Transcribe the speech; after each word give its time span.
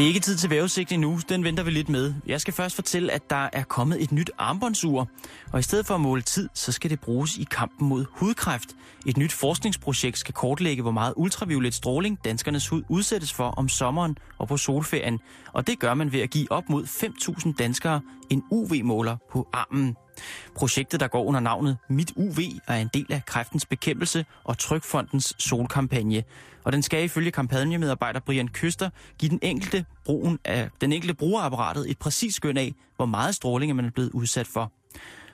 Det 0.00 0.04
er 0.04 0.08
ikke 0.08 0.20
tid 0.20 0.36
til 0.36 0.50
vævesigt 0.50 0.92
endnu, 0.92 1.20
den 1.28 1.44
venter 1.44 1.62
vi 1.62 1.70
lidt 1.70 1.88
med. 1.88 2.14
Jeg 2.26 2.40
skal 2.40 2.54
først 2.54 2.74
fortælle, 2.74 3.12
at 3.12 3.30
der 3.30 3.48
er 3.52 3.62
kommet 3.62 4.02
et 4.02 4.12
nyt 4.12 4.30
armbåndsur, 4.38 5.08
og 5.52 5.58
i 5.58 5.62
stedet 5.62 5.86
for 5.86 5.94
at 5.94 6.00
måle 6.00 6.22
tid, 6.22 6.48
så 6.54 6.72
skal 6.72 6.90
det 6.90 7.00
bruges 7.00 7.38
i 7.38 7.46
kampen 7.50 7.88
mod 7.88 8.04
hudkræft. 8.10 8.68
Et 9.06 9.16
nyt 9.16 9.32
forskningsprojekt 9.32 10.18
skal 10.18 10.34
kortlægge, 10.34 10.82
hvor 10.82 10.90
meget 10.90 11.14
ultraviolet 11.16 11.74
stråling 11.74 12.24
danskernes 12.24 12.68
hud 12.68 12.82
udsættes 12.88 13.32
for 13.32 13.48
om 13.50 13.68
sommeren 13.68 14.18
og 14.38 14.48
på 14.48 14.56
solferien, 14.56 15.18
og 15.52 15.66
det 15.66 15.78
gør 15.78 15.94
man 15.94 16.12
ved 16.12 16.20
at 16.20 16.30
give 16.30 16.52
op 16.52 16.68
mod 16.68 16.84
5.000 16.84 17.54
danskere 17.58 18.00
en 18.30 18.42
UV-måler 18.50 19.16
på 19.32 19.48
armen. 19.52 19.96
Projektet, 20.54 21.00
der 21.00 21.08
går 21.08 21.24
under 21.24 21.40
navnet 21.40 21.78
Mit 21.88 22.12
UV, 22.16 22.38
er 22.68 22.76
en 22.76 22.90
del 22.94 23.06
af 23.12 23.22
kræftens 23.26 23.66
bekæmpelse 23.66 24.24
og 24.44 24.58
Trykfondens 24.58 25.34
solkampagne. 25.38 26.22
Og 26.64 26.72
den 26.72 26.82
skal 26.82 27.04
ifølge 27.04 27.30
kampagnemedarbejder 27.30 28.20
Brian 28.20 28.48
Køster 28.48 28.90
give 29.18 29.30
den 29.30 29.38
enkelte, 29.42 29.84
brugen 30.04 30.38
af, 30.44 30.68
den 30.80 30.92
enkelte 30.92 31.14
brugerapparatet 31.14 31.90
et 31.90 31.98
præcist 31.98 32.36
skøn 32.36 32.56
af, 32.56 32.74
hvor 32.96 33.06
meget 33.06 33.34
stråling 33.34 33.76
man 33.76 33.84
er 33.84 33.90
blevet 33.90 34.10
udsat 34.10 34.46
for. 34.46 34.72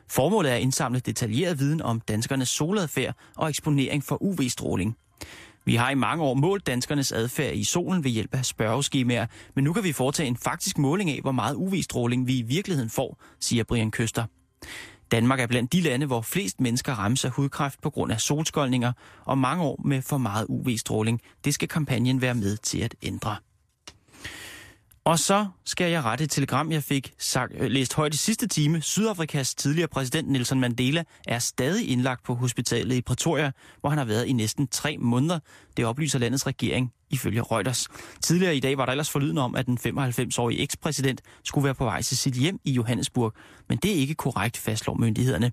Formålet 0.09 0.51
er 0.51 0.57
at 0.57 0.63
indsamle 0.63 1.01
detaljeret 1.01 1.59
viden 1.59 1.83
om 1.83 2.01
danskernes 2.01 2.49
soladfærd 2.49 3.15
og 3.37 3.49
eksponering 3.49 4.05
for 4.05 4.23
UV-stråling. 4.23 4.97
Vi 5.65 5.75
har 5.75 5.91
i 5.91 5.95
mange 5.95 6.25
år 6.25 6.35
målt 6.35 6.67
danskernes 6.67 7.13
adfærd 7.13 7.55
i 7.55 7.65
solen 7.65 8.05
ved 8.05 8.11
hjælp 8.11 8.35
af 8.35 8.45
spørgeskemaer, 8.45 9.27
men 9.55 9.65
nu 9.65 9.73
kan 9.73 9.85
vi 9.85 9.93
foretage 9.93 10.27
en 10.27 10.37
faktisk 10.37 10.79
måling 10.79 11.11
af, 11.11 11.21
hvor 11.21 11.33
meget 11.33 11.55
UV-stråling 11.55 12.27
vi 12.27 12.39
i 12.39 12.43
virkeligheden 12.43 12.91
får, 12.91 13.19
siger 13.41 13.65
Brian 13.65 13.91
Køster. 13.91 14.25
Danmark 15.11 15.41
er 15.41 15.47
blandt 15.47 15.73
de 15.73 15.81
lande, 15.81 16.07
hvor 16.07 16.21
flest 16.21 16.61
mennesker 16.61 16.93
rammes 16.93 17.25
af 17.25 17.31
hudkræft 17.31 17.81
på 17.83 17.91
grund 17.91 18.13
af 18.13 18.21
solskoldninger 18.21 18.93
og 19.25 19.39
mange 19.39 19.65
år 19.65 19.81
med 19.85 20.03
for 20.03 20.19
meget 20.19 20.47
UV-stråling. 20.49 21.21
Det 21.45 21.55
skal 21.55 21.69
kampagnen 21.69 22.21
være 22.21 22.35
med 22.35 22.57
til 22.57 22.79
at 22.79 22.95
ændre. 23.03 23.37
Og 25.07 25.19
så 25.19 25.47
skal 25.65 25.91
jeg 25.91 26.05
rette 26.05 26.25
et 26.25 26.31
telegram, 26.31 26.73
jeg 26.73 26.83
fik 26.83 27.15
sagt, 27.19 27.53
øh, 27.59 27.71
læst 27.71 27.95
højt 27.95 28.15
i 28.15 28.17
sidste 28.17 28.49
time. 28.49 28.83
Sydafrikas 28.83 29.55
tidligere 29.55 29.89
præsident 29.89 30.29
Nelson 30.29 30.61
Mandela 30.61 31.05
er 31.29 31.39
stadig 31.39 31.91
indlagt 31.91 32.25
på 32.25 32.35
hospitalet 32.35 32.97
i 32.97 33.03
Pretoria, 33.03 33.53
hvor 33.81 33.91
han 33.91 33.99
har 33.99 34.05
været 34.05 34.27
i 34.27 34.33
næsten 34.33 34.69
tre 34.69 34.97
måneder. 34.99 35.39
Det 35.77 35.85
oplyser 35.85 36.19
landets 36.19 36.47
regering 36.47 36.93
ifølge 37.11 37.43
Reuters. 37.43 37.89
Tidligere 38.23 38.57
i 38.57 38.61
dag 38.61 38.79
var 38.79 38.85
der 38.85 38.93
ellers 38.93 39.11
forlyden 39.11 39.39
om, 39.39 39.55
at 39.55 39.67
den 39.67 39.79
95-årige 39.87 40.61
ekspræsident 40.61 41.21
skulle 41.45 41.65
være 41.65 41.75
på 41.75 41.85
vej 41.85 42.03
til 42.03 42.17
sit 42.17 42.35
hjem 42.35 42.59
i 42.65 42.71
Johannesburg. 42.71 43.33
Men 43.69 43.79
det 43.79 43.91
er 43.91 43.97
ikke 43.97 44.15
korrekt, 44.15 44.57
fastslår 44.57 44.95
myndighederne. 44.95 45.53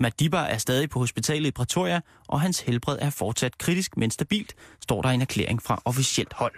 Madiba 0.00 0.38
er 0.38 0.58
stadig 0.58 0.90
på 0.90 0.98
hospitalet 0.98 1.48
i 1.48 1.50
Pretoria, 1.50 2.00
og 2.28 2.40
hans 2.40 2.60
helbred 2.60 2.98
er 3.00 3.10
fortsat 3.10 3.58
kritisk, 3.58 3.96
men 3.96 4.10
stabilt, 4.10 4.54
står 4.82 5.02
der 5.02 5.08
en 5.08 5.20
erklæring 5.20 5.62
fra 5.62 5.82
officielt 5.84 6.32
hold. 6.32 6.54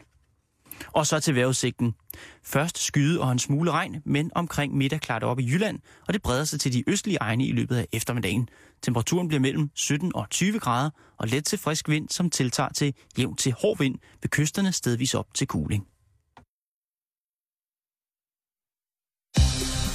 Og 0.92 1.06
så 1.06 1.20
til 1.20 1.34
vejrudsigten. 1.34 1.94
Først 2.44 2.78
skyde 2.78 3.20
og 3.20 3.32
en 3.32 3.38
smule 3.38 3.70
regn, 3.70 4.02
men 4.04 4.30
omkring 4.34 4.76
middag 4.76 5.00
klart 5.00 5.22
op 5.22 5.38
i 5.38 5.46
Jylland, 5.50 5.78
og 6.08 6.14
det 6.14 6.22
breder 6.22 6.44
sig 6.44 6.60
til 6.60 6.72
de 6.72 6.84
østlige 6.86 7.18
egne 7.20 7.46
i 7.46 7.52
løbet 7.52 7.76
af 7.76 7.86
eftermiddagen. 7.92 8.48
Temperaturen 8.82 9.28
bliver 9.28 9.40
mellem 9.40 9.70
17 9.74 10.12
og 10.14 10.30
20 10.30 10.58
grader, 10.58 10.90
og 11.18 11.28
let 11.28 11.44
til 11.44 11.58
frisk 11.58 11.88
vind, 11.88 12.08
som 12.08 12.30
tiltager 12.30 12.68
til 12.68 12.94
jævn 13.18 13.36
til 13.36 13.54
hård 13.60 13.78
vind 13.78 13.94
ved 14.22 14.30
kysterne 14.30 14.72
stedvis 14.72 15.14
op 15.14 15.26
til 15.34 15.46
kuling. 15.46 15.86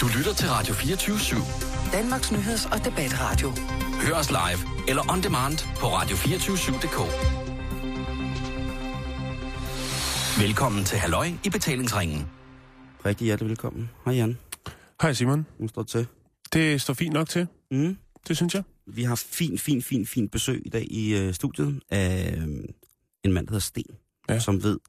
Du 0.02 0.08
lytter 0.18 0.34
til 0.34 0.50
Radio 0.50 0.74
24 0.74 1.16
/7. 1.16 1.92
Danmarks 1.92 2.32
nyheds- 2.32 2.66
og 2.66 2.86
debatradio. 2.86 3.50
Hør 4.02 4.16
os 4.16 4.30
live 4.30 4.90
eller 4.90 5.12
on 5.12 5.24
demand 5.24 5.58
på 5.80 5.88
radio247.dk. 5.88 7.51
Velkommen 10.40 10.86
til 10.86 10.98
Halløj 10.98 11.28
i 11.46 11.50
betalingsringen. 11.50 12.30
Rigtig 13.06 13.26
hjertelig 13.26 13.50
velkommen. 13.50 13.90
Hej 14.06 14.14
Jan. 14.14 14.38
Hej 15.02 15.14
Simon. 15.14 15.46
Nu 15.60 15.68
står 15.68 15.84
til. 15.84 16.08
Det 16.54 16.82
står 16.82 16.94
fint 16.94 17.14
nok 17.14 17.30
til. 17.30 17.48
Mm. 17.72 17.98
Det 18.28 18.38
synes 18.38 18.54
jeg. 18.56 18.64
Vi 18.88 19.04
har 19.04 19.16
fin, 19.16 19.58
fin, 19.58 19.82
fin, 19.82 20.06
fin 20.06 20.30
besøg 20.30 20.62
i 20.66 20.70
dag 20.70 20.88
i 20.92 21.18
øh, 21.18 21.34
studiet 21.34 21.82
af 21.90 22.34
øh, 22.38 22.44
en 23.24 23.34
mand, 23.34 23.48
der 23.48 23.52
hedder 23.52 23.60
Sten, 23.60 23.96
Ja. 24.30 24.40
som 24.40 24.64
ved 24.64 24.80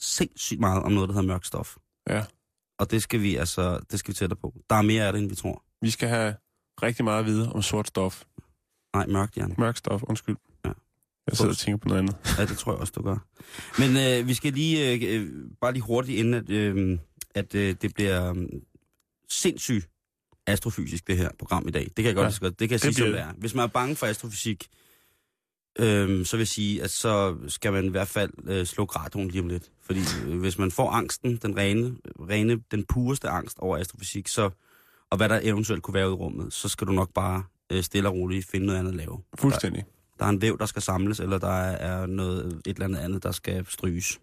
sindssygt 0.00 0.60
meget 0.60 0.82
om 0.82 0.92
noget, 0.92 1.08
der 1.08 1.14
hedder 1.14 1.28
mørk 1.28 1.44
stof. 1.44 1.76
Ja. 2.08 2.24
Og 2.78 2.90
det 2.90 3.02
skal 3.02 3.20
vi 3.22 3.36
altså, 3.36 3.80
det 3.90 3.98
skal 3.98 4.12
vi 4.12 4.16
tættere 4.16 4.38
på. 4.40 4.54
Der 4.70 4.76
er 4.76 4.82
mere 4.82 5.06
af 5.06 5.12
det, 5.12 5.22
end 5.22 5.28
vi 5.28 5.34
tror. 5.34 5.62
Vi 5.80 5.90
skal 5.90 6.08
have 6.08 6.34
rigtig 6.82 7.04
meget 7.04 7.18
at 7.18 7.26
vide 7.26 7.52
om 7.52 7.62
sort 7.62 7.88
stof. 7.88 8.22
Nej, 8.94 9.06
mørkt, 9.06 9.36
Jan. 9.36 9.54
Mørk 9.58 9.76
stof, 9.76 10.02
undskyld. 10.02 10.36
Jeg 11.26 11.36
sidder 11.36 11.50
og 11.50 11.56
tænker 11.56 11.76
på 11.78 11.88
noget 11.88 12.00
andet. 12.00 12.16
Ja, 12.38 12.44
det 12.44 12.58
tror 12.58 12.72
jeg 12.72 12.80
også, 12.80 12.92
du 12.96 13.02
gør. 13.02 13.16
Men 13.78 13.96
øh, 13.96 14.28
vi 14.28 14.34
skal 14.34 14.52
lige, 14.52 14.92
øh, 14.92 15.20
øh, 15.22 15.30
bare 15.60 15.72
lige 15.72 15.82
hurtigt 15.82 16.18
inden, 16.18 16.34
at, 16.34 16.50
øh, 16.50 16.98
at 17.34 17.54
øh, 17.54 17.76
det 17.82 17.94
bliver 17.94 18.30
øh, 18.36 18.46
sindssygt 19.30 19.88
astrofysisk, 20.46 21.06
det 21.06 21.16
her 21.16 21.30
program 21.38 21.68
i 21.68 21.70
dag. 21.70 21.82
Det 21.84 21.94
kan 21.96 22.04
jeg 22.04 22.14
godt, 22.14 22.42
Ja. 22.42 22.48
det, 22.48 22.58
kan 22.58 22.70
jeg 22.70 22.70
Det 22.70 22.80
sige, 22.80 22.94
som 22.94 23.04
bliver 23.04 23.16
det 23.16 23.20
er. 23.20 23.32
Hvis 23.38 23.54
man 23.54 23.62
er 23.62 23.66
bange 23.68 23.96
for 23.96 24.06
astrofysik, 24.06 24.66
øh, 25.78 26.26
så 26.26 26.36
vil 26.36 26.40
jeg 26.40 26.48
sige, 26.48 26.82
at 26.82 26.90
så 26.90 27.36
skal 27.48 27.72
man 27.72 27.84
i 27.84 27.88
hvert 27.88 28.08
fald 28.08 28.30
øh, 28.46 28.66
slå 28.66 28.84
radioen 28.84 29.28
lige 29.28 29.42
om 29.42 29.48
lidt. 29.48 29.70
Fordi 29.82 30.00
øh, 30.26 30.40
hvis 30.40 30.58
man 30.58 30.70
får 30.70 30.90
angsten, 30.90 31.36
den 31.36 31.56
rene, 31.56 31.94
rene, 32.20 32.60
den 32.70 32.84
pureste 32.84 33.28
angst 33.28 33.58
over 33.58 33.78
astrofysik, 33.78 34.28
så, 34.28 34.50
og 35.10 35.16
hvad 35.16 35.28
der 35.28 35.40
eventuelt 35.42 35.82
kunne 35.82 35.94
være 35.94 36.06
i 36.08 36.12
rummet, 36.12 36.52
så 36.52 36.68
skal 36.68 36.86
du 36.86 36.92
nok 36.92 37.10
bare 37.14 37.44
øh, 37.72 37.82
stille 37.82 38.08
og 38.08 38.14
roligt 38.14 38.46
finde 38.46 38.66
noget 38.66 38.78
andet 38.78 38.90
at 38.90 38.96
lave. 38.96 39.18
Fuldstændig. 39.38 39.84
Der 39.84 39.90
er 40.20 40.28
en 40.28 40.42
væv, 40.42 40.58
der 40.58 40.66
skal 40.66 40.82
samles, 40.82 41.20
eller 41.20 41.38
der 41.38 41.48
er 41.62 42.06
noget, 42.06 42.46
et 42.46 42.60
eller 42.66 42.84
andet 42.84 42.98
andet, 42.98 43.22
der 43.22 43.32
skal 43.32 43.66
stryges. 43.68 44.20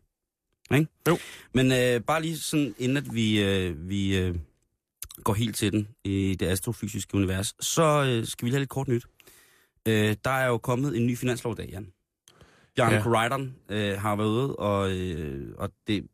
Ikke? 0.74 0.88
Jo. 1.08 1.18
Men 1.54 1.72
øh, 1.72 2.02
bare 2.02 2.22
lige 2.22 2.38
sådan, 2.38 2.76
inden 2.78 2.98
at 2.98 3.14
vi, 3.14 3.44
øh, 3.44 3.90
vi 3.90 4.18
øh, 4.18 4.36
går 5.24 5.34
helt 5.34 5.56
til 5.56 5.72
den 5.72 5.88
i 6.04 6.36
det 6.40 6.46
astrofysiske 6.48 7.16
univers, 7.16 7.56
så 7.60 8.04
øh, 8.04 8.26
skal 8.28 8.46
vi 8.46 8.50
lige 8.50 8.56
have 8.56 8.62
lidt 8.62 8.70
kort 8.70 8.88
nyt. 8.88 9.06
Øh, 9.88 10.16
der 10.26 10.32
er 10.32 10.48
jo 10.48 10.58
kommet 10.58 10.98
en 10.98 11.08
ny 11.08 11.18
finanslov 11.18 11.54
i 11.54 11.56
dag, 11.56 11.70
Jan. 11.70 11.88
Bjarne 12.76 12.96
Ja. 13.70 13.92
øh, 13.94 14.02
har 14.02 14.16
været 14.16 14.28
ude 14.28 14.56
og, 14.56 14.92
øh, 14.92 15.54
og, 15.58 15.70
det, 15.88 16.08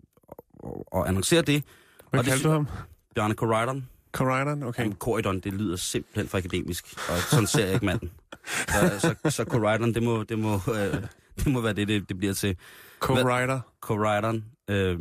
og, 0.59 0.93
og 0.93 1.07
annoncere 1.07 1.41
det. 1.41 1.63
Hvad 2.09 2.19
Og 2.19 2.25
det 2.25 2.29
kaldte 2.31 2.39
sy- 2.41 2.47
du 2.47 2.51
ham? 2.51 2.67
Bjarne 3.15 3.33
Reiteren. 3.41 3.89
Corridon? 4.15 4.63
Okay. 4.63 4.83
Jamen, 4.83 4.97
Corridon, 4.97 5.39
det 5.39 5.53
lyder 5.53 5.75
simpelthen 5.75 6.27
for 6.27 6.37
akademisk, 6.37 6.85
og 7.09 7.17
sådan 7.31 7.47
ser 7.47 7.65
jeg 7.65 7.73
ikke 7.73 7.85
manden. 7.85 8.11
Så, 8.45 8.99
så, 8.99 9.31
så 9.31 9.43
Corridon, 9.43 9.93
det 9.93 10.03
må, 10.03 10.23
det, 10.23 10.39
må, 10.39 10.53
øh, 10.55 11.03
det 11.37 11.47
må 11.47 11.61
være 11.61 11.73
det, 11.73 11.87
det, 11.87 12.09
det 12.09 12.17
bliver 12.17 12.33
til. 12.33 12.57
Co-writer. 13.05 13.59
Corridon, 13.81 14.45
øh, 14.67 14.99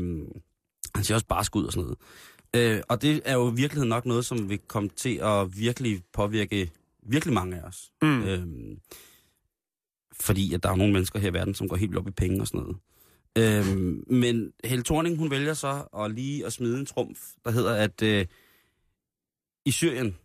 han 0.94 1.04
ser 1.04 1.14
også 1.14 1.26
bare 1.26 1.44
skud 1.44 1.64
og 1.64 1.72
sådan 1.72 1.82
noget. 1.82 1.98
Øh, 2.76 2.82
og 2.88 3.02
det 3.02 3.20
er 3.24 3.34
jo 3.34 3.52
i 3.52 3.54
virkeligheden 3.54 3.88
nok 3.88 4.06
noget, 4.06 4.24
som 4.24 4.50
vil 4.50 4.58
komme 4.58 4.88
til 4.88 5.16
at 5.22 5.58
virkelig 5.58 6.02
påvirke 6.12 6.70
virkelig 7.02 7.34
mange 7.34 7.56
af 7.56 7.62
os. 7.62 7.90
Mm. 8.02 8.22
Øh, 8.22 8.46
fordi 10.20 10.54
at 10.54 10.62
der 10.62 10.70
er 10.70 10.76
nogle 10.76 10.92
mennesker 10.92 11.18
her 11.18 11.30
i 11.30 11.32
verden, 11.32 11.54
som 11.54 11.68
går 11.68 11.76
helt 11.76 11.96
op 11.96 12.08
i 12.08 12.10
penge 12.10 12.40
og 12.40 12.46
sådan 12.46 12.60
noget. 12.60 12.76
Øh, 13.38 13.76
men 14.06 14.52
Helle 14.64 14.84
Thorning, 14.84 15.18
hun 15.18 15.30
vælger 15.30 15.54
så 15.54 15.82
at 15.98 16.10
lige 16.10 16.46
at 16.46 16.52
smide 16.52 16.78
en 16.78 16.86
trumf, 16.86 17.18
der 17.44 17.50
hedder, 17.50 17.74
at 17.74 18.02
øh, 18.02 18.26
i 19.64 19.70
Syrien, 19.70 20.18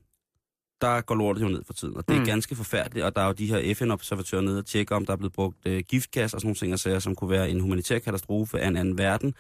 der 0.81 1.01
går 1.01 1.16
lortet 1.16 1.41
jo 1.41 1.47
ned 1.47 1.63
for 1.63 1.73
tiden, 1.73 1.97
og 1.97 2.07
det 2.07 2.16
er 2.16 2.19
Mm. 2.19 2.25
ganske 2.25 2.55
forfærdeligt, 2.55 3.05
og 3.05 3.16
der 3.16 3.22
er 3.22 3.25
jo 3.27 3.33
de 3.33 3.47
her 3.47 3.73
FN-observatører 3.75 4.41
nede 4.41 4.59
og 4.59 4.66
tjekker, 4.66 4.95
om 4.95 5.05
der 5.05 5.13
er 5.13 5.17
blevet 5.17 5.33
brugt 5.33 5.57
øh, 5.66 5.83
giftgas 5.88 6.33
og 6.33 6.41
sådan 6.41 6.47
nogle 6.47 6.55
ting, 6.55 6.73
og 6.73 6.79
sager, 6.79 7.00
som 7.00 7.16
kunne 7.16 7.29
være 7.29 7.50
en 7.50 7.59
humanitær 7.59 8.00
katastrofe 8.00 8.59
af 8.59 8.67
en 8.67 8.77
anden 8.77 8.97
verden. 8.97 9.33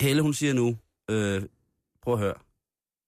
Helle, 0.00 0.22
hun 0.22 0.34
siger 0.34 0.52
nu, 0.54 0.76
øh, 1.10 1.42
prøv 2.02 2.14
at 2.14 2.20
høre, 2.20 2.34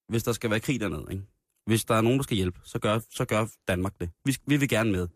hvis 0.08 0.22
der 0.22 0.32
skal 0.32 0.50
være 0.50 0.60
krig 0.60 0.80
dernede, 0.80 1.06
ikke? 1.10 1.22
hvis 1.66 1.84
der 1.84 1.94
er 1.94 2.00
nogen, 2.00 2.18
der 2.18 2.22
skal 2.22 2.36
hjælpe, 2.36 2.60
så 2.64 2.78
gør, 2.78 3.00
så 3.10 3.24
gør 3.24 3.46
Danmark 3.68 4.00
det. 4.00 4.10
Vi, 4.24 4.36
vi 4.46 4.56
vil 4.56 4.68
gerne 4.68 4.92
med. 4.92 5.08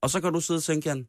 Og 0.00 0.10
så 0.10 0.20
kan 0.20 0.32
du 0.32 0.40
sidde 0.40 0.58
og 0.58 0.62
tænke, 0.62 0.88
Jan, 0.88 1.08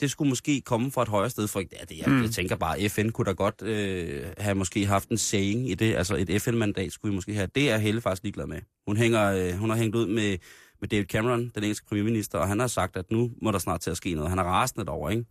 det 0.00 0.10
skulle 0.10 0.28
måske 0.28 0.60
komme 0.60 0.90
fra 0.92 1.02
et 1.02 1.08
højere 1.08 1.30
sted, 1.30 1.48
for 1.48 1.60
ja, 1.60 1.84
det, 1.88 1.98
jeg, 1.98 2.08
Mm. 2.08 2.22
jeg 2.22 2.30
tænker 2.30 2.56
bare, 2.56 2.88
FN 2.88 3.08
kunne 3.08 3.24
da 3.24 3.32
godt 3.32 3.62
øh, 3.62 4.26
have 4.38 4.54
måske 4.54 4.86
haft 4.86 5.08
en 5.08 5.18
saying 5.18 5.70
i 5.70 5.74
det, 5.74 5.94
altså 5.94 6.16
et 6.16 6.42
FN-mandat 6.42 6.92
skulle 6.92 7.10
vi 7.12 7.14
måske 7.14 7.34
have. 7.34 7.48
Det 7.54 7.70
er 7.70 7.78
Helle 7.78 8.00
faktisk 8.00 8.22
ligeglad 8.22 8.46
med. 8.46 8.60
Hun, 8.86 8.96
hænger, 8.96 9.24
øh, 9.32 9.52
hun 9.52 9.70
har 9.70 9.76
hængt 9.76 9.96
ud 9.96 10.06
med, 10.06 10.38
med 10.80 10.88
David 10.88 11.04
Cameron, 11.06 11.50
den 11.54 11.62
engelske 11.64 11.86
premierminister, 11.86 12.38
og 12.38 12.48
han 12.48 12.60
har 12.60 12.66
sagt, 12.66 12.96
at 12.96 13.10
nu 13.10 13.30
må 13.42 13.50
der 13.50 13.58
snart 13.58 13.80
til 13.80 13.90
at 13.90 13.96
ske 13.96 14.14
noget. 14.14 14.30
Han 14.30 14.38
er 14.38 14.42
rasende 14.42 14.84
derovre, 14.86 15.12
ikke? 15.12 15.24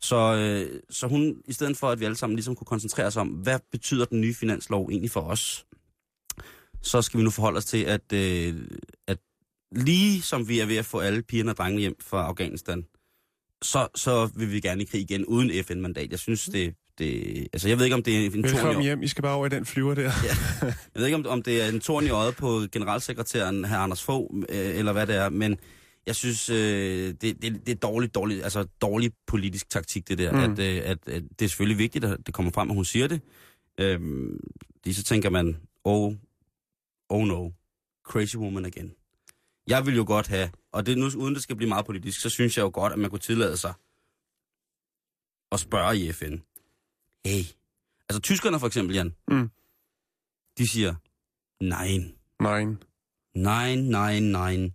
Så, 0.00 0.16
øh, 0.36 0.80
så 0.90 1.06
hun, 1.06 1.36
i 1.46 1.52
stedet 1.52 1.76
for 1.76 1.88
at 1.90 2.00
vi 2.00 2.04
alle 2.04 2.16
sammen 2.16 2.36
ligesom 2.36 2.54
kunne 2.56 2.66
koncentrere 2.66 3.06
os 3.06 3.16
om, 3.16 3.28
hvad 3.28 3.58
betyder 3.72 4.04
den 4.04 4.20
nye 4.20 4.34
finanslov 4.34 4.88
egentlig 4.90 5.10
for 5.10 5.20
os, 5.20 5.66
så 6.82 7.02
skal 7.02 7.18
vi 7.18 7.24
nu 7.24 7.30
forholde 7.30 7.56
os 7.56 7.64
til, 7.64 7.84
at, 7.84 8.12
øh, 8.12 8.54
at 9.06 9.18
lige 9.76 10.22
som 10.22 10.48
vi 10.48 10.60
er 10.60 10.66
ved 10.66 10.76
at 10.76 10.84
få 10.84 10.98
alle 10.98 11.22
pigerne 11.22 11.50
og 11.50 11.56
drengene 11.56 11.80
hjem 11.80 11.96
fra 12.00 12.26
Afghanistan, 12.26 12.84
så, 13.62 13.88
så 13.94 14.30
vil 14.36 14.52
vi 14.52 14.60
gerne 14.60 14.82
i 14.82 14.84
krig 14.84 15.00
igen 15.00 15.24
uden 15.26 15.64
FN-mandat. 15.64 16.10
Jeg 16.10 16.18
synes, 16.18 16.44
det, 16.44 16.74
det... 16.98 17.48
Altså, 17.52 17.68
jeg 17.68 17.78
ved 17.78 17.84
ikke, 17.84 17.94
om 17.96 18.02
det 18.02 18.16
er 18.16 18.24
en 18.24 18.32
torn 18.32 18.44
i, 18.44 18.52
Velkommen 18.52 18.82
hjem. 18.82 19.02
I 19.02 19.06
skal 19.08 19.22
bare 19.22 19.34
over 19.34 19.46
i 19.46 19.48
den 19.48 19.66
flyver 19.66 19.94
der. 19.94 20.02
jeg 20.62 20.74
ved 20.94 21.06
ikke, 21.06 21.16
om, 21.16 21.26
om 21.26 21.42
det 21.42 21.62
er 21.62 21.68
en 21.68 21.80
torn 21.80 22.06
i 22.06 22.10
øjet 22.10 22.36
på 22.36 22.60
generalsekretæren, 22.72 23.64
her 23.64 23.78
Anders 23.78 24.02
Fogh, 24.02 24.42
øh, 24.48 24.78
eller 24.78 24.92
hvad 24.92 25.06
det 25.06 25.16
er, 25.16 25.28
men 25.28 25.58
Jeg 26.06 26.16
synes, 26.16 26.50
øh, 26.50 27.14
det, 27.20 27.22
det, 27.22 27.42
det 27.42 27.68
er 27.68 27.74
dårligt, 27.74 28.14
dårligt, 28.14 28.42
altså 28.42 28.64
dårlig 28.80 29.12
politisk 29.26 29.70
taktik, 29.70 30.08
det 30.08 30.18
der. 30.18 30.32
Mm. 30.32 30.38
Mm. 30.38 30.52
At, 30.52 30.58
øh, 30.58 30.76
at, 30.84 30.98
at 31.08 31.22
det 31.38 31.44
er 31.44 31.48
selvfølgelig 31.48 31.78
vigtigt, 31.78 32.04
at 32.04 32.18
det 32.26 32.34
kommer 32.34 32.52
frem, 32.52 32.70
at 32.70 32.74
hun 32.76 32.84
siger 32.84 33.08
det. 33.08 33.20
Fordi 34.76 34.92
så 34.92 35.02
tænker 35.02 35.30
man, 35.30 35.56
oh, 35.84 36.12
oh 37.08 37.26
no, 37.26 37.50
crazy 38.04 38.36
woman 38.36 38.64
again. 38.64 38.92
Jeg 39.66 39.86
vil 39.86 39.96
jo 39.96 40.04
godt 40.06 40.26
have, 40.26 40.50
og 40.72 40.86
det 40.86 40.98
nu, 40.98 41.04
uden 41.16 41.34
det 41.34 41.42
skal 41.42 41.56
blive 41.56 41.68
meget 41.68 41.86
politisk, 41.86 42.20
så 42.20 42.30
synes 42.30 42.56
jeg 42.56 42.62
jo 42.62 42.70
godt, 42.74 42.92
at 42.92 42.98
man 42.98 43.10
kunne 43.10 43.18
tillade 43.18 43.56
sig 43.56 43.74
at 45.52 45.60
spørge 45.60 45.96
i 45.98 46.12
FN. 46.12 46.34
Hey, 47.24 47.42
altså 48.08 48.20
tyskerne 48.22 48.60
for 48.60 48.66
eksempel, 48.66 48.94
Jan, 48.96 49.14
Mm. 49.28 49.50
de 50.58 50.68
siger, 50.68 50.94
nej, 51.64 51.88
Nej. 52.40 52.64
nej, 53.34 53.74
nej, 53.76 54.20
nej. 54.20 54.70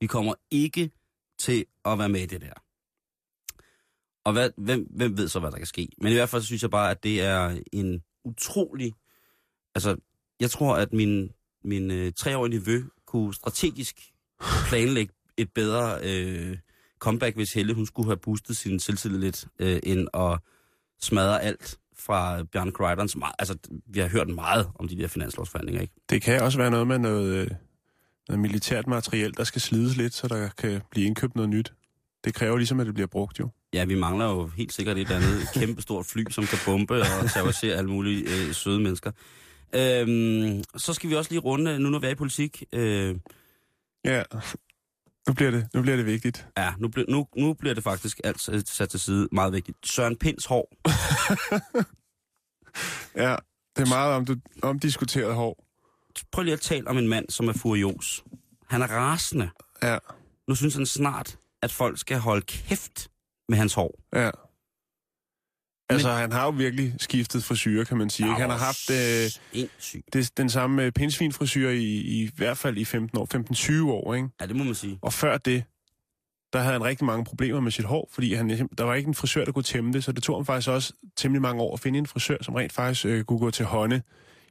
Vi 0.00 0.06
kommer 0.06 0.34
ikke 0.50 0.90
til 1.38 1.66
at 1.84 1.98
være 1.98 2.08
med 2.08 2.20
i 2.20 2.26
det 2.26 2.40
der. 2.40 2.52
Og 4.24 4.32
hvad, 4.32 4.50
hvem, 4.56 4.86
hvem 4.90 5.16
ved 5.16 5.28
så, 5.28 5.40
hvad 5.40 5.50
der 5.50 5.56
kan 5.56 5.66
ske? 5.66 5.88
Men 5.98 6.12
i 6.12 6.14
hvert 6.14 6.28
fald 6.28 6.42
så 6.42 6.46
synes 6.46 6.62
jeg 6.62 6.70
bare, 6.70 6.90
at 6.90 7.02
det 7.02 7.20
er 7.20 7.60
en 7.72 8.02
utrolig... 8.24 8.94
Altså, 9.74 9.96
jeg 10.40 10.50
tror, 10.50 10.76
at 10.76 10.92
min, 10.92 11.32
min 11.64 11.90
øh, 11.90 12.12
treårige 12.12 12.58
nevø 12.58 12.84
kunne 13.12 13.34
strategisk 13.34 13.96
planlægge 14.68 15.12
et 15.36 15.52
bedre 15.54 15.98
øh, 16.02 16.56
comeback, 16.98 17.36
hvis 17.36 17.52
Helle 17.52 17.74
hun 17.74 17.86
skulle 17.86 18.08
have 18.08 18.16
boostet 18.16 18.56
sin 18.56 18.80
selvtillid 18.80 19.18
lidt, 19.18 19.46
øh, 19.58 19.80
end 19.82 20.08
at 20.14 20.38
smadre 21.00 21.42
alt 21.42 21.78
fra 21.98 22.42
Bjørn 22.42 22.72
Kreidons. 22.72 23.16
Altså, 23.38 23.58
vi 23.86 24.00
har 24.00 24.08
hørt 24.08 24.28
meget 24.28 24.68
om 24.74 24.88
de 24.88 24.96
der 24.96 25.08
finanslovsforhandlinger, 25.08 25.82
ikke? 25.82 25.94
Det 26.10 26.22
kan 26.22 26.42
også 26.42 26.58
være 26.58 26.70
noget 26.70 26.86
med 26.86 26.98
noget, 26.98 27.34
øh, 27.36 27.50
noget 28.28 28.40
militært 28.40 28.86
materiel, 28.86 29.36
der 29.36 29.44
skal 29.44 29.60
slides 29.60 29.96
lidt, 29.96 30.14
så 30.14 30.28
der 30.28 30.48
kan 30.48 30.80
blive 30.90 31.06
indkøbt 31.06 31.34
noget 31.36 31.48
nyt. 31.48 31.72
Det 32.24 32.34
kræver 32.34 32.56
ligesom, 32.56 32.80
at 32.80 32.86
det 32.86 32.94
bliver 32.94 33.06
brugt 33.06 33.38
jo. 33.38 33.48
Ja, 33.72 33.84
vi 33.84 33.94
mangler 33.94 34.24
jo 34.24 34.46
helt 34.46 34.72
sikkert 34.72 34.96
et 34.96 35.00
eller 35.00 35.16
andet 35.16 35.48
kæmpestort 35.54 36.06
fly, 36.06 36.24
som 36.30 36.44
kan 36.44 36.58
bombe 36.66 37.00
og 37.00 37.30
terrorisere 37.34 37.76
alle 37.76 37.90
mulige 37.90 38.22
øh, 38.22 38.54
søde 38.54 38.80
mennesker. 38.80 39.10
Øhm, 39.74 40.62
så 40.76 40.94
skal 40.94 41.10
vi 41.10 41.14
også 41.16 41.30
lige 41.30 41.40
runde, 41.40 41.78
nu 41.78 41.88
når 41.90 41.98
vi 41.98 42.06
er 42.06 42.10
i 42.10 42.14
politik. 42.14 42.62
Øh, 42.72 43.16
Ja, 44.04 44.22
nu 45.28 45.34
bliver 45.34 45.50
det, 45.50 45.68
nu 45.74 45.82
bliver 45.82 45.96
det 45.96 46.06
vigtigt. 46.06 46.46
ja, 46.58 46.74
nu, 46.78 46.88
ble, 46.88 47.04
nu, 47.08 47.26
nu 47.36 47.54
bliver 47.54 47.74
det 47.74 47.84
faktisk 47.84 48.20
alt 48.24 48.40
sat 48.68 48.88
til 48.90 49.00
side 49.00 49.28
meget 49.32 49.52
vigtigt. 49.52 49.78
Søren 49.86 50.16
Pinds 50.16 50.44
hår. 50.46 50.72
Ja, 53.16 53.36
det 53.76 53.82
er 53.82 53.88
meget 53.88 54.14
om, 54.14 54.24
du, 54.24 54.36
omdiskuteret 54.62 55.34
hår. 55.34 55.64
Prøv 56.32 56.42
lige 56.44 56.52
at 56.52 56.60
tale 56.60 56.88
om 56.88 56.98
en 56.98 57.08
mand, 57.08 57.30
som 57.30 57.48
er 57.48 57.52
furios. 57.52 58.24
Han 58.68 58.82
er 58.82 58.86
rasende. 58.86 59.50
Ja, 59.82 59.98
Nu 60.48 60.54
synes 60.54 60.74
han 60.74 60.86
snart, 60.86 61.38
at 61.62 61.72
folk 61.72 61.98
skal 61.98 62.18
holde 62.18 62.42
kæft 62.42 63.08
med 63.48 63.58
hans 63.58 63.74
hår. 63.74 64.00
ja. 64.14 64.30
Altså, 65.92 66.12
han 66.12 66.32
har 66.32 66.44
jo 66.44 66.50
virkelig 66.50 66.94
skiftet 66.98 67.44
frisyr, 67.44 67.84
kan 67.84 67.96
man 67.96 68.10
sige. 68.10 68.26
Ikke? 68.26 68.40
Han 68.40 68.50
har 68.50 68.58
haft 68.58 68.90
øh, 68.90 69.64
det, 70.12 70.36
den 70.36 70.50
samme 70.50 70.84
øh, 70.84 70.92
pindsvinfrisyr 70.92 71.68
i, 71.68 71.84
i, 71.84 72.22
i 72.22 72.30
hvert 72.36 72.58
fald 72.58 72.76
i 72.76 72.84
15 72.84 73.18
år, 73.18 73.28
15-20 73.84 73.90
år, 73.90 74.14
ikke? 74.14 74.28
Ja, 74.40 74.46
det 74.46 74.56
må 74.56 74.64
man 74.64 74.74
sige. 74.74 74.98
Og 75.02 75.12
før 75.12 75.38
det, 75.38 75.64
der 76.52 76.58
havde 76.58 76.72
han 76.72 76.84
rigtig 76.84 77.06
mange 77.06 77.24
problemer 77.24 77.60
med 77.60 77.72
sit 77.72 77.84
hår, 77.84 78.08
fordi 78.12 78.34
han, 78.34 78.68
der 78.78 78.84
var 78.84 78.94
ikke 78.94 79.08
en 79.08 79.14
frisør, 79.14 79.44
der 79.44 79.52
kunne 79.52 79.62
tæmme 79.62 79.92
det, 79.92 80.04
så 80.04 80.12
det 80.12 80.22
tog 80.22 80.36
ham 80.36 80.46
faktisk 80.46 80.68
også 80.68 80.92
temmelig 81.16 81.42
mange 81.42 81.62
år 81.62 81.74
at 81.74 81.80
finde 81.80 81.98
en 81.98 82.06
frisør, 82.06 82.36
som 82.40 82.54
rent 82.54 82.72
faktisk 82.72 83.06
øh, 83.06 83.24
kunne 83.24 83.38
gå 83.38 83.50
til 83.50 83.64
hånde 83.64 84.02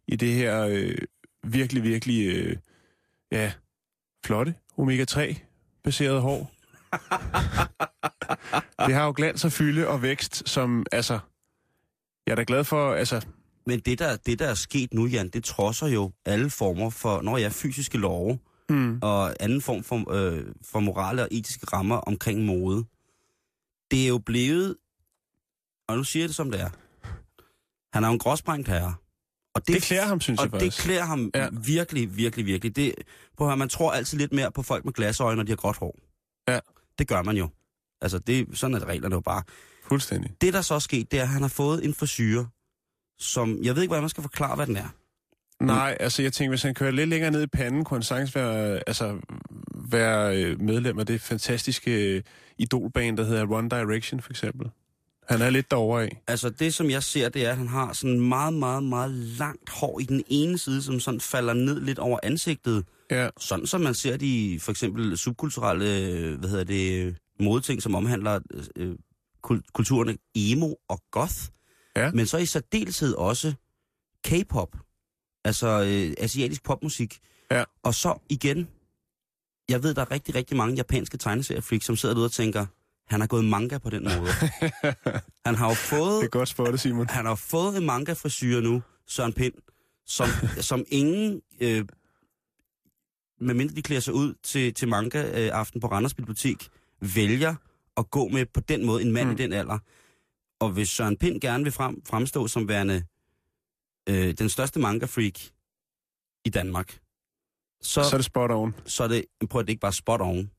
i 0.07 0.15
det 0.15 0.33
her 0.33 0.65
øh, 0.65 0.97
virkelig, 1.43 1.83
virkelig, 1.83 2.35
øh, 2.35 2.57
ja, 3.31 3.51
flotte 4.25 4.55
omega-3-baserede 4.77 6.19
hår. 6.19 6.51
det 8.87 8.95
har 8.95 9.05
jo 9.05 9.13
glans 9.15 9.45
og 9.45 9.51
fylde 9.51 9.87
og 9.87 10.01
vækst, 10.01 10.49
som, 10.49 10.85
altså, 10.91 11.19
jeg 12.25 12.31
er 12.31 12.35
da 12.35 12.43
glad 12.47 12.63
for, 12.63 12.93
altså, 12.93 13.25
Men 13.65 13.79
det 13.79 13.99
der, 13.99 14.15
det, 14.15 14.39
der 14.39 14.47
er 14.47 14.53
sket 14.53 14.93
nu, 14.93 15.05
Jan, 15.05 15.29
det 15.29 15.43
trodser 15.43 15.87
jo 15.87 16.11
alle 16.25 16.49
former 16.49 16.89
for, 16.89 17.21
når 17.21 17.37
jeg 17.37 17.45
er 17.45 17.49
fysiske 17.49 17.97
love, 17.97 18.39
hmm, 18.69 18.99
og 19.01 19.35
anden 19.39 19.61
form 19.61 19.83
for, 19.83 20.11
øh, 20.13 20.45
for 20.71 20.79
morale 20.79 21.21
og 21.21 21.27
etiske 21.31 21.65
rammer 21.73 21.95
omkring 21.97 22.45
mode. 22.45 22.85
Det 23.91 24.03
er 24.03 24.07
jo 24.07 24.17
blevet, 24.17 24.75
og 25.87 25.97
nu 25.97 26.03
siger 26.03 26.23
jeg 26.23 26.27
det 26.29 26.35
som 26.35 26.51
det 26.51 26.61
er, 26.61 26.69
han 27.93 28.03
er 28.03 28.07
jo 28.07 28.13
en 28.13 28.19
gråsprængt 28.19 28.67
herre. 28.67 28.93
Og 29.55 29.67
det 29.67 29.81
klæder 29.83 30.05
ham, 30.05 30.21
synes 30.21 30.39
og 30.39 30.43
jeg 30.45 30.51
det 30.51 30.59
faktisk. 30.61 30.83
klæder 30.83 31.03
ham 31.05 31.31
Ja. 31.35 31.47
virkelig, 31.65 32.17
virkelig, 32.17 32.45
virkelig. 32.45 32.75
Det, 32.75 32.95
prøv 33.37 33.51
at 33.51 33.57
man 33.57 33.69
tror 33.69 33.91
altid 33.91 34.17
lidt 34.17 34.33
mere 34.33 34.51
på 34.51 34.61
folk 34.61 34.85
med 34.85 34.93
glasøjne, 34.93 35.35
når 35.35 35.43
de 35.43 35.51
har 35.51 35.55
gråt 35.55 35.77
hår. 35.77 35.99
Ja. 36.47 36.59
Det 36.99 37.07
gør 37.07 37.21
man 37.21 37.37
jo. 37.37 37.49
Altså, 38.01 38.19
det, 38.19 38.47
sådan 38.53 38.73
er 38.75 38.79
det 38.79 38.87
reglerne 38.87 39.15
jo 39.15 39.21
bare. 39.21 39.43
Fuldstændig. 39.91 40.31
Det, 40.41 40.53
der 40.53 40.61
så 40.61 40.73
er 40.73 40.79
sket, 40.79 41.11
det 41.11 41.19
er, 41.19 41.23
at 41.23 41.29
han 41.29 41.41
har 41.41 41.49
fået 41.49 41.85
en 41.85 41.93
frisyr, 41.93 42.43
som, 43.19 43.59
jeg 43.63 43.75
ved 43.75 43.81
ikke, 43.81 43.89
hvordan 43.89 44.03
man 44.03 44.09
skal 44.09 44.21
forklare, 44.21 44.55
hvad 44.55 44.67
den 44.67 44.77
er. 44.77 44.95
Nej, 45.63 45.97
altså 45.99 46.21
jeg 46.21 46.33
tænker, 46.33 46.49
hvis 46.49 46.63
han 46.63 46.73
kører 46.73 46.91
lidt 46.91 47.09
længere 47.09 47.31
ned 47.31 47.43
i 47.43 47.47
panden, 47.47 47.83
kunne 47.83 47.97
han 47.97 48.03
sagtens 48.03 48.35
være, 48.35 48.81
altså, 48.87 49.17
være 49.75 50.43
øh, 50.43 50.61
medlem 50.61 50.99
af 50.99 51.05
det 51.05 51.21
fantastiske 51.21 52.15
øh, 52.15 52.23
idolband, 52.57 53.17
der 53.17 53.23
hedder 53.23 53.51
One 53.51 53.69
Direction, 53.69 54.21
for 54.21 54.29
eksempel. 54.29 54.69
Han 55.29 55.41
er 55.41 55.49
lidt 55.49 55.71
derovre 55.71 56.03
af. 56.03 56.21
Altså 56.27 56.49
det, 56.49 56.73
som 56.73 56.89
jeg 56.89 57.03
ser, 57.03 57.29
det 57.29 57.45
er, 57.45 57.51
at 57.51 57.57
han 57.57 57.67
har 57.67 57.93
sådan 57.93 58.19
meget, 58.19 58.53
meget, 58.53 58.83
meget 58.83 59.11
langt 59.11 59.69
hår 59.69 59.99
i 59.99 60.03
den 60.03 60.23
ene 60.27 60.57
side, 60.57 60.81
som 60.81 60.99
sådan 60.99 61.19
falder 61.19 61.53
ned 61.53 61.81
lidt 61.81 61.99
over 61.99 62.19
ansigtet. 62.23 62.85
Ja, 63.11 63.29
Sådan 63.39 63.67
som 63.67 63.81
man 63.81 63.93
ser 63.93 64.17
de 64.17 64.59
for 64.61 64.71
eksempel 64.71 65.17
subkulturelle, 65.17 65.97
øh, 65.97 66.39
hvad 66.39 66.49
hedder 66.49 66.63
det, 66.63 67.15
modeting, 67.39 67.81
som 67.81 67.95
omhandler 67.95 68.39
øh, 68.75 68.95
kulturerne 69.73 70.17
emo 70.35 70.73
og 70.89 71.01
goth. 71.11 71.35
Ja. 71.95 72.11
Men 72.11 72.25
så 72.25 72.37
i 72.37 72.45
særdeleshed 72.45 73.13
også 73.13 73.53
K-pop. 74.23 74.77
Altså 75.43 75.67
øh, 75.67 76.13
asiatisk 76.17 76.63
popmusik. 76.63 77.19
Ja. 77.51 77.63
Og 77.83 77.95
så 77.95 78.19
igen, 78.29 78.67
jeg 79.69 79.83
ved, 79.83 79.93
der 79.93 80.01
er 80.01 80.11
rigtig, 80.11 80.35
rigtig 80.35 80.57
mange 80.57 80.75
japanske 80.75 81.17
tegneseriefreaks, 81.17 81.85
som 81.85 81.95
sidder 81.95 82.15
derude 82.15 82.27
og 82.27 82.31
tænker, 82.31 82.65
han 83.07 83.19
har 83.19 83.27
gået 83.27 83.45
manga 83.45 83.77
på 83.77 83.89
den 83.89 84.03
måde. 84.03 84.31
han 85.45 85.55
har 85.55 85.67
jo 85.67 85.73
fået 85.73 86.21
det 86.21 86.25
er 86.25 86.29
godt 86.29 86.49
spottet, 86.49 86.79
Simon. 86.79 87.09
han 87.09 87.25
har 87.25 87.35
fået 87.35 87.77
en 87.77 87.85
manga 87.85 88.13
frisyr 88.13 88.61
nu, 88.61 88.81
Søren 89.07 89.33
Pind, 89.33 89.53
som, 90.05 90.27
som 90.69 90.85
ingen, 90.87 91.41
øh, 91.61 91.85
medmindre 93.39 93.75
de 93.75 93.81
klæder 93.81 94.01
sig 94.01 94.13
ud 94.13 94.33
til, 94.43 94.73
til 94.73 94.87
manga-aften 94.87 95.81
på 95.81 95.87
Randers 95.87 96.13
Bibliotek, 96.13 96.69
vælger 97.01 97.55
at 97.97 98.11
gå 98.11 98.27
med 98.27 98.45
på 98.45 98.59
den 98.59 98.85
måde 98.85 99.01
en 99.03 99.11
mand 99.11 99.27
Mm. 99.27 99.33
i 99.33 99.37
den 99.37 99.53
alder. 99.53 99.79
Og 100.59 100.69
hvis 100.69 100.89
Søren 100.89 101.17
Pind 101.17 101.41
gerne 101.41 101.63
vil 101.63 101.71
frem, 101.73 102.01
fremstå 102.05 102.47
som 102.47 102.67
værende 102.67 103.03
øh, 104.09 104.33
den 104.33 104.49
største 104.49 104.79
manga-freak 104.79 105.39
i 106.45 106.49
Danmark, 106.49 106.99
så, 107.81 108.03
Så 108.03 108.09
er 108.15 108.17
det 108.17 108.25
spot 108.25 108.51
on. 108.51 108.75
så 108.85 109.03
er 109.03 109.07
det, 109.07 109.25
prøv 109.49 109.59
at 109.59 109.65
det 109.65 109.69
ikke 109.71 109.79
bare 109.81 109.93
spot 109.93 110.21
on, 110.21 110.51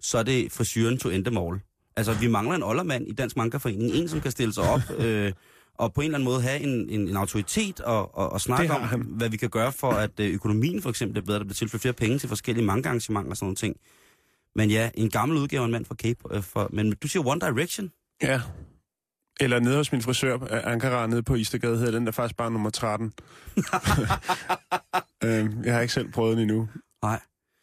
så 0.00 0.18
er 0.18 0.22
det 0.22 0.52
frisyren 0.52 0.98
to 0.98 1.08
end 1.10 1.26
all. 1.38 1.60
Altså, 1.96 2.14
vi 2.14 2.26
mangler 2.28 2.54
en 2.54 2.62
oldermand 2.62 3.08
i 3.08 3.12
Dansk 3.12 3.36
Mangaforening. 3.36 3.90
En, 3.94 4.08
som 4.08 4.20
kan 4.20 4.30
stille 4.30 4.54
sig 4.54 4.62
op 4.70 4.80
øh, 5.04 5.32
og 5.74 5.94
på 5.94 6.00
en 6.00 6.04
eller 6.04 6.18
anden 6.18 6.24
måde 6.24 6.42
have 6.42 6.60
en, 6.60 6.88
en, 6.90 7.08
en 7.08 7.16
autoritet 7.16 7.80
og, 7.80 8.14
og, 8.18 8.32
og 8.32 8.40
snakke 8.40 8.72
om, 8.74 8.82
han. 8.82 9.00
hvad 9.00 9.28
vi 9.28 9.36
kan 9.36 9.50
gøre 9.50 9.72
for, 9.72 9.90
at 9.90 10.20
øh, 10.20 10.34
økonomien 10.34 10.82
for 10.82 10.90
eksempel 10.90 11.18
er 11.18 11.22
bedre. 11.22 11.38
Der 11.38 11.44
bliver 11.44 11.54
tilført 11.54 11.80
flere 11.80 11.92
penge 11.92 12.18
til 12.18 12.28
forskellige 12.28 12.64
manga-arrangementer 12.66 13.30
og 13.30 13.36
sådan 13.36 13.46
nogle 13.46 13.56
ting. 13.56 13.76
Men 14.56 14.70
ja, 14.70 14.90
en 14.94 15.10
gammel 15.10 15.38
udgave 15.38 15.60
af 15.62 15.64
en 15.66 15.72
mand 15.72 15.84
fra 15.84 15.94
Cape. 15.94 16.20
Øh, 16.36 16.42
for, 16.42 16.68
men 16.72 16.92
du 17.02 17.08
siger 17.08 17.26
One 17.28 17.40
Direction? 17.40 17.90
Ja. 18.22 18.40
Eller 19.40 19.60
nede 19.60 19.76
hos 19.76 19.92
min 19.92 20.02
frisør, 20.02 20.38
Ankara, 20.64 21.06
nede 21.06 21.22
på 21.22 21.34
Istergade, 21.34 21.76
hedder 21.78 21.92
den 21.92 22.06
der 22.06 22.12
faktisk 22.12 22.36
bare 22.36 22.50
nummer 22.50 22.70
13. 22.70 23.12
øhm, 25.24 25.64
jeg 25.64 25.74
har 25.74 25.80
ikke 25.80 25.94
selv 25.94 26.12
prøvet 26.12 26.36
den 26.36 26.42
endnu. 26.42 26.68
Nej. 27.02 27.20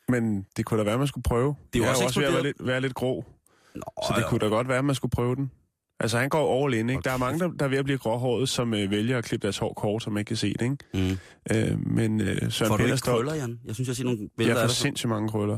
Men 0.10 0.46
det 0.58 0.66
kunne 0.66 0.80
da 0.80 0.84
være, 0.84 0.98
man 0.98 1.08
skulle 1.08 1.24
prøve. 1.24 1.56
Det 1.74 1.80
er 1.80 1.84
jo 1.84 1.84
jeg 1.84 1.92
også 1.92 2.04
også 2.04 2.20
ved 2.20 2.28
at 2.28 2.34
være 2.34 2.44
lidt, 2.44 2.58
være 2.68 2.82
lidt 2.82 2.94
grå, 2.94 3.26
Nå, 3.76 3.82
så 4.08 4.14
det 4.18 4.26
kunne 4.26 4.40
da 4.40 4.46
godt 4.46 4.68
være, 4.68 4.78
at 4.78 4.86
man 4.86 4.96
skulle 4.96 5.12
prøve 5.12 5.36
den. 5.36 5.52
Altså, 6.00 6.18
han 6.18 6.30
går 6.30 6.66
all 6.66 6.74
in, 6.74 6.90
ikke? 6.90 7.02
Der 7.02 7.12
er 7.12 7.18
mange, 7.18 7.40
der, 7.40 7.48
der 7.52 7.66
er 7.66 7.70
ved 7.70 7.78
at 7.78 7.86
blive 7.86 7.98
gråhåret, 7.98 8.50
som 8.50 8.74
øh, 8.74 8.92
vælger 8.92 9.18
at 9.18 9.24
klippe 9.24 9.44
deres 9.48 9.58
hår 9.58 9.74
kort, 9.74 10.04
så 10.04 10.10
man 10.10 10.18
ikke 10.22 10.28
kan 10.28 10.38
se 10.38 10.54
det, 10.60 10.62
ikke? 10.62 10.78
Mm. 10.94 11.18
Øh, 11.58 11.88
men 11.88 12.22
øh, 12.22 12.52
Søren 12.52 12.70
Får 12.70 12.78
du 12.78 12.84
Pind 12.84 12.90
er 12.90 12.94
ikke 12.94 13.04
krøller, 13.06 13.34
Jan? 13.36 13.60
Jeg 13.66 13.76
synes, 13.76 13.88
jeg 13.88 13.96
ser 13.96 14.04
nogle 14.04 14.30
billeder 14.38 14.60
Jeg 14.60 14.64
får 14.64 14.68
dig. 14.68 14.76
så- 14.76 14.82
sindssygt 14.82 15.10
mange 15.10 15.30
krøller. 15.30 15.58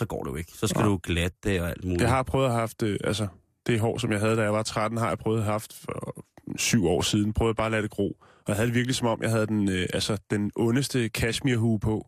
Så 0.00 0.06
går 0.06 0.22
det 0.24 0.30
jo 0.30 0.36
ikke. 0.36 0.52
Så 0.52 0.66
skal 0.66 0.80
Nej. 0.80 0.88
du 0.88 1.00
glatte 1.02 1.36
det 1.44 1.60
og 1.60 1.68
alt 1.68 1.84
muligt. 1.84 2.00
Jeg 2.00 2.08
har 2.10 2.22
prøvet 2.22 2.46
at 2.46 2.50
have 2.52 2.60
haft, 2.60 2.82
øh, 2.82 2.98
altså, 3.04 3.26
det 3.66 3.80
hår, 3.80 3.98
som 3.98 4.12
jeg 4.12 4.20
havde, 4.20 4.36
da 4.36 4.42
jeg 4.42 4.52
var 4.52 4.62
13, 4.62 4.98
har 4.98 5.08
jeg 5.08 5.18
prøvet 5.18 5.38
at 5.38 5.44
have 5.44 5.52
haft 5.52 5.72
for 5.84 6.24
syv 6.56 6.86
år 6.86 7.00
siden. 7.02 7.32
Prøvede 7.32 7.54
bare 7.54 7.66
at 7.66 7.70
lade 7.72 7.82
det 7.82 7.90
gro. 7.90 8.16
Og 8.20 8.44
jeg 8.48 8.56
havde 8.56 8.66
det 8.66 8.74
virkelig 8.74 8.94
som 8.96 9.08
om, 9.08 9.22
jeg 9.22 9.30
havde 9.30 9.46
den, 9.46 9.68
øh, 9.68 9.86
altså, 9.94 10.18
den 10.30 10.50
ondeste 10.56 11.08
cashmere-hue 11.08 11.80
på. 11.80 12.06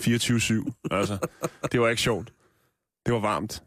24-7. 0.00 0.72
Altså, 0.90 1.18
det 1.72 1.80
var 1.80 1.88
ikke 1.88 2.02
sjovt. 2.02 2.32
Det 3.06 3.14
var 3.14 3.20
varmt. 3.20 3.62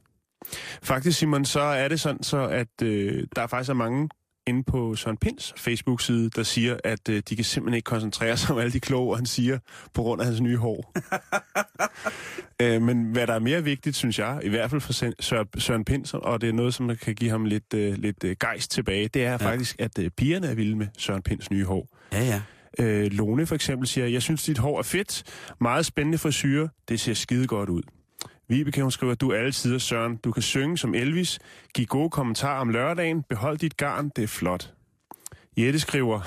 Faktisk, 0.83 1.19
Simon, 1.19 1.45
så 1.45 1.59
er 1.61 1.87
det 1.87 1.99
sådan, 1.99 2.23
så 2.23 2.47
at 2.47 2.81
øh, 2.83 3.27
der 3.35 3.47
faktisk 3.47 3.69
er 3.69 3.73
mange 3.73 4.09
inde 4.51 4.63
på 4.63 4.95
Søren 4.95 5.17
Pins 5.17 5.53
Facebook-side, 5.57 6.29
der 6.29 6.43
siger, 6.43 6.77
at 6.83 7.09
øh, 7.09 7.23
de 7.29 7.35
kan 7.35 7.45
simpelthen 7.45 7.75
ikke 7.75 7.85
koncentrere 7.85 8.37
sig 8.37 8.51
om 8.51 8.57
alle 8.57 8.71
de 8.71 8.79
kloge, 8.79 9.15
han 9.15 9.25
siger, 9.25 9.59
på 9.93 10.01
grund 10.01 10.21
af 10.21 10.27
hans 10.27 10.41
nye 10.41 10.57
hår. 10.57 10.91
Øh, 12.61 12.81
men 12.81 13.11
hvad 13.11 13.27
der 13.27 13.33
er 13.33 13.39
mere 13.39 13.63
vigtigt, 13.63 13.95
synes 13.95 14.19
jeg, 14.19 14.39
i 14.43 14.49
hvert 14.49 14.69
fald 14.69 14.81
for 14.81 14.93
Søren 15.59 15.85
Pind, 15.85 16.13
og 16.13 16.41
det 16.41 16.49
er 16.49 16.53
noget, 16.53 16.73
som 16.73 16.95
kan 16.95 17.15
give 17.15 17.31
ham 17.31 17.45
lidt, 17.45 17.73
øh, 17.73 17.93
lidt 17.93 18.23
øh, 18.23 18.35
gejst 18.39 18.71
tilbage, 18.71 19.07
det 19.07 19.25
er 19.25 19.31
ja. 19.31 19.35
faktisk, 19.35 19.75
at 19.79 19.99
øh, 19.99 20.09
pigerne 20.09 20.47
er 20.47 20.55
vilde 20.55 20.75
med 20.75 20.87
Søren 20.97 21.21
Pinds 21.21 21.51
nye 21.51 21.65
hår. 21.65 21.97
Ja, 22.13 22.23
ja. 22.23 22.41
Øh, 22.79 23.11
Lone 23.11 23.45
for 23.45 23.55
eksempel 23.55 23.87
siger, 23.87 24.07
jeg 24.07 24.21
synes, 24.21 24.43
dit 24.43 24.57
hår 24.57 24.79
er 24.79 24.83
fedt, 24.83 25.23
meget 25.61 25.85
spændende 25.85 26.17
frisyrer, 26.17 26.67
det 26.89 26.99
ser 26.99 27.13
skide 27.13 27.47
godt 27.47 27.69
ud. 27.69 27.83
Vibeke, 28.51 28.81
hun 28.81 28.91
skriver, 28.91 29.15
du 29.15 29.29
er 29.29 29.37
alle 29.37 29.51
tider, 29.51 29.77
Søren. 29.77 30.17
Du 30.17 30.31
kan 30.31 30.43
synge 30.43 30.77
som 30.77 30.95
Elvis, 30.95 31.39
give 31.73 31.87
gode 31.87 32.09
kommentarer 32.09 32.59
om 32.59 32.69
lørdagen, 32.69 33.23
behold 33.23 33.57
dit 33.57 33.77
garn, 33.77 34.09
det 34.09 34.23
er 34.23 34.27
flot. 34.27 34.73
Jette 35.57 35.79
skriver, 35.79 36.19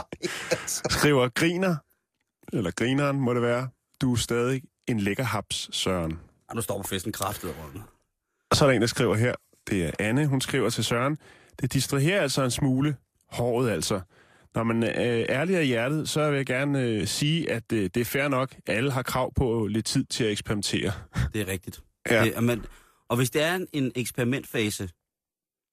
skriver, 0.98 1.28
griner, 1.28 1.76
eller 2.52 2.70
grineren 2.70 3.20
må 3.20 3.34
det 3.34 3.42
være, 3.42 3.68
du 4.00 4.12
er 4.12 4.16
stadig 4.16 4.62
en 4.86 5.00
lækker 5.00 5.24
haps, 5.24 5.68
Søren. 5.72 6.18
Ja, 6.50 6.54
nu 6.54 6.60
står 6.60 6.82
på 6.82 6.88
festen 6.88 7.12
kraftet 7.12 7.54
rundt. 7.64 7.84
Og 8.50 8.56
så 8.56 8.64
er 8.64 8.68
der 8.68 8.74
en, 8.74 8.80
der 8.80 8.86
skriver 8.86 9.14
her, 9.14 9.34
det 9.70 9.84
er 9.84 9.90
Anne, 9.98 10.26
hun 10.26 10.40
skriver 10.40 10.70
til 10.70 10.84
Søren, 10.84 11.18
det 11.60 11.72
distraherer 11.72 12.22
altså 12.22 12.42
en 12.42 12.50
smule, 12.50 12.96
håret 13.30 13.70
altså. 13.70 14.00
Når 14.54 14.62
man 14.62 14.82
øh, 14.82 14.90
er 14.90 15.26
ærlig 15.28 15.56
af 15.56 15.66
hjertet, 15.66 16.08
så 16.08 16.30
vil 16.30 16.36
jeg 16.36 16.46
gerne 16.46 16.82
øh, 16.82 17.06
sige, 17.06 17.50
at 17.50 17.72
øh, 17.72 17.90
det 17.94 17.96
er 17.96 18.04
fair 18.04 18.28
nok, 18.28 18.54
alle 18.66 18.92
har 18.92 19.02
krav 19.02 19.34
på 19.34 19.66
lidt 19.66 19.86
tid 19.86 20.04
til 20.04 20.24
at 20.24 20.30
eksperimentere. 20.30 20.92
Det 21.34 21.40
er 21.40 21.48
rigtigt. 21.48 21.80
Ja. 22.10 22.24
Det, 22.24 22.34
og, 22.34 22.44
man, 22.44 22.64
og 23.08 23.16
hvis 23.16 23.30
det 23.30 23.42
er 23.42 23.54
en, 23.54 23.66
en 23.72 23.92
eksperimentfase, 23.94 24.88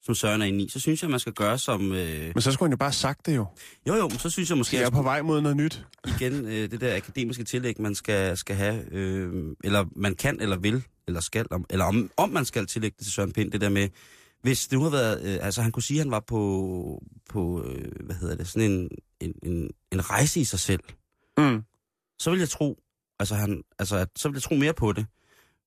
som 0.02 0.14
Søren 0.14 0.42
er 0.42 0.46
inde 0.46 0.64
i, 0.64 0.68
så 0.68 0.80
synes 0.80 1.02
jeg, 1.02 1.10
man 1.10 1.20
skal 1.20 1.32
gøre 1.32 1.58
som... 1.58 1.92
Øh, 1.92 2.30
Men 2.34 2.40
så 2.40 2.52
skulle 2.52 2.66
han 2.66 2.72
jo 2.72 2.76
bare 2.76 2.88
have 2.88 2.92
sagt 2.92 3.26
det 3.26 3.36
jo. 3.36 3.46
jo, 3.88 3.94
jo, 3.94 4.08
men 4.08 4.18
så 4.18 4.30
synes 4.30 4.50
jeg 4.50 4.58
måske... 4.58 4.76
Jeg 4.76 4.84
er 4.86 4.90
på 4.90 5.02
vej 5.02 5.22
mod 5.22 5.40
noget 5.40 5.56
nyt. 5.56 5.86
igen 6.06 6.46
øh, 6.46 6.70
det 6.70 6.80
der 6.80 6.96
akademiske 6.96 7.44
tillæg, 7.44 7.80
man 7.80 7.94
skal, 7.94 8.36
skal 8.36 8.56
have, 8.56 8.92
øh, 8.92 9.54
eller 9.64 9.84
man 9.96 10.14
kan, 10.14 10.40
eller 10.40 10.56
vil, 10.56 10.84
eller 11.06 11.20
skal, 11.20 11.46
om, 11.50 11.66
eller 11.70 11.84
om, 11.84 12.10
om 12.16 12.30
man 12.30 12.44
skal 12.44 12.66
tillægge 12.66 12.94
det 12.98 13.04
til 13.04 13.12
Søren 13.12 13.32
Pind, 13.32 13.52
det 13.52 13.60
der 13.60 13.68
med, 13.68 13.88
hvis 14.42 14.68
det 14.68 14.78
nu 14.78 14.82
har 14.82 14.90
været, 14.90 15.22
øh, 15.24 15.38
altså 15.42 15.62
han 15.62 15.72
kunne 15.72 15.82
sige, 15.82 16.00
at 16.00 16.04
han 16.04 16.10
var 16.10 16.20
på, 16.20 17.02
på 17.30 17.64
øh, 17.64 17.92
hvad 18.06 18.16
hedder 18.16 18.36
det, 18.36 18.48
sådan 18.48 18.70
en, 18.70 18.88
en, 19.20 19.34
en, 19.42 19.70
en 19.92 20.10
rejse 20.10 20.40
i 20.40 20.44
sig 20.44 20.58
selv, 20.58 20.80
Mm. 21.38 21.62
så 22.18 22.30
vil 22.30 22.38
jeg 22.38 22.48
tro, 22.48 22.78
altså 23.18 23.34
han, 23.34 23.62
altså 23.78 23.96
at, 23.96 24.08
så 24.16 24.28
vil 24.28 24.36
jeg 24.36 24.42
tro 24.42 24.54
mere 24.54 24.72
på 24.72 24.92
det. 24.92 25.06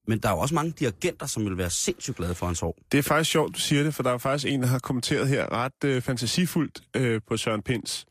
Men 0.08 0.20
der 0.20 0.30
er 0.30 0.34
jo 0.34 0.40
også 0.40 0.56
mange 0.56 0.72
dirigenter, 0.72 1.26
som 1.26 1.46
vil 1.46 1.58
være 1.58 1.70
sindssygt 1.70 2.18
glade 2.18 2.36
for 2.36 2.46
hans 2.46 2.60
hår. 2.60 2.78
Det 2.92 2.98
er 2.98 3.02
faktisk 3.02 3.32
sjovt, 3.32 3.56
du 3.56 3.60
siger 3.60 3.84
det, 3.84 3.96
for 3.96 4.04
der 4.04 4.12
er 4.12 4.18
faktisk 4.18 4.54
en, 4.54 4.62
der 4.62 4.68
har 4.68 4.80
kommenteret 4.80 5.28
her 5.28 5.52
ret 5.52 5.84
øh, 5.86 6.02
fantasifuldt 6.02 6.82
øh, 6.96 7.22
på 7.28 7.38
Søren 7.38 7.62
Pinds. 7.62 8.06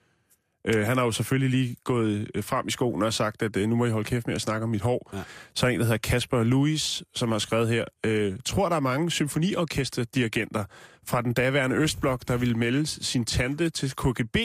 Øh, 0.65 0.87
han 0.87 0.97
har 0.97 1.05
jo 1.05 1.13
selvfølgelig 1.13 1.51
lige 1.51 1.77
gået 1.85 2.31
øh, 2.35 2.45
frem 2.45 2.69
i 2.69 2.71
skoene 2.71 3.07
og 3.07 3.13
sagt, 3.13 3.43
at 3.43 3.57
øh, 3.57 3.69
nu 3.69 3.77
må 3.77 3.87
I 3.87 3.91
holde 3.91 4.09
kæft 4.09 4.27
med 4.27 4.35
at 4.35 4.41
snakke 4.41 4.65
om 4.65 4.71
mit 4.71 4.81
hår. 4.81 5.11
Ja. 5.13 5.23
Så 5.55 5.67
er 5.67 5.71
en, 5.71 5.79
der 5.79 5.85
hedder 5.85 5.99
Kasper 5.99 6.43
Louis, 6.43 7.03
som 7.15 7.33
har 7.33 7.39
skrevet 7.39 7.69
her, 7.69 7.85
øh, 8.07 8.35
tror 8.45 8.69
der 8.69 8.77
er 8.77 8.81
mange 8.81 9.11
symfoniorkesterdirigenter 9.11 10.65
fra 11.07 11.23
den 11.23 11.33
daværende 11.33 11.77
Østblok, 11.77 12.29
der 12.29 12.37
ville 12.37 12.55
melde 12.55 12.87
sin 12.87 13.25
tante 13.25 13.71
til 13.71 13.91
KGB, 13.91 14.37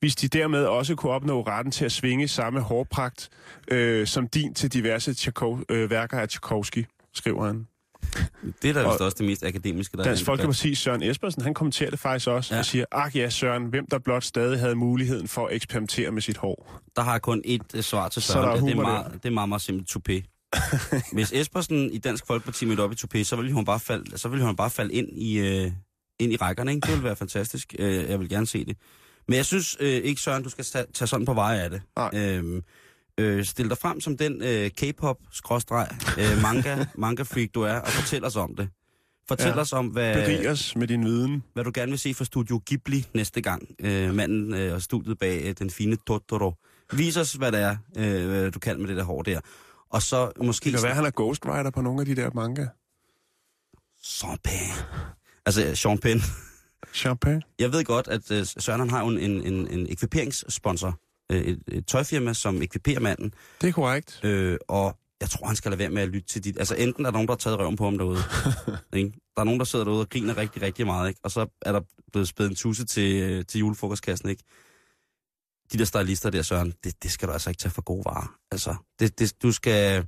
hvis 0.00 0.16
de 0.16 0.28
dermed 0.28 0.64
også 0.64 0.94
kunne 0.94 1.12
opnå 1.12 1.42
retten 1.42 1.72
til 1.72 1.84
at 1.84 1.92
svinge 1.92 2.28
samme 2.28 2.60
hårpragt 2.60 3.28
øh, 3.68 4.06
som 4.06 4.28
din 4.28 4.54
til 4.54 4.72
diverse 4.72 5.14
Tchaikhov, 5.14 5.60
øh, 5.68 5.90
værker 5.90 6.18
af 6.18 6.28
Tchaikovsky, 6.28 6.86
skriver 7.14 7.46
han. 7.46 7.66
Det 8.62 8.70
er 8.70 8.72
da 8.72 8.80
vist 8.88 9.00
Og 9.00 9.06
også 9.06 9.16
det 9.18 9.26
mest 9.26 9.44
akademiske, 9.44 9.96
der 9.96 10.02
er 10.02 10.06
Dansk. 10.08 10.24
Folkeparti 10.24 10.74
Søren 10.74 11.02
Espersen, 11.02 11.42
han 11.42 11.54
kommenterer 11.54 11.90
det 11.90 11.98
faktisk 11.98 12.28
også 12.28 12.54
Ja. 12.54 12.58
og 12.58 12.64
siger, 12.66 12.84
ak 12.92 13.16
ja 13.16 13.30
Søren, 13.30 13.64
hvem 13.64 13.86
der 13.90 13.98
blot 13.98 14.24
stadig 14.24 14.58
havde 14.60 14.74
muligheden 14.74 15.28
for 15.28 15.46
at 15.46 15.54
eksperimentere 15.56 16.10
med 16.10 16.22
sit 16.22 16.36
hår. 16.36 16.80
Der 16.96 17.02
har 17.02 17.12
jeg 17.12 17.22
kun 17.22 17.42
et 17.44 17.62
øh, 17.74 17.82
svar 17.82 18.08
til 18.08 18.22
Så 18.22 18.32
Søren. 18.32 18.44
der 18.48 18.50
er 18.56 18.60
det, 18.60 18.70
er 18.70 18.82
meget, 18.82 19.12
det 19.12 19.24
er 19.28 19.30
meget, 19.30 19.48
meget 19.48 19.62
simpelt 19.62 19.90
toupé. 19.96 20.22
Hvis 21.14 21.32
Espersen 21.32 21.90
i 21.90 21.98
Dansk 21.98 22.26
Folkeparti 22.26 22.64
mødte 22.64 22.80
op 22.80 22.92
i 22.92 22.94
toupé, 22.94 23.22
så 23.24 23.36
ville 23.36 23.52
hun 23.52 23.64
bare 23.64 23.80
falde, 23.80 24.18
så 24.18 24.28
ville 24.28 24.44
hun 24.46 24.56
bare 24.56 24.70
falde 24.70 24.94
ind 24.94 25.08
i, 25.12 25.38
øh, 25.38 25.70
ind 26.18 26.32
i 26.32 26.36
rækkerne. 26.36 26.74
Ikke? 26.74 26.80
Det 26.84 26.90
ville 26.90 27.04
være 27.04 27.16
fantastisk. 27.16 27.74
Øh, 27.78 28.10
jeg 28.10 28.20
vil 28.20 28.28
gerne 28.28 28.46
se 28.46 28.64
det. 28.64 28.76
Men 29.28 29.36
jeg 29.36 29.44
synes 29.46 29.76
øh, 29.80 29.88
ikke, 29.92 30.20
Søren, 30.20 30.42
du 30.42 30.48
skal 30.48 30.64
tage, 30.64 30.84
tage 30.94 31.08
sådan 31.08 31.26
på 31.26 31.34
vej 31.34 31.56
af 31.58 31.70
det. 31.70 31.82
Nej. 31.96 32.10
Øhm, 32.14 32.62
øh, 33.20 33.44
stil 33.44 33.68
dig 33.68 33.78
frem 33.78 34.00
som 34.00 34.16
den 34.16 34.42
øh, 34.42 34.70
K-pop, 34.70 35.16
skråstreg, 35.32 35.88
øh, 36.18 36.42
manga, 36.42 36.84
manga 37.04 37.22
freak 37.22 37.48
du 37.54 37.62
er, 37.62 37.74
og 37.74 37.88
fortæl 37.88 38.24
os 38.24 38.36
om 38.36 38.56
det. 38.56 38.68
Fortæl 39.28 39.48
ja. 39.48 39.60
Os 39.60 39.72
om, 39.72 39.86
hvad, 39.86 40.14
Berig 40.14 40.50
os 40.50 40.76
med 40.76 40.88
din 40.88 41.04
viden. 41.04 41.44
hvad 41.52 41.64
du 41.64 41.70
gerne 41.74 41.90
vil 41.90 41.98
se 41.98 42.14
fra 42.14 42.24
Studio 42.24 42.60
Ghibli 42.66 43.06
næste 43.14 43.40
gang. 43.40 43.68
Øh, 43.80 44.14
manden 44.14 44.54
øh, 44.54 44.74
og 44.74 44.82
studiet 44.82 45.18
bag 45.18 45.42
øh, 45.44 45.54
den 45.58 45.70
fine 45.70 45.96
Totoro. 46.06 46.54
Vis 46.92 47.16
os, 47.16 47.32
hvad 47.32 47.52
det 47.52 47.60
er, 47.60 47.76
øh, 47.96 48.26
hvad 48.26 48.50
du 48.50 48.58
kan 48.58 48.80
med 48.80 48.88
det 48.88 48.96
der 48.96 49.02
hår 49.02 49.22
der. 49.22 49.40
Og 49.90 50.02
så 50.02 50.32
måske... 50.42 50.64
Det 50.64 50.72
kan 50.72 50.82
være, 50.82 50.94
han 50.94 51.04
er 51.04 51.10
ghostwriter 51.16 51.70
på 51.70 51.80
nogle 51.80 52.00
af 52.00 52.06
de 52.06 52.16
der 52.16 52.30
manga. 52.34 52.66
Champagne. 54.04 54.74
Altså, 55.46 55.74
Sean 55.74 55.98
Penn. 55.98 56.20
Champagne. 56.94 57.42
Jeg 57.58 57.72
ved 57.72 57.84
godt, 57.84 58.08
at 58.08 58.30
øh, 58.30 58.46
Søren 58.46 58.80
han 58.80 58.90
har 58.90 59.00
jo 59.00 59.08
en, 59.08 59.18
en, 59.18 59.42
en, 59.42 59.68
en 59.68 59.86
ekviperingssponsor. 59.90 61.00
Øh, 61.32 61.40
et, 61.40 61.62
et 61.68 61.86
tøjfirma, 61.86 62.32
som 62.32 62.62
ekviperer 62.62 63.00
manden. 63.00 63.34
Det 63.60 63.68
er 63.68 63.72
korrekt. 63.72 64.20
Øh, 64.24 64.58
og 64.68 64.98
jeg 65.20 65.30
tror, 65.30 65.46
han 65.46 65.56
skal 65.56 65.70
lade 65.70 65.78
være 65.78 65.88
med 65.88 66.02
at 66.02 66.08
lytte 66.08 66.28
til 66.28 66.44
dit... 66.44 66.58
Altså, 66.58 66.74
enten 66.74 67.06
er 67.06 67.10
der 67.10 67.12
nogen, 67.12 67.28
der 67.28 67.32
har 67.34 67.38
taget 67.38 67.58
røven 67.58 67.76
på 67.76 67.84
ham 67.84 67.98
derude. 67.98 68.18
ikke? 68.92 69.12
Der 69.36 69.40
er 69.40 69.44
nogen, 69.44 69.60
der 69.60 69.64
sidder 69.64 69.84
derude 69.84 70.00
og 70.00 70.08
griner 70.08 70.36
rigtig, 70.36 70.62
rigtig 70.62 70.86
meget. 70.86 71.08
Ikke? 71.08 71.20
Og 71.22 71.30
så 71.30 71.46
er 71.62 71.72
der 71.72 71.80
blevet 72.12 72.28
spædet 72.28 72.50
en 72.50 72.56
tusse 72.56 72.84
til, 72.84 73.22
øh, 73.22 73.44
til 73.44 73.58
julefrokostkassen. 73.58 74.28
Ikke? 74.28 74.42
De 75.72 75.78
der 75.78 75.84
stylister 75.84 76.30
der, 76.30 76.42
Søren, 76.42 76.74
det, 76.84 77.02
det 77.02 77.10
skal 77.10 77.28
du 77.28 77.32
altså 77.32 77.50
ikke 77.50 77.58
tage 77.58 77.72
for 77.72 77.82
gode 77.82 78.04
varer. 78.04 78.38
Altså, 78.50 78.74
det, 79.00 79.18
det, 79.18 79.42
du 79.42 79.52
skal... 79.52 80.06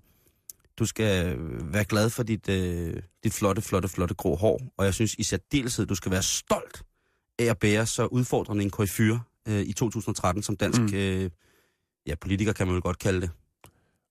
Du 0.78 0.86
skal 0.86 1.36
være 1.72 1.84
glad 1.84 2.10
for 2.10 2.22
dit, 2.22 2.48
øh, 2.48 3.02
dit 3.24 3.34
flotte, 3.34 3.62
flotte, 3.62 3.88
flotte 3.88 4.14
grå 4.14 4.36
hår. 4.36 4.60
Og 4.76 4.84
jeg 4.84 4.94
synes 4.94 5.14
i 5.14 5.22
særdeleshed, 5.22 5.86
du 5.86 5.94
skal 5.94 6.12
være 6.12 6.22
stolt 6.22 6.82
af 7.38 7.44
at 7.44 7.58
bære 7.58 7.86
så 7.86 8.06
udfordrende 8.06 8.64
en 8.64 8.70
koryfyre 8.70 9.20
øh, 9.48 9.60
i 9.60 9.72
2013 9.72 10.42
som 10.42 10.56
dansk 10.56 10.80
mm. 10.80 10.94
Øh, 10.94 11.30
ja, 12.06 12.14
politiker, 12.14 12.52
kan 12.52 12.66
man 12.66 12.74
vel 12.74 12.82
godt 12.82 12.98
kalde 12.98 13.20
det. 13.20 13.30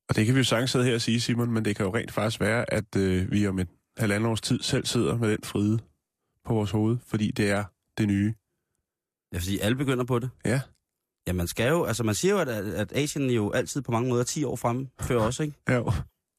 Og 0.10 0.16
det 0.16 0.26
kan 0.26 0.36
vi 0.36 0.40
jo 0.40 0.44
sagtens 0.44 0.72
sidde 0.72 0.86
her 0.86 0.96
og 0.96 1.02
sige, 1.02 1.22
Simon, 1.22 1.52
men 1.52 1.66
det 1.66 1.76
kan 1.76 1.86
jo 1.86 1.96
rent 1.96 2.12
faktisk 2.12 2.40
være, 2.40 2.74
at 2.74 2.96
øh, 2.96 3.32
vi 3.32 3.48
om 3.48 3.60
et 3.60 3.68
halvandet 3.98 4.30
års 4.30 4.42
tid 4.42 4.62
selv 4.62 4.86
sidder 4.86 5.18
med 5.18 5.30
den 5.30 5.44
fride 5.44 5.80
på 6.46 6.54
vores 6.54 6.72
hoved, 6.72 6.98
fordi 7.08 7.32
det 7.32 7.50
er 7.50 7.64
det 7.98 8.08
nye. 8.08 8.34
Ja, 9.34 9.38
fordi 9.38 9.60
alle 9.60 9.76
begynder 9.76 10.04
på 10.04 10.20
det. 10.20 10.30
Ja. 10.46 10.62
Ja, 11.28 11.34
man 11.34 11.48
skal 11.48 11.70
jo, 11.70 11.84
altså 11.84 12.04
man 12.04 12.16
siger 12.16 12.34
jo, 12.34 12.40
at, 12.40 12.48
at 12.50 12.92
Asien 12.96 13.30
jo 13.30 13.52
altid 13.52 13.82
på 13.82 13.92
mange 13.92 14.10
måder 14.10 14.22
er 14.22 14.26
10 14.26 14.44
år 14.44 14.56
fremme 14.56 14.90
før 15.02 15.18
os, 15.28 15.40
ikke? 15.40 15.54
Ja, 15.70 15.82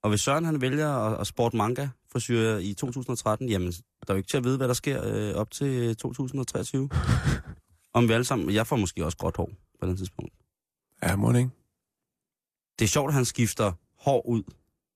Og 0.03 0.09
hvis 0.09 0.21
Søren 0.21 0.45
han 0.45 0.61
vælger 0.61 0.89
at, 0.89 1.21
at 1.21 1.27
sport 1.27 1.55
manga 1.55 1.89
frisyrer 2.13 2.59
i 2.59 2.75
2013, 2.75 3.49
jamen, 3.49 3.73
der 3.73 3.79
er 4.09 4.15
jo 4.15 4.17
ikke 4.17 4.29
til 4.29 4.37
at 4.37 4.45
vide, 4.45 4.57
hvad 4.57 4.69
der 4.69 4.75
sker 4.75 5.05
øh, 5.05 5.35
op 5.35 5.51
til 5.51 5.97
2023. 5.97 6.89
Om 7.97 8.09
vi 8.09 8.13
alle 8.13 8.25
sammen, 8.25 8.51
jeg 8.55 8.67
får 8.67 8.77
måske 8.77 9.05
også 9.05 9.17
gråt 9.19 9.37
hår 9.37 9.51
på 9.81 9.87
den 9.87 9.97
tidspunkt. 9.97 10.35
ja 11.03 11.17
må 11.17 11.33
det 11.33 11.39
ikke? 11.39 11.51
Det 12.79 12.85
er 12.85 12.89
sjovt, 12.89 13.09
at 13.09 13.15
han 13.15 13.25
skifter 13.25 13.73
hår 13.99 14.27
ud, 14.27 14.43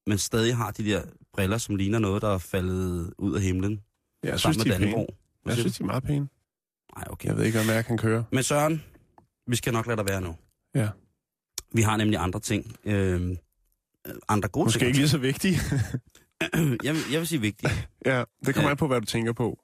men 0.07 0.19
stadig 0.19 0.57
har 0.57 0.71
de 0.71 0.85
der 0.85 1.03
briller, 1.33 1.59
som 1.59 1.77
ligner 1.77 1.99
noget, 1.99 2.23
der 2.23 2.35
er 2.35 2.39
faldet 2.39 3.13
ud 3.19 3.35
af 3.37 3.43
himlen. 3.43 3.81
Jeg 4.23 4.41
synes, 4.41 4.57
de 4.57 4.71
er 4.73 4.79
pæne. 4.79 5.07
Jeg 5.47 5.57
synes, 5.57 5.77
de 5.79 5.83
er 5.83 5.87
meget 5.87 6.03
pæne. 6.03 6.29
Nej, 6.97 7.05
okay. 7.11 7.29
Jeg 7.29 7.37
ved 7.37 7.45
ikke, 7.45 7.61
om 7.61 7.67
jeg 7.67 7.85
kan 7.85 7.99
køre. 7.99 8.25
Men 8.33 8.43
Søren, 8.43 8.83
vi 9.47 9.57
skal 9.57 9.73
nok 9.73 9.87
lade 9.87 9.97
dig 9.97 10.09
være 10.09 10.21
nu. 10.21 10.37
Ja. 10.75 10.89
Vi 11.73 11.83
har 11.83 11.97
nemlig 11.97 12.19
andre 12.19 12.41
ting. 12.41 12.77
Øh, 12.85 13.37
andre 14.29 14.49
gode 14.49 14.65
Måske 14.65 14.79
ting. 14.79 14.87
ikke 14.89 14.99
lige 14.99 15.09
så 15.09 15.19
vigtige. 15.19 15.55
jeg, 16.85 16.95
vil, 16.95 17.03
jeg 17.13 17.21
vil 17.21 17.27
sige 17.27 17.41
vigtigt. 17.41 17.89
ja, 18.07 18.25
det 18.47 18.55
kommer 18.55 18.69
Ja. 18.69 18.71
an 18.71 18.77
på, 18.77 18.87
hvad 18.87 19.01
du 19.01 19.07
tænker 19.07 19.33
på. 19.33 19.59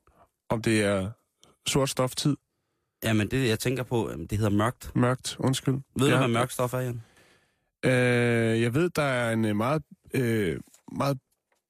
Om 0.48 0.62
det 0.62 0.82
er 0.82 1.10
sort 1.66 1.90
stoftid, 1.90 2.36
Jamen, 3.04 3.30
det 3.30 3.48
jeg 3.48 3.58
tænker 3.58 3.82
på, 3.82 4.10
øhm, 4.10 4.28
det 4.28 4.38
hedder 4.38 4.50
mørkt. 4.56 4.96
mørkt, 4.96 5.36
undskyld. 5.38 5.74
Ved 5.98 6.06
ja. 6.08 6.12
du, 6.12 6.18
hvad 6.18 6.28
mørkt 6.28 6.52
stof 6.52 6.74
er, 6.74 6.78
Jan? 6.80 7.02
Øh, 7.84 8.60
jeg 8.62 8.74
ved, 8.74 8.90
der 8.90 9.02
er 9.02 9.32
en 9.32 9.44
øh, 9.44 9.56
meget, 9.56 9.82
øh, 10.14 10.60
meget 10.92 11.18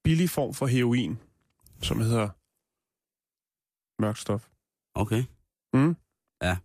billig 0.04 0.30
form 0.30 0.54
for 0.54 0.66
heroin, 0.66 1.18
som 1.82 2.00
hedder 2.00 2.28
mørkt 4.02 4.18
stof. 4.18 4.46
Okay. 4.94 5.24
Mm? 5.74 5.96
Ja. 6.42 6.56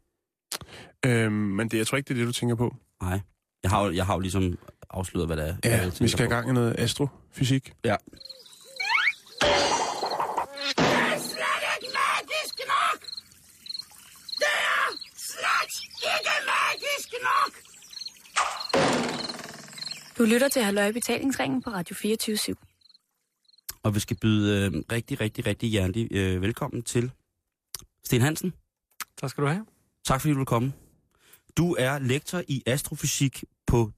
Øh, 1.06 1.32
men 1.32 1.70
det, 1.70 1.78
jeg 1.78 1.88
tror 1.88 1.98
ikke, 1.98 2.08
det 2.08 2.14
er 2.14 2.18
det, 2.20 2.28
du 2.28 2.32
tænker 2.40 2.56
på. 2.56 2.76
Nej. 3.02 3.20
Jeg 3.64 3.72
har, 3.72 3.86
jo- 3.86 3.92
jeg 3.92 4.06
har 4.06 4.14
jo 4.14 4.20
ligesom 4.20 4.58
afsløret, 4.90 5.28
hvad 5.28 5.38
det 5.38 5.48
er. 5.50 5.58
Ja, 5.84 5.92
vi 6.00 6.08
skal 6.08 6.26
i 6.26 6.30
gang 6.30 6.50
i 6.50 6.54
noget 6.54 6.76
astrofysik. 6.80 7.74
Ja. 7.86 7.96
Du 20.22 20.26
lytter 20.26 20.50
til 20.50 20.62
Halløj 20.62 20.92
Betalingsringen 20.92 21.62
på 21.62 21.70
Radio 21.70 21.96
24 21.96 22.38
Og 23.84 23.96
vi 23.96 24.00
skal 24.00 24.18
byde 24.22 24.66
øh, 24.66 24.84
rigtig, 24.92 25.22
rigtig, 25.22 25.46
rigtig 25.46 25.70
hjertelig 25.70 26.08
øh, 26.12 26.42
velkommen 26.42 26.84
til 26.84 27.12
Sten 28.04 28.22
Hansen. 28.22 28.54
Tak 29.18 29.30
skal 29.30 29.44
du 29.44 29.50
have. 29.50 29.66
Tak 30.06 30.22
fordi 30.22 30.32
du 30.32 30.38
vil 30.38 30.46
komme. 30.46 30.74
Du 31.58 31.76
er 31.80 32.00
lektor 32.00 32.42
i 32.48 32.64
astrofysik 32.66 33.44
på 33.68 33.92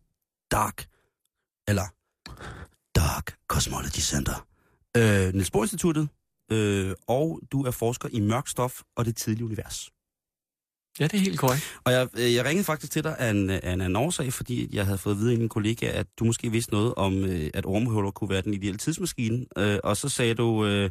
DARK. 0.52 0.86
Eller 1.68 1.86
DARK. 2.96 3.26
Dark 3.26 3.38
Cosmology 3.48 4.00
Center. 4.00 4.48
Øh, 4.98 5.34
Niels 5.34 5.52
Bohr 5.52 5.64
Instituttet, 5.64 6.10
øh, 6.52 6.96
og 7.08 7.42
du 7.52 7.64
er 7.64 7.72
forsker 7.72 8.10
i 8.12 8.20
mørk 8.20 8.48
stof 8.48 8.82
og 8.96 9.06
det 9.06 9.16
tidlige 9.16 9.46
univers. 9.46 9.93
Ja, 11.00 11.04
det 11.04 11.14
er 11.14 11.18
helt 11.18 11.40
korrekt. 11.40 11.80
Og 11.84 11.92
jeg, 11.92 12.08
øh, 12.18 12.34
jeg 12.34 12.46
ringede 12.46 12.64
faktisk 12.64 12.92
til 12.92 13.04
dig 13.04 13.16
af 13.20 13.30
en, 13.30 13.50
af 13.50 13.74
en 13.74 13.82
anden 13.82 13.96
årsag, 13.96 14.34
fordi 14.34 14.76
jeg 14.76 14.86
havde 14.86 14.98
fået 14.98 15.14
at 15.14 15.20
vide 15.20 15.32
af 15.32 15.36
en 15.36 15.50
kollega, 15.50 15.86
at 15.88 16.08
du 16.20 16.26
måske 16.26 16.52
vidste 16.52 16.74
noget 16.74 16.94
om, 16.96 17.26
øh, 17.26 17.50
at 17.54 17.66
ormehuller 17.66 18.12
kunne 18.12 18.30
være 18.30 18.42
den 18.42 18.54
ideelle 18.54 18.78
tidsmaskine. 18.78 19.46
Øh, 19.58 19.80
og 19.84 19.98
så 19.98 20.10
sagde 20.10 20.34
du, 20.34 20.66
øh, 20.66 20.90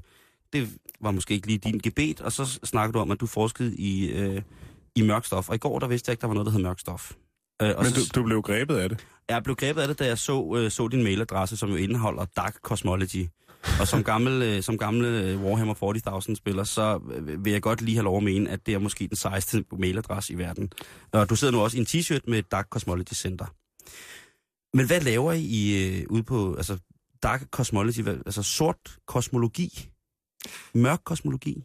det 0.52 0.68
var 1.00 1.11
måske 1.11 1.35
ikke 1.35 1.47
lige 1.47 1.59
din 1.59 1.78
gebet, 1.78 2.21
og 2.21 2.32
så 2.32 2.59
snakkede 2.64 2.92
du 2.92 2.99
om, 2.99 3.11
at 3.11 3.21
du 3.21 3.26
forskede 3.26 3.76
i, 3.76 4.09
øh, 4.09 4.42
i 4.97 5.02
mørk 5.02 5.25
stof. 5.25 5.49
Og 5.49 5.54
i 5.54 5.59
går, 5.59 5.78
der 5.78 5.87
vidste 5.87 6.09
jeg 6.09 6.12
ikke, 6.12 6.21
der 6.21 6.26
var 6.26 6.35
noget, 6.35 6.47
der 6.47 6.52
hed 6.52 6.62
mørk 6.62 6.80
stof. 6.80 7.12
Øh, 7.62 7.71
og 7.76 7.85
Men 7.85 7.92
så, 7.92 8.11
du, 8.14 8.21
du 8.21 8.26
blev 8.26 8.42
grebet 8.42 8.76
af 8.76 8.88
det. 8.88 9.06
Jeg 9.28 9.42
blev 9.42 9.56
grebet 9.56 9.82
af 9.82 9.88
det, 9.88 9.99
da 9.99 10.06
jeg 10.06 10.18
så, 10.18 10.54
øh, 10.56 10.71
så 10.71 10.88
din 10.88 11.02
mailadresse, 11.02 11.56
som 11.56 11.71
jo 11.71 11.76
indeholder 11.76 12.25
Dark 12.37 12.54
Cosmology. 12.62 13.26
Og 13.81 13.88
som 13.88 14.04
gammel, 14.04 14.42
øh, 14.42 14.62
som 14.62 14.78
gammel 14.78 15.04
øh, 15.04 15.45
Warhammer 15.45 15.75
40.000 16.28 16.35
spiller, 16.35 16.64
så 16.64 17.00
øh, 17.12 17.45
vil 17.45 17.52
jeg 17.52 17.62
godt 17.62 17.83
lige 17.83 17.95
have 17.95 18.04
lov 18.04 18.16
at 18.16 18.23
mene, 18.23 18.50
at 18.50 18.66
det 18.66 18.75
er 18.75 18.78
måske 18.78 19.09
den 19.09 19.16
sejeste 19.16 19.64
mailadresse 19.78 20.33
i 20.33 20.38
verden. 20.38 20.73
Og 21.12 21.31
du 21.31 21.37
sidder 21.37 21.52
nu 21.52 21.61
også 21.61 21.76
i 21.76 21.81
en 21.81 21.87
t-shirt 21.87 22.21
med 22.31 22.42
Dark 22.42 22.69
Cosmology 22.69 23.12
Center. 23.14 23.47
Men 24.76 24.87
hvad 24.87 25.00
laver 25.00 25.33
I 25.33 25.85
øh, 25.85 26.07
ude 26.11 26.23
på 26.23 26.54
altså 26.54 26.78
Dark 27.23 27.42
Cosmology? 27.50 28.00
Hvad, 28.00 28.14
altså 28.14 28.42
sort 28.42 28.99
kosmologi? 29.07 29.90
Mørk 30.75 31.00
kosmologi? 31.04 31.64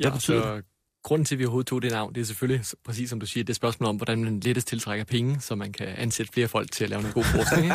Ja, 0.00 0.10
betyder 0.10 0.42
så 0.42 0.62
grunden 1.02 1.24
til, 1.24 1.34
at 1.34 1.38
vi 1.38 1.44
overhovedet 1.44 1.66
tog 1.66 1.82
det 1.82 1.92
navn, 1.92 2.14
det 2.14 2.20
er 2.20 2.24
selvfølgelig, 2.24 2.64
præcis 2.84 3.10
som 3.10 3.20
du 3.20 3.26
siger, 3.26 3.44
det 3.44 3.50
er 3.50 3.52
et 3.52 3.56
spørgsmål 3.56 3.88
om, 3.88 3.96
hvordan 3.96 4.24
man 4.24 4.40
lettest 4.40 4.68
tiltrækker 4.68 5.04
penge, 5.04 5.40
så 5.40 5.54
man 5.54 5.72
kan 5.72 5.86
ansætte 5.86 6.32
flere 6.32 6.48
folk 6.48 6.70
til 6.70 6.84
at 6.84 6.90
lave 6.90 7.02
noget 7.02 7.14
god 7.14 7.24
forskning. 7.24 7.72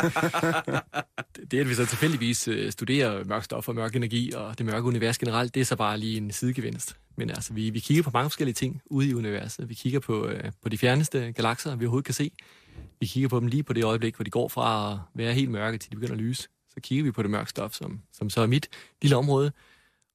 det, 1.50 1.60
at 1.60 1.68
vi 1.68 1.74
så 1.74 1.86
tilfældigvis 1.86 2.48
øh, 2.48 2.72
studerer 2.72 3.24
mørk 3.24 3.44
stof 3.44 3.68
og 3.68 3.74
mørk 3.74 3.96
energi 3.96 4.32
og 4.32 4.58
det 4.58 4.66
mørke 4.66 4.86
univers 4.86 5.18
generelt, 5.18 5.54
det 5.54 5.60
er 5.60 5.64
så 5.64 5.76
bare 5.76 5.98
lige 5.98 6.16
en 6.16 6.30
sidegevinst. 6.30 6.96
Men 7.16 7.30
altså, 7.30 7.52
vi, 7.52 7.70
vi 7.70 7.80
kigger 7.80 8.02
på 8.02 8.10
mange 8.14 8.30
forskellige 8.30 8.54
ting 8.54 8.82
ude 8.86 9.08
i 9.08 9.14
universet. 9.14 9.68
Vi 9.68 9.74
kigger 9.74 10.00
på, 10.00 10.26
øh, 10.26 10.52
på 10.62 10.68
de 10.68 10.78
fjerneste 10.78 11.32
galakser, 11.32 11.76
vi 11.76 11.84
overhovedet 11.84 12.04
kan 12.04 12.14
se. 12.14 12.30
Vi 13.00 13.06
kigger 13.06 13.28
på 13.28 13.40
dem 13.40 13.46
lige 13.46 13.62
på 13.62 13.72
det 13.72 13.84
øjeblik, 13.84 14.14
hvor 14.16 14.24
de 14.24 14.30
går 14.30 14.48
fra 14.48 14.92
at 14.92 14.98
være 15.14 15.34
helt 15.34 15.50
mørke, 15.50 15.78
til 15.78 15.90
de 15.90 15.96
begynder 15.96 16.14
at 16.14 16.20
lyse. 16.20 16.48
Så 16.74 16.80
kigger 16.80 17.04
vi 17.04 17.10
på 17.10 17.22
det 17.22 17.30
mørke 17.30 17.50
stof, 17.50 17.72
som, 17.72 18.00
som 18.12 18.30
så 18.30 18.40
er 18.40 18.46
mit 18.46 18.68
lille 19.02 19.16
område. 19.16 19.52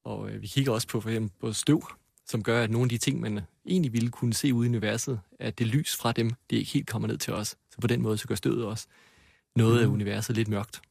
Og 0.05 0.29
øh, 0.31 0.41
vi 0.41 0.47
kigger 0.47 0.71
også 0.71 0.87
på 0.87 1.01
for 1.01 1.09
eksempel 1.09 1.31
på 1.41 1.53
støv, 1.53 1.83
som 2.33 2.43
gør, 2.43 2.63
at 2.63 2.71
nogle 2.71 2.85
af 2.85 2.89
de 2.89 2.97
ting, 2.97 3.19
man 3.19 3.39
egentlig 3.65 3.93
ville 3.93 4.09
kunne 4.09 4.33
se 4.33 4.53
ude 4.53 4.67
i 4.67 4.69
universet, 4.69 5.19
at 5.39 5.59
det 5.59 5.67
lys 5.67 5.95
fra 5.95 6.11
dem, 6.11 6.31
det 6.49 6.55
ikke 6.57 6.71
helt 6.71 6.87
kommer 6.87 7.07
ned 7.07 7.17
til 7.17 7.33
os. 7.33 7.47
Så 7.47 7.77
på 7.81 7.87
den 7.87 8.01
måde, 8.01 8.17
så 8.17 8.27
gør 8.27 8.35
støvet 8.35 8.65
også 8.65 8.87
noget 9.55 9.81
af 9.81 9.85
universet 9.87 10.35
lidt 10.35 10.47
mørkt. 10.47 10.81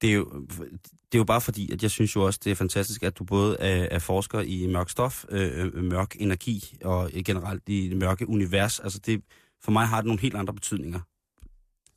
det 0.00 0.10
er, 0.10 0.14
jo, 0.14 0.46
det 0.80 1.14
er 1.14 1.18
jo 1.18 1.24
bare 1.24 1.40
fordi, 1.40 1.72
at 1.72 1.82
jeg 1.82 1.90
synes 1.90 2.16
jo 2.16 2.26
også, 2.26 2.40
det 2.44 2.50
er 2.50 2.54
fantastisk, 2.54 3.02
at 3.02 3.18
du 3.18 3.24
både 3.24 3.56
er, 3.60 3.88
er 3.90 3.98
forsker 3.98 4.40
i 4.40 4.66
mørk 4.66 4.90
stof, 4.90 5.24
øh, 5.28 5.64
øh, 5.64 5.84
mørk 5.84 6.16
energi 6.18 6.78
og 6.84 7.10
generelt 7.24 7.62
i 7.66 7.88
det 7.88 7.96
mørke 7.96 8.28
univers. 8.28 8.80
Altså 8.80 8.98
det, 8.98 9.22
for 9.64 9.70
mig 9.70 9.86
har 9.86 9.96
det 9.96 10.06
nogle 10.06 10.20
helt 10.20 10.36
andre 10.36 10.54
betydninger. 10.54 11.00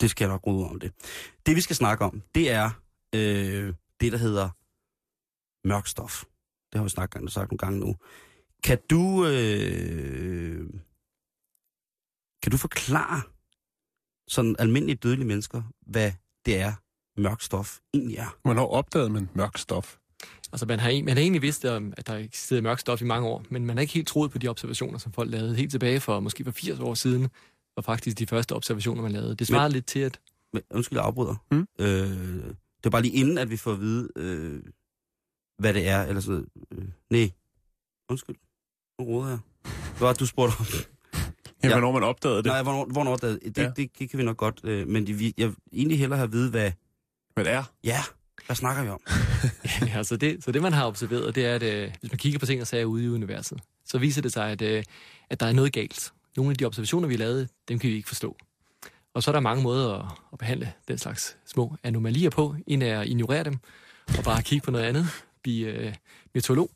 Det 0.02 0.10
skal 0.10 0.26
jeg 0.26 0.32
nok 0.32 0.48
ud 0.48 0.64
om 0.64 0.80
det. 0.80 0.92
Det 1.46 1.56
vi 1.56 1.62
skal 1.62 1.76
snakke 1.76 2.06
om, 2.06 2.22
det 2.36 2.52
er 2.52 2.70
øh, 3.16 3.74
det, 4.02 4.12
der 4.12 4.18
hedder 4.18 4.50
mørk 5.68 5.88
stof. 5.88 6.24
Det 6.72 6.78
har 6.78 6.84
vi 6.84 6.90
snakket, 6.90 7.32
sagt 7.32 7.52
nogle 7.52 7.58
gange 7.58 7.80
nu. 7.80 7.96
Kan 8.64 8.78
du, 8.90 9.26
øh, 9.26 10.70
kan 12.44 12.52
du 12.52 12.58
forklare 12.58 13.22
sådan 14.28 14.56
almindelige 14.60 14.96
dødelige 14.96 15.28
mennesker, 15.28 15.62
hvad 15.82 16.12
det 16.46 16.60
er, 16.60 16.74
mørk 17.22 17.42
stof 17.42 17.80
egentlig 17.94 18.18
er? 18.18 18.38
Hvornår 18.44 18.68
opdagede 18.68 19.10
man 19.10 19.30
mørk 19.34 19.58
stof? 19.58 19.98
Altså, 20.52 20.66
man 20.66 20.80
har, 20.80 21.04
man 21.04 21.14
har 21.18 21.22
egentlig 21.22 21.42
vidst, 21.42 21.66
om, 21.66 21.94
at 21.98 22.08
der 22.08 22.18
eksisterede 22.18 22.62
mørk 22.62 22.80
stof 22.80 23.02
i 23.02 23.06
mange 23.06 23.28
år, 23.28 23.44
men 23.50 23.66
man 23.66 23.78
har 23.78 23.82
ikke 23.82 23.94
helt 23.94 24.08
troet 24.08 24.32
på 24.32 24.38
de 24.38 24.48
observationer, 24.48 24.98
som 24.98 25.12
folk 25.12 25.32
lavede 25.32 25.56
helt 25.56 25.72
tilbage 25.72 26.00
for 26.00 26.20
måske 26.20 26.44
for 26.44 26.52
80 26.52 26.80
år 26.80 26.94
siden, 26.94 27.30
var 27.76 27.82
faktisk 27.82 28.20
de 28.20 28.28
første 28.28 28.56
observationer, 28.56 29.02
man 29.02 29.12
lavede. 29.12 29.36
Det 29.36 29.48
svarede 29.48 29.74
lidt 29.74 29.86
til, 29.86 30.00
at 30.00 30.20
Men, 30.54 30.62
undskyld, 30.70 30.98
jeg 30.98 31.06
afbryder. 31.06 31.36
Mm. 31.52 31.68
Øh, 31.80 31.88
det 32.78 32.86
er 32.86 32.90
bare 32.90 33.02
lige 33.02 33.14
inden, 33.14 33.38
at 33.38 33.50
vi 33.50 33.58
får 33.58 33.72
at 33.72 33.80
vide, 33.80 34.10
øh, 34.16 34.64
hvad 35.58 35.74
det 35.74 35.88
er. 35.88 36.04
Eller 36.04 36.22
så, 36.22 36.46
øh, 36.72 36.88
nej, 37.10 37.32
undskyld. 38.10 38.36
Nu 39.02 39.08
råder 39.08 39.30
jeg. 39.30 39.40
Hvad 39.64 40.00
var 40.00 40.08
det, 40.08 40.20
du 40.20 40.26
spurgte 40.26 40.54
om? 40.60 40.66
Ja, 41.64 41.68
Ja. 41.68 41.74
hvornår 41.74 41.92
man 41.92 42.04
opdagede 42.04 42.38
det? 42.38 42.46
Nej, 42.46 42.64
hvornår, 42.64 42.86
hvornår 42.86 43.16
det, 43.16 43.40
det, 43.44 43.58
Ja. 43.58 43.64
det, 43.68 43.78
det, 43.78 44.00
det 44.00 44.10
kan 44.10 44.20
vi 44.20 44.24
nok 44.24 44.38
godt. 44.38 44.60
Øh, 44.64 44.88
men 44.88 45.08
det, 45.08 45.20
vi, 45.20 45.34
jeg 45.38 45.48
vil 45.48 45.56
egentlig 45.74 46.00
hellere 46.00 46.18
have 46.18 46.24
at 46.26 46.32
vide, 46.32 46.50
hvad... 46.50 46.72
Hvad 47.34 47.46
det 47.46 47.54
er? 47.54 47.64
Ja, 47.84 48.00
hvad 48.46 48.56
snakker 48.56 48.84
vi 48.84 48.90
om? 48.90 49.02
Ja, 49.96 50.04
så 50.04 50.18
det, 50.18 50.44
så 50.44 50.52
det 50.52 50.62
man 50.62 50.74
har 50.74 50.88
observeret, 50.88 51.36
det 51.36 51.46
er, 51.46 51.56
at 51.56 51.64
øh, 51.64 51.92
hvis 52.00 52.12
man 52.12 52.18
kigger 52.18 52.40
på 52.40 52.46
ting 52.46 52.62
og 52.62 52.68
sager 52.68 52.86
ude 52.86 53.04
i 53.04 53.10
universet, 53.10 53.60
så 53.86 53.98
viser 53.98 54.22
det 54.22 54.34
sig, 54.34 54.50
at, 54.52 54.62
øh, 54.62 54.84
at 55.30 55.40
der 55.40 55.46
er 55.46 55.52
noget 55.52 55.74
galt. 55.74 56.14
Nogle 56.38 56.52
af 56.52 56.58
de 56.58 56.66
observationer, 56.66 57.08
vi 57.08 57.16
lavede, 57.18 57.48
dem 57.68 57.80
kan 57.80 57.90
vi 57.90 57.96
ikke 57.96 58.08
forstå. 58.08 58.38
Og 59.14 59.24
så 59.24 59.32
er 59.32 59.34
der 59.34 59.40
mange 59.40 59.64
måder 59.64 59.94
at, 60.00 60.06
at 60.34 60.40
behandle 60.40 60.74
den 60.88 60.98
slags 60.98 61.38
små 61.46 61.76
anomalier 61.84 62.30
på. 62.30 62.56
En 62.68 62.82
er 62.82 63.00
at 63.02 63.08
ignorere 63.08 63.44
dem 63.44 63.58
og 64.18 64.24
bare 64.24 64.42
kigge 64.44 64.66
på 64.66 64.72
noget 64.72 64.86
andet, 64.86 65.08
blive 65.44 65.68
øh, 65.68 65.94
meteorolog. 66.34 66.72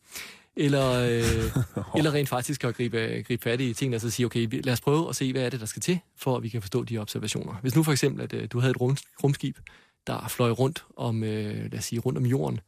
Eller, 0.57 0.91
øh, 0.91 1.63
eller 1.97 2.13
rent 2.13 2.29
faktisk 2.29 2.63
at 2.63 2.75
gribe, 2.75 3.23
gribe 3.27 3.43
fat 3.43 3.61
i 3.61 3.73
tingene 3.73 3.97
og 3.97 4.01
så 4.01 4.09
sige, 4.09 4.25
okay, 4.25 4.47
lad 4.63 4.73
os 4.73 4.81
prøve 4.81 5.09
at 5.09 5.15
se, 5.15 5.31
hvad 5.31 5.41
er 5.41 5.49
det, 5.49 5.59
der 5.59 5.65
skal 5.65 5.81
til, 5.81 5.99
for 6.15 6.37
at 6.37 6.43
vi 6.43 6.49
kan 6.49 6.61
forstå 6.61 6.83
de 6.83 6.97
observationer. 6.97 7.53
Hvis 7.61 7.75
nu 7.75 7.83
for 7.83 7.91
eksempel, 7.91 8.23
at 8.23 8.33
øh, 8.33 8.47
du 8.51 8.59
havde 8.59 8.71
et 8.71 8.81
rum, 8.81 8.97
rumskib, 9.23 9.57
der 10.07 10.27
fløj 10.27 10.49
rundt 10.51 10.85
om, 10.97 11.23
øh, 11.23 11.71
lad 11.71 11.79
os 11.79 11.85
sige, 11.85 11.99
rundt 11.99 12.17
om 12.17 12.25
jorden, 12.25 12.59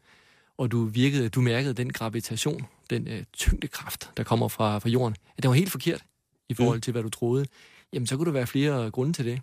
og 0.58 0.72
du 0.72 0.86
virkede, 0.86 1.30
du 1.30 1.42
mærkede 1.42 1.74
den 1.74 1.94
gravitation, 1.94 2.66
den 2.90 3.08
øh, 3.08 3.24
tyngdekraft, 3.34 4.12
der 4.18 4.24
kommer 4.24 4.48
fra, 4.48 4.80
fra 4.80 4.90
jorden, 4.90 5.16
at 5.38 5.44
den 5.44 5.50
var 5.50 5.56
helt 5.56 5.72
forkert 5.72 6.04
i 6.50 6.54
forhold 6.54 6.82
til, 6.82 6.92
hvad 6.92 7.04
du 7.04 7.10
troede, 7.10 7.46
jamen 7.94 8.08
så 8.08 8.18
kunne 8.18 8.26
der 8.26 8.32
være 8.32 8.48
flere 8.48 8.92
grunde 8.92 9.14
til 9.14 9.26
det. 9.26 9.42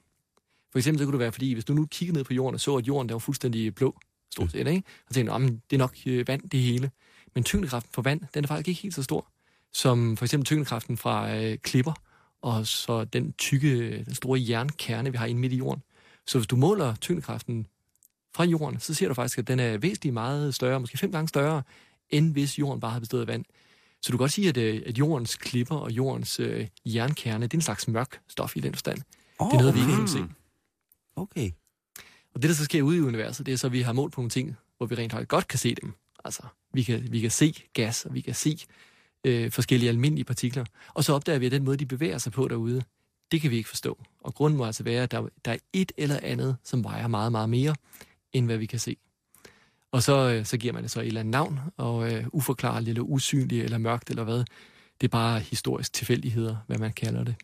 For 0.72 0.78
eksempel 0.78 0.98
så 0.98 1.04
kunne 1.04 1.12
det 1.12 1.20
være, 1.20 1.32
fordi 1.32 1.52
hvis 1.52 1.64
du 1.64 1.74
nu 1.74 1.86
kiggede 1.86 2.16
ned 2.18 2.24
på 2.24 2.34
jorden 2.34 2.54
og 2.54 2.60
så, 2.60 2.76
at 2.76 2.86
jorden 2.86 3.08
der 3.08 3.14
var 3.14 3.18
fuldstændig 3.18 3.74
blå, 3.74 3.98
stort 4.32 4.50
set, 4.50 4.66
ikke? 4.66 4.82
og 5.08 5.14
tænkte, 5.14 5.32
"Nå, 5.32 5.38
men 5.38 5.62
det 5.70 5.76
er 5.76 5.78
nok 5.78 5.96
øh, 6.06 6.28
vand, 6.28 6.50
det 6.50 6.60
hele. 6.60 6.90
Men 7.34 7.44
tyngdekraften 7.44 7.90
for 7.92 8.02
vand, 8.02 8.20
den 8.34 8.44
er 8.44 8.48
faktisk 8.48 8.68
ikke 8.68 8.82
helt 8.82 8.94
så 8.94 9.02
stor, 9.02 9.26
som 9.72 10.16
for 10.16 10.24
eksempel 10.24 10.46
tyngdekraften 10.46 10.96
fra 10.96 11.36
øh, 11.36 11.58
klipper, 11.58 11.92
og 12.42 12.66
så 12.66 13.04
den 13.04 13.32
tykke, 13.32 14.04
den 14.04 14.14
store 14.14 14.40
jernkerne, 14.48 15.10
vi 15.10 15.16
har 15.16 15.26
inde 15.26 15.40
midt 15.40 15.52
i 15.52 15.56
jorden. 15.56 15.82
Så 16.26 16.38
hvis 16.38 16.46
du 16.46 16.56
måler 16.56 16.94
tyngdekraften 16.94 17.66
fra 18.34 18.44
jorden, 18.44 18.80
så 18.80 18.94
ser 18.94 19.08
du 19.08 19.14
faktisk, 19.14 19.38
at 19.38 19.48
den 19.48 19.60
er 19.60 19.78
væsentligt 19.78 20.12
meget 20.12 20.54
større, 20.54 20.80
måske 20.80 20.98
fem 20.98 21.12
gange 21.12 21.28
større, 21.28 21.62
end 22.10 22.32
hvis 22.32 22.58
jorden 22.58 22.80
bare 22.80 22.90
havde 22.90 23.00
bestået 23.00 23.20
af 23.20 23.26
vand. 23.28 23.44
Så 24.02 24.12
du 24.12 24.16
kan 24.16 24.22
godt 24.22 24.32
sige, 24.32 24.48
at, 24.48 24.56
øh, 24.56 24.82
at 24.86 24.98
jordens 24.98 25.36
klipper 25.36 25.76
og 25.76 25.90
jordens 25.90 26.40
øh, 26.40 26.66
jernkerne, 26.84 27.42
det 27.46 27.54
er 27.54 27.58
en 27.58 27.62
slags 27.62 27.88
mørk 27.88 28.20
stof 28.28 28.56
i 28.56 28.60
den 28.60 28.74
forstand. 28.74 28.98
Oh, 29.38 29.50
Det 29.50 29.56
er 29.56 29.60
noget, 29.60 29.74
vi 29.74 29.80
ikke 29.80 29.96
kan 29.96 30.08
se. 30.08 30.18
Okay. 31.16 31.50
Og 32.34 32.42
det, 32.42 32.48
der 32.48 32.54
så 32.54 32.64
sker 32.64 32.82
ude 32.82 32.96
i 32.96 33.00
universet, 33.00 33.46
det 33.46 33.52
er 33.54 33.58
så, 33.58 33.66
at 33.66 33.72
vi 33.72 33.82
har 33.82 33.92
målt 33.92 34.12
på 34.12 34.20
nogle 34.20 34.30
ting, 34.30 34.56
hvor 34.76 34.86
vi 34.86 34.94
rent 34.94 35.12
faktisk 35.12 35.28
godt 35.28 35.48
kan 35.48 35.58
se 35.58 35.74
dem. 35.82 35.94
Altså, 36.24 36.42
vi 36.72 36.82
kan, 36.82 37.12
vi 37.12 37.20
kan 37.20 37.30
se 37.30 37.54
gas, 37.72 38.04
og 38.04 38.14
vi 38.14 38.20
kan 38.20 38.34
se 38.34 38.58
øh, 39.24 39.50
forskellige 39.50 39.88
almindelige 39.88 40.24
partikler. 40.24 40.64
Og 40.94 41.04
så 41.04 41.12
opdager 41.12 41.38
vi, 41.38 41.46
at 41.46 41.52
den 41.52 41.64
måde, 41.64 41.76
de 41.76 41.86
bevæger 41.86 42.18
sig 42.18 42.32
på 42.32 42.48
derude, 42.48 42.82
det 43.32 43.40
kan 43.40 43.50
vi 43.50 43.56
ikke 43.56 43.68
forstå. 43.68 43.98
Og 44.20 44.34
grunden 44.34 44.58
må 44.58 44.64
altså 44.64 44.82
være, 44.82 45.02
at 45.02 45.10
der, 45.10 45.28
der 45.44 45.52
er 45.52 45.58
et 45.72 45.92
eller 45.96 46.18
andet, 46.22 46.56
som 46.64 46.84
vejer 46.84 47.06
meget, 47.06 47.32
meget 47.32 47.50
mere, 47.50 47.74
end 48.32 48.46
hvad 48.46 48.56
vi 48.56 48.66
kan 48.66 48.78
se. 48.78 48.96
Og 49.92 50.02
så, 50.02 50.30
øh, 50.30 50.44
så 50.44 50.56
giver 50.56 50.72
man 50.72 50.82
det 50.82 50.90
så 50.90 51.00
et 51.00 51.06
eller 51.06 51.20
andet 51.20 51.32
navn, 51.32 51.60
og 51.76 52.12
øh, 52.12 52.24
uforklarligt, 52.32 52.88
eller 52.88 53.02
usynligt, 53.02 53.64
eller 53.64 53.78
mørkt, 53.78 54.10
eller 54.10 54.24
hvad. 54.24 54.44
Det 55.00 55.06
er 55.06 55.08
bare 55.08 55.40
historisk 55.40 55.92
tilfældigheder, 55.92 56.56
hvad 56.66 56.78
man 56.78 56.92
kalder 56.92 57.24
det. 57.24 57.34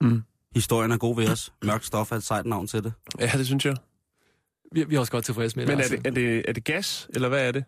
Mm. 0.00 0.22
Historien 0.54 0.90
er 0.90 0.96
god 0.96 1.16
ved 1.16 1.28
os. 1.28 1.52
Mørk 1.62 1.84
stof 1.84 2.12
er 2.12 2.16
et 2.16 2.22
sejt 2.22 2.46
navn 2.46 2.66
til 2.66 2.84
det. 2.84 2.92
Ja, 3.20 3.30
det 3.36 3.46
synes 3.46 3.66
jeg. 3.66 3.76
Vi, 4.72 4.84
vi 4.84 4.94
er 4.94 5.00
også 5.00 5.12
godt 5.12 5.24
tilfredse 5.24 5.56
med 5.56 5.66
det. 5.66 5.72
Men 5.72 5.78
er 5.78 5.82
altså. 5.82 5.96
det, 5.96 6.06
er, 6.06 6.10
det, 6.10 6.44
er 6.48 6.52
det 6.52 6.64
gas, 6.64 7.08
eller 7.14 7.28
hvad 7.28 7.48
er 7.48 7.52
det? 7.52 7.64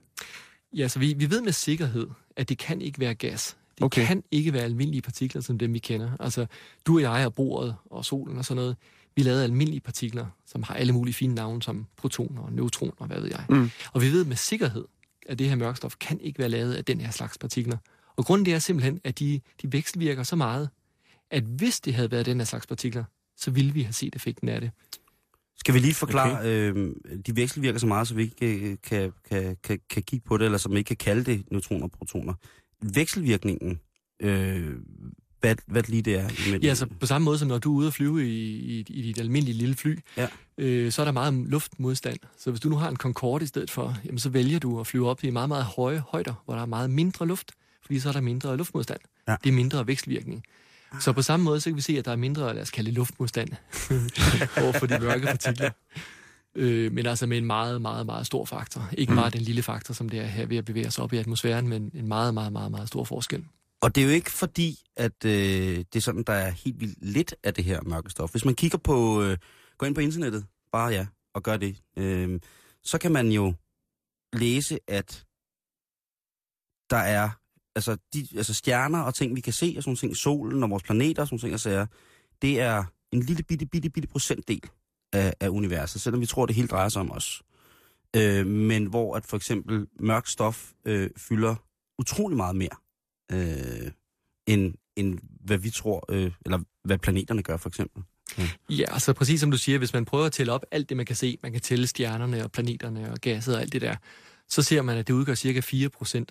Ja, 0.74 0.88
så 0.88 0.98
vi, 0.98 1.14
vi 1.16 1.30
ved 1.30 1.40
med 1.42 1.52
sikkerhed, 1.52 2.06
at 2.36 2.48
det 2.48 2.58
kan 2.58 2.82
ikke 2.82 3.00
være 3.00 3.14
gas. 3.14 3.56
Det 3.74 3.84
Okay. 3.84 4.06
kan 4.06 4.24
ikke 4.30 4.52
være 4.52 4.62
almindelige 4.62 5.02
partikler, 5.02 5.40
som 5.42 5.58
dem 5.58 5.74
vi 5.74 5.78
kender. 5.78 6.10
Altså, 6.20 6.46
du 6.86 6.94
og 6.94 7.02
jeg 7.02 7.26
og 7.26 7.34
bordet 7.34 7.76
og 7.90 8.04
solen 8.04 8.38
og 8.38 8.44
sådan 8.44 8.56
noget, 8.56 8.76
vi 9.16 9.22
lavede 9.22 9.44
almindelige 9.44 9.80
partikler, 9.80 10.26
som 10.46 10.62
har 10.62 10.74
alle 10.74 10.92
mulige 10.92 11.14
fine 11.14 11.34
navne, 11.34 11.62
som 11.62 11.86
protoner 11.96 12.42
og 12.42 12.52
neutroner, 12.52 12.92
og 12.98 13.06
hvad 13.06 13.20
ved 13.20 13.28
jeg. 13.28 13.44
Mm. 13.48 13.70
Og 13.92 14.02
vi 14.02 14.12
ved 14.12 14.24
med 14.24 14.36
sikkerhed, 14.36 14.84
at 15.26 15.38
det 15.38 15.48
her 15.48 15.56
mørkstof 15.56 15.96
kan 16.00 16.20
ikke 16.20 16.38
være 16.38 16.48
lavet 16.48 16.74
af 16.74 16.84
den 16.84 17.00
her 17.00 17.10
slags 17.10 17.38
partikler. 17.38 17.76
Og 18.16 18.24
grunden 18.24 18.46
det 18.46 18.54
er 18.54 18.58
simpelthen, 18.58 19.00
at 19.04 19.18
de, 19.18 19.40
de 19.62 19.72
vekselvirker 19.72 20.22
så 20.22 20.36
meget, 20.36 20.68
at 21.30 21.42
hvis 21.42 21.80
det 21.80 21.94
havde 21.94 22.10
været 22.10 22.26
den 22.26 22.38
her 22.38 22.44
slags 22.44 22.66
partikler, 22.66 23.04
så 23.36 23.50
ville 23.50 23.72
vi 23.72 23.82
have 23.82 23.92
set 23.92 24.16
effekten 24.16 24.48
af 24.48 24.60
det. 24.60 24.70
Skal 25.58 25.74
vi 25.74 25.78
lige 25.78 25.94
forklare, 25.94 26.38
okay. 26.38 26.72
øh, 26.74 26.92
de 27.26 27.36
vekselvirker 27.36 27.78
så 27.78 27.86
meget, 27.86 28.08
så 28.08 28.14
vi 28.14 28.22
ikke 28.22 28.70
øh, 28.70 28.76
kan, 28.82 29.12
kan, 29.30 29.56
kan, 29.64 29.78
kan 29.90 30.02
kigge 30.02 30.24
på 30.28 30.36
det, 30.36 30.44
eller 30.44 30.58
som 30.58 30.76
ikke 30.76 30.88
kan 30.88 30.96
kalde 30.96 31.24
det 31.24 31.42
neutroner 31.50 31.84
og 31.84 31.90
protoner. 31.90 32.34
Vekselvirkningen, 32.94 33.80
øh, 34.22 34.70
hvad, 35.40 35.56
hvad 35.66 35.82
lige 35.82 36.02
det 36.02 36.14
er. 36.14 36.28
Imellem. 36.46 36.62
Ja, 36.62 36.68
altså 36.68 36.86
på 37.00 37.06
samme 37.06 37.24
måde 37.24 37.38
som 37.38 37.48
når 37.48 37.58
du 37.58 37.72
er 37.74 37.78
ude 37.78 37.86
at 37.86 37.94
flyve 37.94 38.28
i, 38.28 38.50
i, 38.78 38.84
i 38.88 39.02
dit 39.02 39.18
almindelige 39.20 39.56
lille 39.56 39.74
fly, 39.74 39.98
Ja. 40.16 40.28
øh, 40.58 40.92
så 40.92 41.02
er 41.02 41.04
der 41.04 41.12
meget 41.12 41.34
luftmodstand. 41.34 42.18
Så 42.38 42.50
hvis 42.50 42.60
du 42.60 42.68
nu 42.68 42.76
har 42.76 42.88
en 42.88 42.96
Concorde 42.96 43.44
i 43.44 43.46
stedet 43.46 43.70
for, 43.70 43.96
jamen, 44.04 44.18
så 44.18 44.28
vælger 44.28 44.58
du 44.58 44.80
at 44.80 44.86
flyve 44.86 45.08
op 45.08 45.24
i 45.24 45.30
meget, 45.30 45.48
meget 45.48 45.64
høje 45.64 46.02
højder, 46.08 46.42
hvor 46.44 46.54
der 46.54 46.62
er 46.62 46.66
meget 46.66 46.90
mindre 46.90 47.26
luft, 47.26 47.52
fordi 47.82 48.00
så 48.00 48.08
er 48.08 48.12
der 48.12 48.20
mindre 48.20 48.56
luftmodstand. 48.56 49.00
Ja. 49.28 49.36
Det 49.44 49.50
er 49.50 49.54
mindre 49.54 49.86
vækstvirkning. 49.86 50.42
Så 51.00 51.12
på 51.12 51.22
samme 51.22 51.44
måde, 51.44 51.60
så 51.60 51.70
kan 51.70 51.76
vi 51.76 51.80
se, 51.80 51.98
at 51.98 52.04
der 52.04 52.12
er 52.12 52.16
mindre, 52.16 52.54
lad 52.54 52.62
os 52.62 52.70
kalde 52.70 52.86
det 52.86 52.94
luftmodstand, 52.94 53.48
over 54.64 54.72
for 54.72 54.86
de 54.86 54.98
mørke 54.98 55.26
partikler. 55.26 55.70
Øh, 56.54 56.92
men 56.92 57.06
altså 57.06 57.26
med 57.26 57.38
en 57.38 57.44
meget, 57.44 57.82
meget, 57.82 58.06
meget 58.06 58.26
stor 58.26 58.44
faktor. 58.44 58.88
Ikke 58.92 59.14
bare 59.14 59.30
den 59.30 59.40
lille 59.40 59.62
faktor, 59.62 59.94
som 59.94 60.08
det 60.08 60.20
er 60.20 60.24
her 60.26 60.46
ved 60.46 60.56
at 60.56 60.64
bevæge 60.64 60.90
sig 60.90 61.04
op 61.04 61.12
i 61.12 61.16
atmosfæren, 61.16 61.68
men 61.68 61.90
en 61.94 62.08
meget, 62.08 62.34
meget, 62.34 62.52
meget, 62.52 62.70
meget 62.70 62.88
stor 62.88 63.04
forskel. 63.04 63.44
Og 63.80 63.94
det 63.94 64.00
er 64.00 64.04
jo 64.04 64.12
ikke 64.12 64.30
fordi, 64.30 64.78
at 64.96 65.24
øh, 65.24 65.32
det 65.76 65.96
er 65.96 66.00
sådan, 66.00 66.22
der 66.22 66.32
er 66.32 66.50
helt 66.50 66.80
vildt 66.80 66.98
lidt 67.00 67.34
af 67.42 67.54
det 67.54 67.64
her 67.64 67.80
mørke 67.82 68.10
stof. 68.10 68.30
Hvis 68.30 68.44
man 68.44 68.54
kigger 68.54 68.78
på, 68.78 69.22
øh, 69.22 69.38
går 69.78 69.86
ind 69.86 69.94
på 69.94 70.00
internettet, 70.00 70.46
bare 70.72 70.88
ja, 70.88 71.06
og 71.34 71.42
gør 71.42 71.56
det, 71.56 71.76
øh, 71.96 72.40
så 72.82 72.98
kan 72.98 73.12
man 73.12 73.28
jo 73.28 73.54
læse, 74.32 74.78
at 74.88 75.24
der 76.90 76.96
er 76.96 77.30
altså, 77.76 77.96
de, 78.14 78.26
altså 78.36 78.54
stjerner 78.54 79.00
og 79.00 79.14
ting, 79.14 79.36
vi 79.36 79.40
kan 79.40 79.52
se, 79.52 79.74
og 79.76 79.82
sådan 79.82 79.96
ting, 79.96 80.16
solen 80.16 80.62
og 80.62 80.70
vores 80.70 80.82
planeter 80.82 81.22
og 81.22 81.28
sådan 81.28 81.38
ting, 81.38 81.54
og 81.54 81.60
sager, 81.60 81.86
det 82.42 82.60
er 82.60 82.84
en 83.12 83.22
lille 83.22 83.42
bitte, 83.42 83.66
bitte, 83.66 83.90
bitte 83.90 84.08
procentdel 84.08 84.62
af, 85.12 85.34
af 85.40 85.48
universet, 85.48 86.00
selvom 86.00 86.20
vi 86.20 86.26
tror, 86.26 86.46
det 86.46 86.56
hele 86.56 86.68
drejer 86.68 86.88
sig 86.88 87.00
om 87.00 87.12
os. 87.12 87.42
Øh, 88.16 88.46
men 88.46 88.86
hvor 88.86 89.16
at 89.16 89.26
for 89.26 89.36
eksempel 89.36 89.86
mørk 90.00 90.26
stof 90.26 90.72
øh, 90.84 91.10
fylder 91.16 91.54
utrolig 91.98 92.36
meget 92.36 92.56
mere 92.56 92.76
øh, 93.32 93.90
end, 94.46 94.74
end 94.96 95.18
hvad 95.44 95.58
vi 95.58 95.70
tror, 95.70 96.04
øh, 96.08 96.32
eller 96.44 96.58
hvad 96.84 96.98
planeterne 96.98 97.42
gør 97.42 97.56
for 97.56 97.68
eksempel. 97.68 98.02
Ja, 98.70 98.84
altså 98.92 99.12
præcis 99.12 99.40
som 99.40 99.50
du 99.50 99.58
siger, 99.58 99.78
hvis 99.78 99.92
man 99.92 100.04
prøver 100.04 100.26
at 100.26 100.32
tælle 100.32 100.52
op 100.52 100.64
alt 100.70 100.88
det, 100.88 100.96
man 100.96 101.06
kan 101.06 101.16
se, 101.16 101.38
man 101.42 101.52
kan 101.52 101.60
tælle 101.60 101.86
stjernerne 101.86 102.44
og 102.44 102.52
planeterne 102.52 103.12
og 103.12 103.18
gasset 103.20 103.54
og 103.54 103.60
alt 103.60 103.72
det 103.72 103.80
der, 103.80 103.96
så 104.48 104.62
ser 104.62 104.82
man, 104.82 104.98
at 104.98 105.06
det 105.06 105.14
udgør 105.14 105.34
cirka 105.34 105.60
4% 105.60 106.24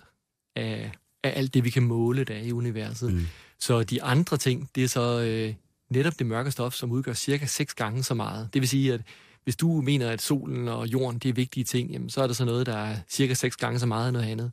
af, 0.56 0.92
af 1.22 1.32
alt 1.36 1.54
det, 1.54 1.64
vi 1.64 1.70
kan 1.70 1.82
måle 1.82 2.24
der 2.24 2.38
i 2.38 2.52
universet. 2.52 3.12
Mm. 3.12 3.26
Så 3.58 3.82
de 3.82 4.02
andre 4.02 4.36
ting, 4.36 4.70
det 4.74 4.84
er 4.84 4.88
så 4.88 5.20
øh, 5.20 5.54
netop 5.90 6.18
det 6.18 6.26
mørke 6.26 6.50
stof, 6.50 6.74
som 6.74 6.90
udgør 6.90 7.12
cirka 7.12 7.46
6 7.46 7.74
gange 7.74 8.02
så 8.02 8.14
meget. 8.14 8.48
Det 8.54 8.62
vil 8.62 8.68
sige, 8.68 8.94
at 8.94 9.00
hvis 9.44 9.56
du 9.56 9.80
mener, 9.80 10.10
at 10.10 10.22
solen 10.22 10.68
og 10.68 10.86
jorden, 10.86 11.18
det 11.18 11.28
er 11.28 11.32
vigtige 11.32 11.64
ting, 11.64 11.90
jamen, 11.90 12.10
så 12.10 12.22
er 12.22 12.26
der 12.26 12.34
så 12.34 12.44
noget, 12.44 12.66
der 12.66 12.76
er 12.76 12.96
cirka 13.08 13.34
6 13.34 13.56
gange 13.56 13.78
så 13.78 13.86
meget 13.86 14.06
af 14.06 14.12
noget 14.12 14.26
andet, 14.26 14.52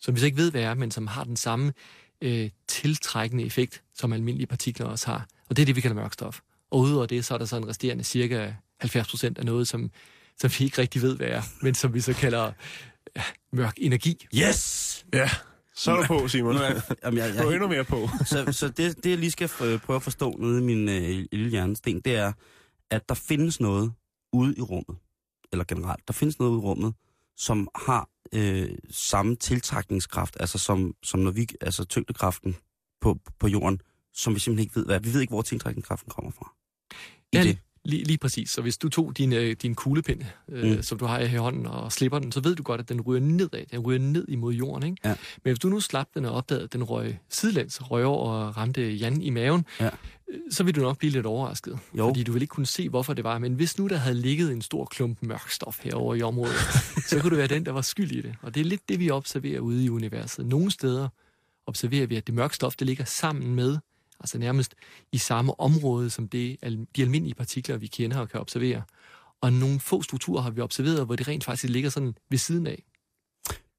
som 0.00 0.14
vi 0.14 0.20
så 0.20 0.26
ikke 0.26 0.38
ved, 0.38 0.50
hvad 0.50 0.62
er, 0.62 0.74
men 0.74 0.90
som 0.90 1.06
har 1.06 1.24
den 1.24 1.36
samme 1.36 1.72
øh, 2.22 2.50
tiltrækkende 2.68 3.44
effekt, 3.44 3.82
som 3.94 4.12
almindelige 4.12 4.46
partikler 4.46 4.86
også 4.86 5.06
har. 5.06 5.26
Og 5.48 5.56
det 5.56 5.62
er 5.62 5.66
det, 5.66 5.76
vi 5.76 5.80
kalder 5.80 5.96
mørk 5.96 6.12
stof. 6.12 6.40
Og 6.70 6.80
udover 6.80 7.06
det, 7.06 7.24
så 7.24 7.34
er 7.34 7.38
der 7.38 7.44
så 7.44 7.56
en 7.56 7.68
resterende 7.68 8.04
cirka 8.04 8.52
70 8.80 9.08
procent 9.08 9.38
af 9.38 9.44
noget, 9.44 9.68
som, 9.68 9.90
som 10.40 10.50
vi 10.58 10.64
ikke 10.64 10.78
rigtig 10.78 11.02
ved, 11.02 11.16
hvad 11.16 11.26
er, 11.26 11.42
men 11.62 11.74
som 11.74 11.94
vi 11.94 12.00
så 12.00 12.12
kalder 12.12 12.52
ja, 13.16 13.22
mørk 13.52 13.74
energi. 13.76 14.26
Yes! 14.34 15.04
Ja, 15.12 15.30
så 15.78 15.92
er 15.92 15.96
du 15.96 16.06
på, 16.06 16.28
Simon. 16.28 16.54
Nu 16.54 16.60
er, 16.60 16.94
jamen, 17.04 17.18
jeg, 17.18 17.32
Du 17.32 17.38
er 17.38 17.44
jeg, 17.44 17.52
endnu 17.52 17.68
mere 17.68 17.84
på. 17.84 18.08
så 18.30 18.52
så 18.52 18.68
det, 18.68 19.04
det, 19.04 19.10
jeg 19.10 19.18
lige 19.18 19.30
skal 19.30 19.48
prøve 19.78 19.96
at 19.96 20.02
forstå 20.02 20.36
nede 20.38 20.58
i 20.58 20.62
min 20.62 20.88
øh, 20.88 21.26
lille 21.32 21.50
hjernesten, 21.50 22.00
det 22.00 22.16
er, 22.16 22.32
at 22.90 23.08
der 23.08 23.14
findes 23.14 23.60
noget 23.60 23.92
ude 24.32 24.54
i 24.56 24.60
rummet, 24.60 24.96
eller 25.52 25.64
generelt, 25.64 26.08
der 26.08 26.12
findes 26.12 26.38
noget 26.38 26.52
ude 26.52 26.58
i 26.58 26.62
rummet, 26.62 26.94
som 27.36 27.68
har 27.74 28.08
øh, 28.32 28.70
samme 28.90 29.36
tiltrækningskraft, 29.36 30.36
altså 30.40 30.58
som, 30.58 30.94
som 31.02 31.20
når 31.20 31.30
vi, 31.30 31.46
altså 31.60 31.84
tyngdekraften 31.84 32.56
på, 33.00 33.18
på 33.38 33.48
jorden, 33.48 33.80
som 34.14 34.34
vi 34.34 34.40
simpelthen 34.40 34.64
ikke 34.64 34.76
ved, 34.76 34.86
hvad. 34.86 35.00
Vi 35.00 35.12
ved 35.12 35.20
ikke, 35.20 35.30
hvor 35.30 35.42
tiltrækningskraften 35.42 36.10
kommer 36.10 36.30
fra. 36.30 36.54
I 37.32 37.36
Ja, 37.36 37.42
det. 37.42 37.58
Lige, 37.88 38.04
lige 38.04 38.18
præcis. 38.18 38.50
Så 38.50 38.62
hvis 38.62 38.78
du 38.78 38.88
tog 38.88 39.18
din, 39.18 39.32
øh, 39.32 39.56
din 39.62 39.74
kuglepind, 39.74 40.20
øh, 40.48 40.76
Mm. 40.76 40.82
som 40.82 40.98
du 40.98 41.04
har 41.04 41.18
i 41.18 41.26
hånden, 41.36 41.66
og 41.66 41.92
slipper 41.92 42.18
den, 42.18 42.32
så 42.32 42.40
ved 42.40 42.54
du 42.56 42.62
godt, 42.62 42.80
at 42.80 42.88
den 42.88 43.00
ryger 43.00 43.20
nedad. 43.20 43.66
Den 43.70 43.78
ryger 43.80 43.98
ned 44.00 44.24
imod 44.28 44.52
jorden, 44.54 44.90
ikke? 44.90 45.08
Ja. 45.08 45.14
Men 45.44 45.50
hvis 45.50 45.58
du 45.58 45.68
nu 45.68 45.80
slap 45.80 46.06
den 46.14 46.24
og 46.24 46.32
opdagede, 46.34 46.64
at 46.64 46.72
den 46.72 46.84
røg 46.84 47.18
sidelæns, 47.28 47.90
røg 47.90 48.04
over 48.04 48.30
og 48.32 48.56
ramte 48.56 48.92
Jan 48.92 49.22
i 49.22 49.30
maven, 49.30 49.64
Ja. 49.80 49.86
øh, 49.86 50.38
så 50.50 50.64
vil 50.64 50.74
du 50.74 50.80
nok 50.80 50.98
blive 50.98 51.10
lidt 51.12 51.26
overrasket. 51.26 51.78
Jo. 51.98 52.06
Fordi 52.08 52.22
du 52.22 52.32
vil 52.32 52.42
ikke 52.42 52.52
kunne 52.52 52.66
se, 52.66 52.88
hvorfor 52.88 53.14
det 53.14 53.24
var. 53.24 53.38
Men 53.38 53.54
hvis 53.54 53.78
nu 53.78 53.86
der 53.86 53.96
havde 53.96 54.16
ligget 54.16 54.52
en 54.52 54.62
stor 54.62 54.84
klump 54.84 55.18
mørk 55.22 55.50
stof 55.50 55.78
herovre 55.82 56.18
i 56.18 56.22
området, 56.22 56.54
så 57.08 57.18
kunne 57.20 57.30
det 57.30 57.38
være 57.38 57.46
den, 57.46 57.66
der 57.66 57.72
var 57.72 57.82
skyld 57.82 58.12
i 58.12 58.20
det. 58.20 58.34
Og 58.42 58.54
det 58.54 58.60
er 58.60 58.64
lidt 58.64 58.88
det, 58.88 59.00
vi 59.00 59.10
observerer 59.10 59.60
ude 59.60 59.84
i 59.84 59.88
universet. 59.90 60.46
Nogle 60.46 60.70
steder 60.70 61.08
observerer 61.66 62.06
vi, 62.06 62.16
at 62.16 62.26
det 62.26 62.34
mørke 62.34 62.54
stof, 62.54 62.76
det 62.76 62.86
ligger 62.86 63.04
sammen 63.04 63.54
med, 63.54 63.78
altså 64.20 64.38
nærmest 64.38 64.74
i 65.12 65.18
samme 65.18 65.60
område 65.60 66.10
som 66.10 66.28
det, 66.28 66.56
de 66.96 67.02
almindelige 67.02 67.34
partikler, 67.34 67.76
vi 67.76 67.86
kender 67.86 68.18
og 68.18 68.28
kan 68.28 68.40
observere. 68.40 68.82
Og 69.40 69.52
nogle 69.52 69.80
få 69.80 70.02
strukturer 70.02 70.42
har 70.42 70.50
vi 70.50 70.60
observeret, 70.60 71.06
hvor 71.06 71.16
det 71.16 71.28
rent 71.28 71.44
faktisk 71.44 71.70
ligger 71.72 71.90
sådan 71.90 72.14
ved 72.30 72.38
siden 72.38 72.66
af. 72.66 72.82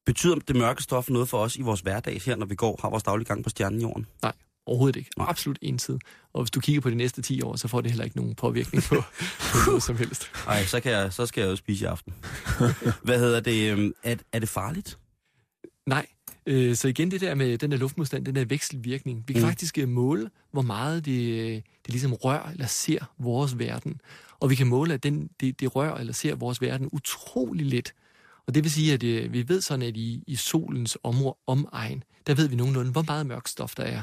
Betyder 0.06 0.36
det 0.36 0.56
mørke 0.56 0.84
stof 0.84 1.10
noget 1.10 1.30
for 1.30 1.38
os 1.38 1.56
i 1.56 1.62
vores 1.62 1.80
hverdag 1.82 2.22
her, 2.22 2.36
når 2.36 2.46
vi 2.46 2.56
går 2.56 2.80
har 2.82 2.90
vores 2.90 3.04
daglige 3.04 3.26
gang 3.26 3.44
på 3.44 3.50
stjernen 3.50 3.82
jorden? 3.82 4.08
Nej, 4.22 4.34
overhovedet 4.66 4.96
ikke. 5.00 5.10
Nej. 5.18 5.28
Absolut 5.30 5.60
ensid. 5.62 5.98
Og 6.34 6.42
hvis 6.42 6.52
du 6.52 6.60
kigger 6.60 6.82
på 6.82 6.90
de 6.90 6.96
næste 6.96 7.22
10 7.22 7.42
år, 7.42 7.56
så 7.56 7.68
får 7.68 7.82
det 7.82 7.92
heller 7.92 8.04
ikke 8.04 8.18
nogen 8.18 8.36
påvirkning 8.36 8.84
på, 8.84 8.96
på 9.52 9.58
noget 9.68 9.84
som 9.84 9.98
helst. 9.98 10.32
Nej, 10.46 10.66
så, 10.66 10.80
kan 10.80 10.92
jeg, 10.92 11.14
så 11.14 11.26
skal 11.26 11.42
jeg 11.42 11.50
jo 11.52 11.56
spise 11.56 11.84
i 11.84 11.88
aften. 11.88 12.14
Hvad 13.04 13.20
hedder 13.20 13.40
det? 13.40 13.72
øhm, 13.72 13.94
Er, 14.04 14.16
er 14.34 14.40
det 14.40 14.50
farligt? 14.50 15.00
Nej. 15.86 16.06
Øh, 16.50 16.76
Så 16.76 16.88
igen 16.88 17.12
det 17.12 17.22
der 17.22 17.36
med 17.36 17.58
den 17.58 17.72
der 17.72 17.78
luftmodstand, 17.78 18.26
den 18.26 18.36
der 18.36 18.46
vekselvirkning. 18.46 19.24
Vi 19.28 19.34
kan 19.34 19.42
Mm. 19.42 19.48
faktisk 19.48 19.78
øh, 19.78 19.90
måle, 19.90 20.30
hvor 20.52 20.62
meget 20.62 21.06
det, 21.06 21.22
øh, 21.40 21.52
det 21.56 21.64
ligesom 21.90 22.14
rører 22.14 22.52
eller 22.52 22.68
ser 22.68 23.14
vores 23.18 23.60
verden. 23.60 24.02
Og 24.40 24.50
vi 24.50 24.56
kan 24.56 24.68
måle, 24.68 24.94
at 24.94 25.04
den, 25.04 25.30
det, 25.40 25.60
det 25.60 25.76
rører 25.76 25.96
eller 25.98 26.14
ser 26.14 26.36
vores 26.36 26.62
verden 26.62 26.90
utrolig 26.92 27.66
lidt. 27.66 27.94
Og 28.48 28.56
det 28.56 28.64
vil 28.64 28.72
sige, 28.72 28.94
at 28.94 29.04
øh, 29.04 29.34
vi 29.34 29.50
ved 29.50 29.62
sådan, 29.62 29.86
at 29.88 29.98
i, 29.98 30.24
i 30.28 30.36
solens 30.36 30.98
område, 31.04 31.36
omegn, 31.48 32.04
der 32.28 32.34
ved 32.36 32.48
vi 32.48 32.56
nogenlunde, 32.56 32.92
hvor 32.92 33.04
meget 33.08 33.26
mørk 33.26 33.48
stof 33.48 33.76
der 33.76 33.84
er. 33.84 34.02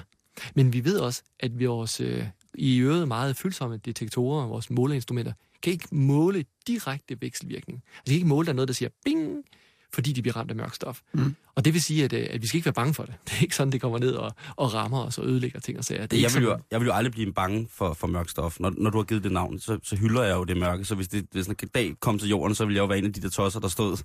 Men 0.55 0.73
vi 0.73 0.85
ved 0.85 0.99
også, 0.99 1.23
at 1.41 1.61
vores 1.61 2.01
øh, 2.01 2.25
i 2.55 2.79
øvrigt 2.79 3.09
meget 3.09 3.37
følsomme 3.37 3.77
detektorer, 3.77 4.47
vores 4.47 4.71
måleinstrumenter, 4.71 5.33
kan 5.63 5.73
ikke 5.73 5.89
måle 5.91 6.45
direkte 6.67 7.17
vekselvirkning. 7.21 7.83
Altså 7.87 8.03
de 8.07 8.11
kan 8.11 8.15
ikke 8.17 8.29
måle, 8.29 8.47
der 8.47 8.53
er 8.53 8.57
noget, 8.57 8.69
der 8.69 8.75
siger 8.75 8.89
bing, 9.05 9.45
fordi 9.95 10.13
de 10.13 10.23
bliver 10.23 10.37
ramt 10.37 10.51
af 10.51 10.57
mørk 10.57 10.75
stof. 10.75 11.01
Mm. 11.15 11.35
Og 11.55 11.65
det 11.65 11.75
vil 11.75 11.83
sige, 11.83 12.05
at, 12.05 12.13
øh, 12.13 12.27
at 12.31 12.43
vi 12.43 12.47
skal 12.47 12.59
ikke 12.59 12.67
være 12.67 12.73
bange 12.73 12.95
for 12.95 13.03
det. 13.03 13.15
Det 13.27 13.33
er 13.33 13.43
ikke 13.43 13.57
sådan, 13.57 13.73
det 13.73 13.81
kommer 13.81 13.99
ned 13.99 14.13
og, 14.13 14.33
og 14.57 14.75
rammer 14.75 15.05
os 15.05 15.19
og 15.19 15.27
ødelægger 15.27 15.61
ting 15.61 15.79
og 15.79 15.85
sager. 15.85 16.07
Det 16.07 16.19
er 16.19 16.23
Jeg 16.23 16.35
vil, 16.35 16.43
jo, 16.43 16.59
jeg 16.71 16.81
vil 16.81 16.87
jo 16.87 16.93
aldrig 16.93 17.13
blive 17.13 17.33
bange 17.33 17.69
for, 17.71 17.93
for 17.95 18.07
mørk 18.07 18.29
stof. 18.29 18.61
Når, 18.61 18.73
når 18.79 18.91
du 18.91 18.99
har 18.99 19.05
givet 19.05 19.25
det 19.25 19.33
navn, 19.33 19.59
så, 19.59 19.79
så 19.83 19.97
hylder 19.97 20.23
jeg 20.23 20.37
jo 20.37 20.45
det 20.45 20.57
mørke. 20.57 20.85
Så 20.85 20.95
hvis 20.95 21.09
det 21.09 21.27
hvis 21.33 21.47
en 21.47 21.55
dag 21.75 21.95
kom 22.01 22.19
til 22.19 22.29
jorden, 22.29 22.55
så 22.55 22.65
ville 22.65 22.77
jeg 22.77 22.83
jo 22.83 22.87
være 22.87 22.99
en 22.99 23.05
af 23.05 23.13
de 23.13 23.21
der 23.21 23.31
tosser, 23.31 23.61
der 23.61 23.69
stod 23.69 23.97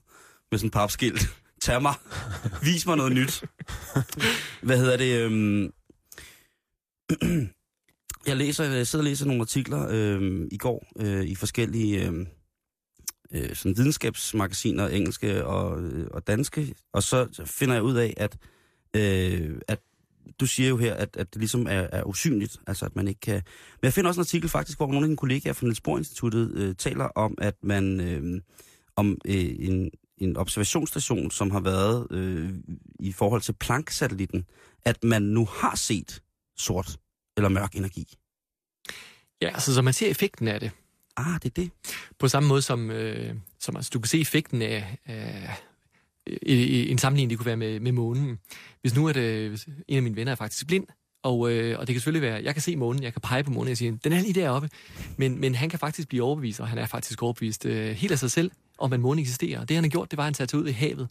med 0.52 0.60
sådan 0.60 0.68
en 0.68 0.72
papskilt. 0.72 1.30
Tag 1.64 1.82
mig. 1.82 1.94
Vis 2.64 2.86
mig 2.86 2.98
noget 2.98 3.12
nyt. 3.12 3.44
Hvad 4.62 4.78
hedder 4.78 4.98
det? 4.98 5.22
Øhm... 5.22 5.72
jeg, 8.28 8.38
læser, 8.38 8.64
jeg 8.64 8.88
sidder 8.88 9.04
og 9.04 9.10
læser 9.10 9.26
nogle 9.26 9.42
artikler 9.42 9.88
øhm, 9.90 10.48
i 10.52 10.58
går 10.58 10.88
øh, 11.00 11.24
i 11.24 11.36
forskellige 11.36 12.06
øhm, 12.06 12.28
øh, 13.32 13.56
sådan 13.56 13.78
videnskabsmagasiner, 13.78 14.88
engelske 14.88 15.46
og, 15.46 15.82
øh, 15.82 16.08
og 16.12 16.28
danske. 16.28 16.76
Og 16.94 17.04
så 17.04 17.44
finder 17.46 17.76
jeg 17.76 17.84
ud 17.84 17.96
af, 17.96 18.14
at, 18.18 18.38
øh, 18.96 19.62
at 19.68 19.80
du 20.40 20.46
siger 20.46 20.70
jo 20.70 20.78
her, 20.78 20.94
at, 20.94 21.18
at 21.18 21.34
det 21.34 21.40
ligesom 21.40 21.68
er, 21.68 21.88
er 21.92 22.04
usynligt, 22.04 22.58
altså 22.68 22.86
at 22.86 22.96
man 22.96 23.08
ikke 23.08 23.20
kan... 23.20 23.34
Men 23.82 23.84
jeg 23.84 23.94
finder 23.94 24.10
også 24.10 24.22
en 24.22 24.24
artikel 24.24 24.50
faktisk, 24.50 24.78
hvor 24.78 24.88
nogle 24.88 25.06
af 25.06 25.08
dine 25.08 25.18
kollegaer 25.18 25.54
fra 25.54 25.66
Niels 25.66 25.82
Bohr 25.82 25.98
Instituttet 25.98 26.52
øh, 26.56 26.76
taler 26.76 27.06
om, 27.06 27.36
at 27.38 27.56
man... 27.64 28.00
Øh, 28.02 28.42
om 28.96 29.18
øh, 29.26 29.56
en, 29.60 29.92
en 30.18 30.38
observationsstation, 30.38 31.32
som 31.32 31.52
har 31.52 31.60
været 31.60 32.08
øh, 32.12 32.54
i 33.00 33.12
forhold 33.12 33.42
til 33.42 33.54
Planck-satellitten, 33.54 34.46
at 34.86 35.04
man 35.04 35.22
nu 35.22 35.46
har 35.46 35.76
set 35.76 36.22
sort 36.58 36.98
eller 37.38 37.50
mørk 37.50 37.76
energi. 37.76 38.14
Ja, 39.42 39.48
altså, 39.48 39.74
så 39.74 39.82
man 39.82 39.94
ser 39.94 40.10
effekten 40.10 40.48
af 40.48 40.60
det. 40.60 40.72
Ah, 41.18 41.34
det 41.44 41.46
er 41.46 41.62
det. 41.62 41.72
På 42.20 42.28
samme 42.28 42.50
måde 42.50 42.62
som, 42.62 42.92
øh, 42.92 43.36
som 43.60 43.76
altså, 43.76 43.92
du 43.94 44.00
kan 44.00 44.08
se 44.08 44.22
effekten 44.22 44.62
af, 44.62 44.98
af 45.06 45.50
en 46.28 46.98
sammenligning, 46.98 47.30
det 47.30 47.38
kunne 47.38 47.46
være 47.46 47.58
med, 47.58 47.80
med 47.80 47.92
månen. 47.92 48.40
Hvis 48.82 48.96
nu 48.96 49.08
er 49.08 49.14
det, 49.14 49.66
en 49.88 49.98
af 49.98 50.04
mine 50.04 50.16
venner 50.16 50.32
er 50.32 50.36
faktisk 50.36 50.68
blind, 50.68 50.88
og, 51.24 51.52
øh, 51.52 51.80
og 51.80 51.88
det 51.88 51.94
kan 51.94 52.00
selvfølgelig 52.02 52.30
være, 52.30 52.44
jeg 52.44 52.56
kan 52.56 52.62
se 52.62 52.76
månen, 52.76 53.04
jeg 53.04 53.14
kan 53.14 53.22
pege 53.22 53.44
på 53.44 53.52
månen, 53.52 53.64
og 53.64 53.70
jeg 53.70 53.78
siger, 53.78 53.98
den 54.04 54.14
er 54.14 54.22
lige 54.22 54.34
deroppe. 54.34 54.70
Men, 55.18 55.42
men 55.42 55.56
han 55.56 55.70
kan 55.70 55.80
faktisk 55.80 56.08
blive 56.08 56.24
overbevist, 56.24 56.60
og 56.60 56.68
han 56.68 56.78
er 56.78 56.86
faktisk 56.86 57.24
overbevist 57.24 57.66
øh, 57.66 57.92
helt 57.92 58.12
af 58.12 58.20
sig 58.20 58.32
selv, 58.32 58.52
om 58.78 58.94
at 58.94 59.00
månen 59.00 59.20
eksisterer. 59.20 59.66
Det 59.66 59.78
han 59.78 59.84
har 59.84 59.90
gjort, 59.90 60.12
det 60.12 60.18
var, 60.18 60.24
at 60.24 60.28
han 60.28 60.34
satte 60.34 60.58
ud 60.58 60.68
i 60.68 60.72
havet, 60.72 61.08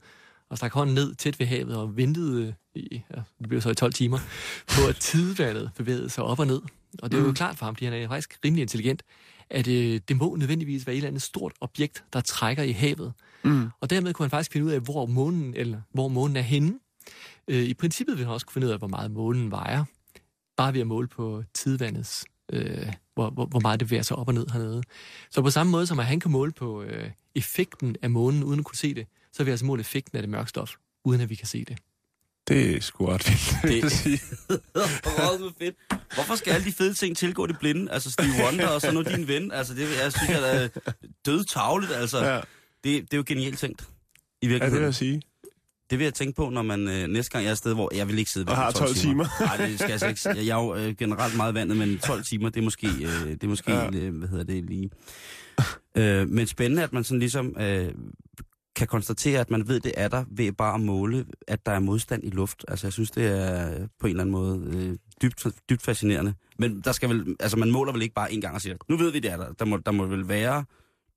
og 0.50 0.56
stak 0.56 0.72
hånden 0.72 0.94
ned 0.94 1.14
tæt 1.14 1.40
ved 1.40 1.46
havet, 1.46 1.76
og 1.76 1.96
ventede 1.96 2.54
i, 2.74 3.02
ja, 3.16 3.22
det 3.38 3.48
blev 3.48 3.60
så 3.60 3.70
i 3.70 3.74
12 3.74 3.92
timer, 3.92 4.18
på 4.68 4.88
at 4.88 4.96
tidevandet 4.96 5.70
bevægede 5.76 6.10
sig 6.10 6.24
op 6.24 6.38
og 6.38 6.46
ned. 6.46 6.60
Og 7.02 7.12
det 7.12 7.20
er 7.20 7.24
jo 7.24 7.32
klart 7.32 7.58
for 7.58 7.64
ham, 7.64 7.74
fordi 7.74 7.84
han 7.84 7.94
er 7.94 8.08
faktisk 8.08 8.38
rimelig 8.44 8.62
intelligent, 8.62 9.02
at 9.50 9.68
øh, 9.68 10.00
det 10.08 10.16
må 10.16 10.36
nødvendigvis 10.36 10.86
være 10.86 10.94
et 10.94 10.98
eller 10.98 11.08
andet 11.08 11.22
stort 11.22 11.52
objekt, 11.60 12.04
der 12.12 12.20
trækker 12.20 12.62
i 12.62 12.72
havet. 12.72 13.12
Mm. 13.44 13.68
Og 13.80 13.90
dermed 13.90 14.14
kunne 14.14 14.24
han 14.24 14.30
faktisk 14.30 14.52
finde 14.52 14.66
ud 14.66 14.72
af, 14.72 14.80
hvor 14.80 15.06
månen, 15.06 15.54
eller 15.54 15.80
hvor 15.92 16.08
månen 16.08 16.36
er 16.36 16.40
henne. 16.40 16.78
Øh, 17.48 17.62
I 17.62 17.74
princippet 17.74 18.16
ville 18.16 18.26
han 18.26 18.34
også 18.34 18.46
kunne 18.46 18.54
finde 18.54 18.66
ud 18.66 18.72
af, 18.72 18.78
hvor 18.78 18.88
meget 18.88 19.10
månen 19.10 19.50
vejer. 19.50 19.84
bare 20.56 20.74
ved 20.74 20.80
at 20.80 20.86
måle 20.86 21.08
på 21.08 21.44
tidvandets, 21.54 22.24
øh, 22.52 22.92
hvor, 23.14 23.30
hvor, 23.30 23.46
hvor 23.46 23.60
meget 23.60 23.80
det 23.80 23.88
bevæger 23.88 24.02
sig 24.02 24.16
op 24.16 24.28
og 24.28 24.34
ned 24.34 24.46
hernede. 24.52 24.82
Så 25.30 25.42
på 25.42 25.50
samme 25.50 25.70
måde 25.70 25.86
som 25.86 25.98
at 26.00 26.06
han 26.06 26.20
kan 26.20 26.30
måle 26.30 26.52
på 26.52 26.82
øh, 26.82 27.10
effekten 27.34 27.96
af 28.02 28.10
månen 28.10 28.44
uden 28.44 28.58
at 28.58 28.64
kunne 28.64 28.76
se 28.76 28.94
det, 28.94 29.06
så 29.32 29.38
vil 29.38 29.46
vi 29.46 29.50
altså 29.50 29.66
måle 29.66 29.80
effekten 29.80 30.16
af 30.16 30.22
det 30.22 30.30
mørke 30.30 30.48
stof, 30.48 30.74
uden 31.04 31.20
at 31.20 31.30
vi 31.30 31.34
kan 31.34 31.46
se 31.46 31.64
det. 31.64 31.78
Det 32.50 32.76
er 32.76 32.80
sgu 32.80 33.06
ret 33.06 33.28
vildt, 33.28 33.54
vil 33.62 33.72
Det- 33.72 33.82
jeg 33.82 33.90
sige. 34.02 34.20
Med 34.48 35.50
fedt. 35.58 35.76
Hvorfor 36.14 36.34
skal 36.34 36.52
alle 36.52 36.66
de 36.66 36.72
fede 36.72 36.94
ting 36.94 37.16
tilgå 37.16 37.46
det 37.46 37.56
blinde? 37.58 37.92
Altså 37.92 38.10
Steve 38.10 38.30
Wonder 38.44 38.68
og 38.68 38.80
så 38.80 38.92
nu 38.92 39.02
din 39.02 39.28
ven. 39.28 39.52
Altså 39.52 39.74
det, 39.74 39.80
jeg 40.02 40.12
synes, 40.12 40.30
jeg 40.30 40.62
er 40.64 40.68
død 41.26 41.44
tavligt. 41.44 41.92
Altså, 41.92 42.18
Ja, 42.24 42.34
det, 42.36 42.44
det 42.84 43.12
er 43.12 43.16
jo 43.16 43.24
genialt 43.26 43.58
tænkt. 43.58 43.82
I 43.82 43.86
ja, 43.86 43.88
det 44.40 44.48
vil 44.48 44.50
virkeligheden. 44.50 44.84
jeg 44.84 44.94
sige. 44.94 45.22
Det 45.90 45.98
vil 45.98 46.04
jeg 46.04 46.14
tænke 46.14 46.36
på, 46.36 46.48
når 46.50 46.62
man 46.62 46.88
øh, 46.88 47.08
næste 47.08 47.32
gang 47.32 47.44
jeg 47.44 47.48
er 47.48 47.52
et 47.52 47.58
sted, 47.58 47.74
hvor 47.74 47.94
jeg 47.94 48.08
vil 48.08 48.18
ikke 48.18 48.30
sidde 48.30 48.50
Og 48.50 48.56
har 48.56 48.70
12 48.70 48.94
timer. 48.94 49.26
Nej, 49.40 49.56
det 49.56 49.78
skal 49.78 49.90
jeg 49.92 50.02
altså 50.02 50.28
ikke. 50.30 50.46
Jeg 50.46 50.58
er 50.58 50.62
jo 50.64 50.74
øh, 50.74 50.96
generelt 50.96 51.36
meget 51.36 51.54
vandet, 51.54 51.76
men 51.76 51.98
12 51.98 52.24
timer, 52.24 52.48
det 52.48 52.60
er 52.60 52.64
måske, 52.64 52.86
øh, 52.86 53.30
det 53.30 53.44
er 53.44 53.48
måske 53.48 53.72
ja. 53.72 53.90
øh, 53.94 54.14
hvad 54.18 54.28
hedder 54.28 54.44
det 54.44 54.64
lige. 54.64 54.90
Øh, 55.94 56.28
men 56.28 56.46
spændende, 56.46 56.82
at 56.82 56.92
man 56.92 57.04
sådan 57.04 57.18
ligesom 57.20 57.56
øh, 57.60 57.88
kan 58.80 58.88
konstatere, 58.88 59.40
at 59.40 59.50
man 59.50 59.68
ved, 59.68 59.80
det 59.80 59.92
er 59.96 60.08
der 60.08 60.24
ved 60.30 60.52
bare 60.52 60.74
at 60.74 60.80
måle, 60.80 61.26
at 61.48 61.66
der 61.66 61.72
er 61.72 61.78
modstand 61.78 62.24
i 62.24 62.30
luft. 62.30 62.64
Altså, 62.68 62.86
jeg 62.86 62.92
synes, 62.92 63.10
det 63.10 63.26
er 63.26 63.88
på 64.00 64.06
en 64.06 64.10
eller 64.10 64.22
anden 64.22 64.32
måde 64.32 64.62
øh, 64.66 64.96
dybt, 65.22 65.46
dybt 65.70 65.82
fascinerende. 65.82 66.34
Men 66.58 66.80
der 66.80 66.92
skal 66.92 67.08
vel, 67.08 67.36
altså, 67.40 67.56
man 67.56 67.70
måler 67.70 67.92
vel 67.92 68.02
ikke 68.02 68.14
bare 68.14 68.32
en 68.32 68.40
gang 68.40 68.54
og 68.54 68.60
siger, 68.60 68.76
nu 68.88 68.96
ved 68.96 69.12
vi, 69.12 69.18
det 69.18 69.30
er 69.30 69.36
der. 69.36 69.52
Der 69.52 69.64
må, 69.64 69.76
der 69.76 69.92
må 69.92 70.06
vel 70.06 70.28
være 70.28 70.64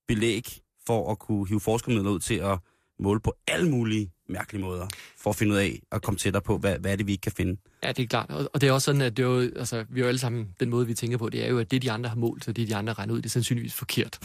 belæg 0.08 0.47
for 0.88 1.12
at 1.12 1.19
kunne 1.19 1.47
hive 1.47 1.60
forskermidler 1.60 2.12
ud 2.12 2.19
til 2.19 2.36
at 2.36 2.60
måle 2.99 3.19
på 3.19 3.34
alle 3.47 3.71
mulige 3.71 4.12
mærkelige 4.30 4.62
måder, 4.62 4.88
for 5.17 5.30
at 5.30 5.36
finde 5.36 5.54
ud 5.54 5.58
af 5.58 5.80
at 5.91 6.02
komme 6.02 6.17
tættere 6.17 6.41
på, 6.41 6.58
hvad, 6.58 6.80
hvad 6.80 6.91
er 6.91 6.95
det, 6.95 7.08
vi 7.08 7.12
ikke 7.12 7.21
kan 7.21 7.32
finde. 7.32 7.58
Ja, 7.84 7.91
det 7.91 8.04
er 8.04 8.08
klart. 8.08 8.30
Og, 8.30 8.49
og 8.54 8.62
det 8.62 8.69
er 8.69 8.73
også 8.73 8.86
sådan, 8.86 9.02
at 9.02 9.17
det 9.17 9.23
er 9.23 9.28
jo, 9.28 9.39
altså, 9.39 9.86
vi 9.89 9.99
er 9.99 10.04
jo 10.04 10.08
alle 10.08 10.19
sammen, 10.19 10.49
den 10.60 10.69
måde, 10.69 10.88
vi 10.88 10.93
tænker 10.93 11.17
på, 11.17 11.30
det 11.30 11.45
er 11.45 11.49
jo, 11.49 11.60
at 11.60 11.71
det, 11.71 11.82
de 11.82 11.91
andre 11.91 12.10
har 12.10 12.17
målt, 12.17 12.47
og 12.47 12.56
det, 12.56 12.67
de 12.67 12.76
andre 12.76 12.93
regner 12.93 13.13
ud, 13.13 13.17
det 13.17 13.26
er 13.26 13.30
sandsynligvis 13.30 13.73
forkert. 13.73 14.19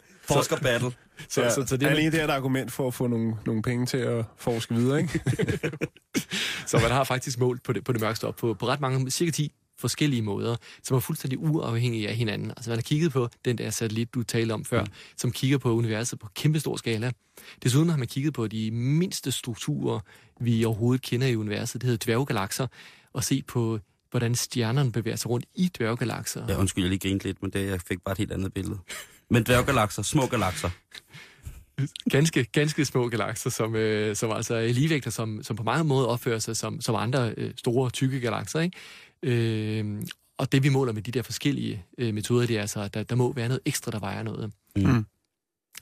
Forskerbattle. 0.34 0.92
Så, 1.28 1.42
ja, 1.42 1.50
så, 1.50 1.64
så, 1.66 1.76
det, 1.76 1.86
alene 1.86 2.10
det 2.10 2.20
er 2.20 2.24
et 2.24 2.30
argument 2.30 2.72
for 2.72 2.86
at 2.86 2.94
få 2.94 3.06
nogle, 3.06 3.34
nogle 3.46 3.62
penge 3.62 3.86
til 3.86 3.96
at 3.96 4.24
forske 4.36 4.74
videre, 4.74 5.00
ikke? 5.00 5.20
så 6.66 6.78
man 6.78 6.90
har 6.90 7.04
faktisk 7.04 7.38
målt 7.38 7.62
på 7.62 7.72
det, 7.72 7.84
på 7.84 7.92
det 7.92 8.00
mørke 8.00 8.16
stof 8.16 8.34
på, 8.34 8.54
på 8.54 8.66
ret 8.66 8.80
mange, 8.80 9.10
cirka 9.10 9.30
10 9.30 9.52
forskellige 9.80 10.22
måder, 10.22 10.56
som 10.82 10.96
er 10.96 11.00
fuldstændig 11.00 11.38
uafhængige 11.38 12.08
af 12.08 12.14
hinanden. 12.14 12.50
Altså 12.50 12.70
man 12.70 12.76
har 12.76 12.82
kigget 12.82 13.12
på 13.12 13.28
den 13.44 13.58
der 13.58 13.70
satellit, 13.70 14.14
du 14.14 14.22
talte 14.22 14.52
om 14.52 14.64
før, 14.64 14.80
mm. 14.84 14.90
som 15.16 15.32
kigger 15.32 15.58
på 15.58 15.72
universet 15.72 16.18
på 16.18 16.28
kæmpestor 16.34 16.76
skala. 16.76 17.12
Desuden 17.62 17.88
har 17.88 17.96
man 17.96 18.08
kigget 18.08 18.34
på 18.34 18.46
de 18.46 18.70
mindste 18.70 19.32
strukturer, 19.32 20.00
vi 20.40 20.64
overhovedet 20.64 21.02
kender 21.02 21.26
i 21.26 21.36
universet. 21.36 21.80
Det 21.80 21.88
hedder 21.88 22.04
dværggalakser, 22.04 22.66
og 23.12 23.24
se 23.24 23.42
på, 23.42 23.78
hvordan 24.10 24.34
stjernerne 24.34 24.92
bevæger 24.92 25.16
sig 25.16 25.30
rundt 25.30 25.46
i 25.54 25.70
dværggalakser. 25.78 26.44
Ja, 26.48 26.58
undskyld, 26.58 26.84
jeg 26.84 26.88
lige 26.88 27.08
grinte 27.08 27.24
lidt, 27.24 27.42
men 27.42 27.50
det, 27.50 27.66
jeg 27.66 27.80
fik 27.80 27.98
bare 28.04 28.12
et 28.12 28.18
helt 28.18 28.32
andet 28.32 28.54
billede. 28.54 28.78
Men 29.30 29.42
dværggalakser, 29.42 30.02
små 30.02 30.26
galakser. 30.26 30.70
ganske, 32.10 32.44
ganske 32.44 32.84
små 32.84 33.08
galakser, 33.08 33.50
som, 33.50 33.76
øh, 33.76 34.16
som 34.16 34.30
altså 34.30 34.54
er 34.54 34.72
ligevægter, 34.72 35.10
som, 35.10 35.42
som 35.42 35.56
på 35.56 35.62
mange 35.62 35.84
måder 35.84 36.06
opfører 36.06 36.38
sig 36.38 36.56
som, 36.56 36.80
som 36.80 36.94
andre 36.94 37.34
øh, 37.36 37.52
store, 37.56 37.90
tykke 37.90 38.20
galakser. 38.20 38.60
Ikke? 38.60 38.78
Øh, 39.22 40.02
og 40.38 40.52
det 40.52 40.62
vi 40.62 40.68
måler 40.68 40.92
med 40.92 41.02
de 41.02 41.10
der 41.10 41.22
forskellige 41.22 41.84
øh, 41.98 42.14
metoder, 42.14 42.46
det 42.46 42.56
er 42.56 42.60
altså, 42.60 42.80
at 42.80 42.94
der, 42.94 43.02
der 43.02 43.14
må 43.14 43.32
være 43.32 43.48
noget 43.48 43.60
ekstra, 43.64 43.90
der 43.90 43.98
vejer 43.98 44.22
noget. 44.22 44.52
Mm. 44.76 45.04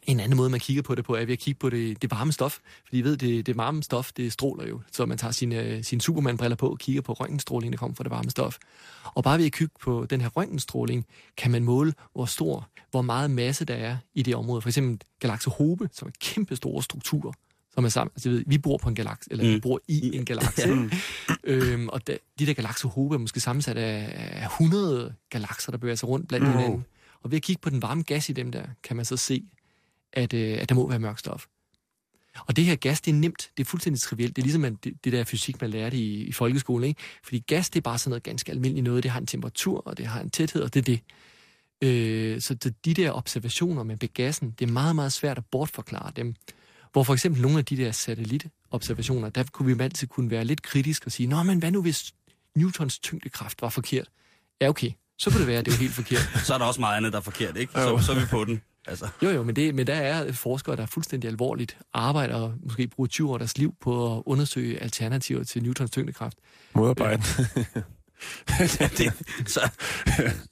En 0.09 0.21
anden 0.21 0.37
måde, 0.37 0.51
man 0.51 0.61
kigger 0.61 0.83
på 0.83 0.95
det 0.95 1.05
på, 1.05 1.15
er 1.15 1.25
ved 1.25 1.33
at 1.33 1.39
kigge 1.39 1.59
på 1.59 1.71
det, 1.71 2.03
det 2.03 2.11
varme 2.11 2.33
stof. 2.33 2.59
Fordi 2.85 2.99
I 2.99 3.03
ved, 3.03 3.17
det, 3.17 3.47
det 3.47 3.57
varme 3.57 3.83
stof, 3.83 4.13
det 4.13 4.33
stråler 4.33 4.67
jo. 4.69 4.81
Så 4.93 5.07
man 5.07 5.19
tager 5.19 5.33
sine, 5.33 5.83
sine 5.85 6.01
Superman-briller 6.01 6.57
på 6.57 6.69
og 6.69 6.79
kigger 6.79 7.03
på 7.03 7.13
røntgenstråling, 7.13 7.73
der 7.73 7.77
kommer 7.79 7.95
fra 7.95 8.05
det 8.05 8.11
varme 8.11 8.31
stof. 8.31 8.57
Og 9.05 9.25
bare 9.25 9.39
ved 9.39 9.47
at 9.47 9.53
kigge 9.53 9.75
på 9.81 10.07
den 10.11 10.21
her 10.21 10.29
røntgenstråling, 10.29 11.07
kan 11.37 11.51
man 11.51 11.65
måle, 11.65 11.95
hvor 12.13 12.25
stor, 12.25 12.69
hvor 12.91 13.03
meget 13.03 13.31
masse 13.31 13.65
der 13.65 13.75
er 13.75 13.97
i 14.15 14.23
det 14.23 14.35
område. 14.37 14.63
For 14.63 14.69
eksempel 14.69 15.07
galakse 15.21 15.51
Hobe, 15.51 15.89
som 15.93 16.09
er 16.09 16.13
kæmpe 16.21 16.57
store 16.57 16.83
strukturer, 16.83 17.33
som 17.75 17.85
er 17.85 17.89
sammen. 17.89 18.13
Altså, 18.17 18.31
ved, 18.31 18.45
vi 18.47 18.59
bor 18.59 18.77
på 18.77 18.89
en 18.89 18.95
galakse, 18.95 19.29
eller 19.33 19.45
mm. 19.45 19.51
vi 19.51 19.55
Mm. 19.55 19.61
bor 19.61 19.81
i 19.89 20.17
en 20.17 20.25
galakse. 20.25 20.69
ikke? 20.69 20.91
øhm, 21.45 21.89
og 21.89 22.07
da, 22.07 22.17
de 22.39 22.47
der 22.47 22.53
galakse 22.55 22.89
Hobe 22.89 23.15
er 23.15 23.19
måske 23.19 23.41
sammensat 23.41 23.77
af, 23.79 24.13
af 24.43 24.47
100 24.47 25.15
galakser, 25.31 25.71
der 25.73 25.79
bevæger 25.79 25.97
sig 25.97 26.09
rundt 26.09 26.29
blandt 26.29 26.47
Wow. 26.47 26.57
hinanden. 26.57 26.85
Og 27.23 27.31
ved 27.31 27.37
at 27.37 27.43
kigge 27.43 27.61
på 27.61 27.71
den 27.71 27.83
varme 27.83 28.03
gas 28.03 28.29
i 28.29 28.33
dem 28.33 28.53
der, 28.53 28.63
kan 28.83 28.97
man 28.97 29.05
så 29.05 29.17
se, 29.17 29.43
at, 30.13 30.35
øh, 30.35 30.59
at 30.61 30.69
der 30.69 30.75
må 30.75 30.89
være 30.89 30.99
mørk 30.99 31.19
stof. 31.19 31.47
Og 32.47 32.57
det 32.57 32.65
her 32.65 32.77
gas, 32.77 33.01
det 33.01 33.11
er 33.11 33.15
nemt. 33.15 33.51
Det 33.57 33.65
er 33.65 33.69
fuldstændig 33.69 34.01
trivielt. 34.01 34.37
Det 34.37 34.43
er 34.43 34.45
ligesom 34.45 34.65
at 34.65 34.73
det, 34.85 35.05
det 35.05 35.13
der 35.13 35.25
fysik, 35.25 35.61
man 35.61 35.71
lærte 35.71 35.97
i, 35.97 36.23
i 36.23 36.33
folkeskolen. 36.33 36.89
Ikke? 36.89 37.01
Fordi 37.25 37.39
gas, 37.47 37.71
det 37.71 37.81
er 37.81 37.83
bare 37.83 37.99
sådan 37.99 38.11
noget 38.11 38.23
ganske 38.23 38.53
almindeligt 38.53 38.85
noget. 38.85 39.03
Det 39.03 39.11
har 39.11 39.21
en 39.21 39.27
temperatur, 39.27 39.83
og 39.87 39.99
det 39.99 40.07
har 40.07 40.21
en 40.21 40.31
tæthed, 40.31 40.63
og 40.63 40.75
det 40.75 40.81
er 40.81 40.85
det. 40.85 41.01
Øh, 41.83 42.41
så 42.41 42.55
de 42.85 42.95
der 42.95 43.13
observationer 43.13 43.83
med 43.83 44.15
gassen, 44.15 44.55
det 44.59 44.69
er 44.69 44.73
meget, 44.73 44.95
meget 44.95 45.13
svært 45.13 45.39
at 45.39 45.45
bortforklare 45.47 46.13
dem. 46.17 46.35
Hvor 46.93 47.03
for 47.03 47.13
eksempel 47.13 47.43
nogle 47.43 47.59
af 47.59 47.65
de 47.65 47.77
der 47.77 47.93
satellitobservationer, 47.93 49.29
der 49.29 49.45
kunne 49.53 49.77
vi 49.77 49.83
altid 49.83 50.09
kunne 50.09 50.31
være 50.31 50.45
lidt 50.45 50.63
kritiske 50.63 51.07
og 51.07 51.13
sige, 51.13 51.27
Nå, 51.27 51.43
men 51.43 51.59
hvad 51.59 51.71
nu 51.71 51.83
hvis 51.83 52.15
Newtons 52.57 52.99
tyngdekraft 52.99 53.63
var 53.63 53.69
forkert? 53.69 54.09
Ja, 54.61 54.69
okay. 54.69 54.91
Så 55.19 55.31
kunne 55.31 55.41
det 55.41 55.47
være, 55.47 55.59
at 55.59 55.67
det 55.67 55.73
var 55.73 55.79
helt 55.79 55.93
forkert. 55.93 56.31
Så 56.47 56.55
er 56.55 56.59
der 56.59 56.65
også 56.65 56.81
meget 56.81 56.97
andet, 56.97 57.13
der 57.13 57.19
er 57.19 57.23
forkert, 57.23 57.57
ikke? 57.57 57.73
Så, 57.73 57.99
så 58.07 58.13
er 58.13 58.21
vi 58.21 58.27
på 58.31 58.45
den. 58.45 58.63
Altså, 58.89 59.09
Jo, 59.23 59.31
jo, 59.31 59.43
men, 59.43 59.57
det, 59.57 59.75
men 59.75 59.87
der 59.87 59.95
er 59.95 60.33
forskere, 60.33 60.77
der 60.77 60.83
er 60.83 60.87
fuldstændig 60.87 61.31
alvorligt 61.31 61.79
arbejder 61.93 62.35
og 62.35 62.55
måske 62.63 62.89
bruger 62.89 63.09
20 63.09 63.29
år 63.31 63.35
af 63.35 63.39
deres 63.39 63.59
liv 63.59 63.75
på 63.81 64.17
at 64.17 64.23
undersøge 64.27 64.83
alternativer 64.83 65.45
til 65.45 65.63
Newtons 65.63 65.91
tyngdekraft. 65.91 66.39
Modarbejde. 66.75 67.23
det, 68.99 69.13
så, 69.47 69.71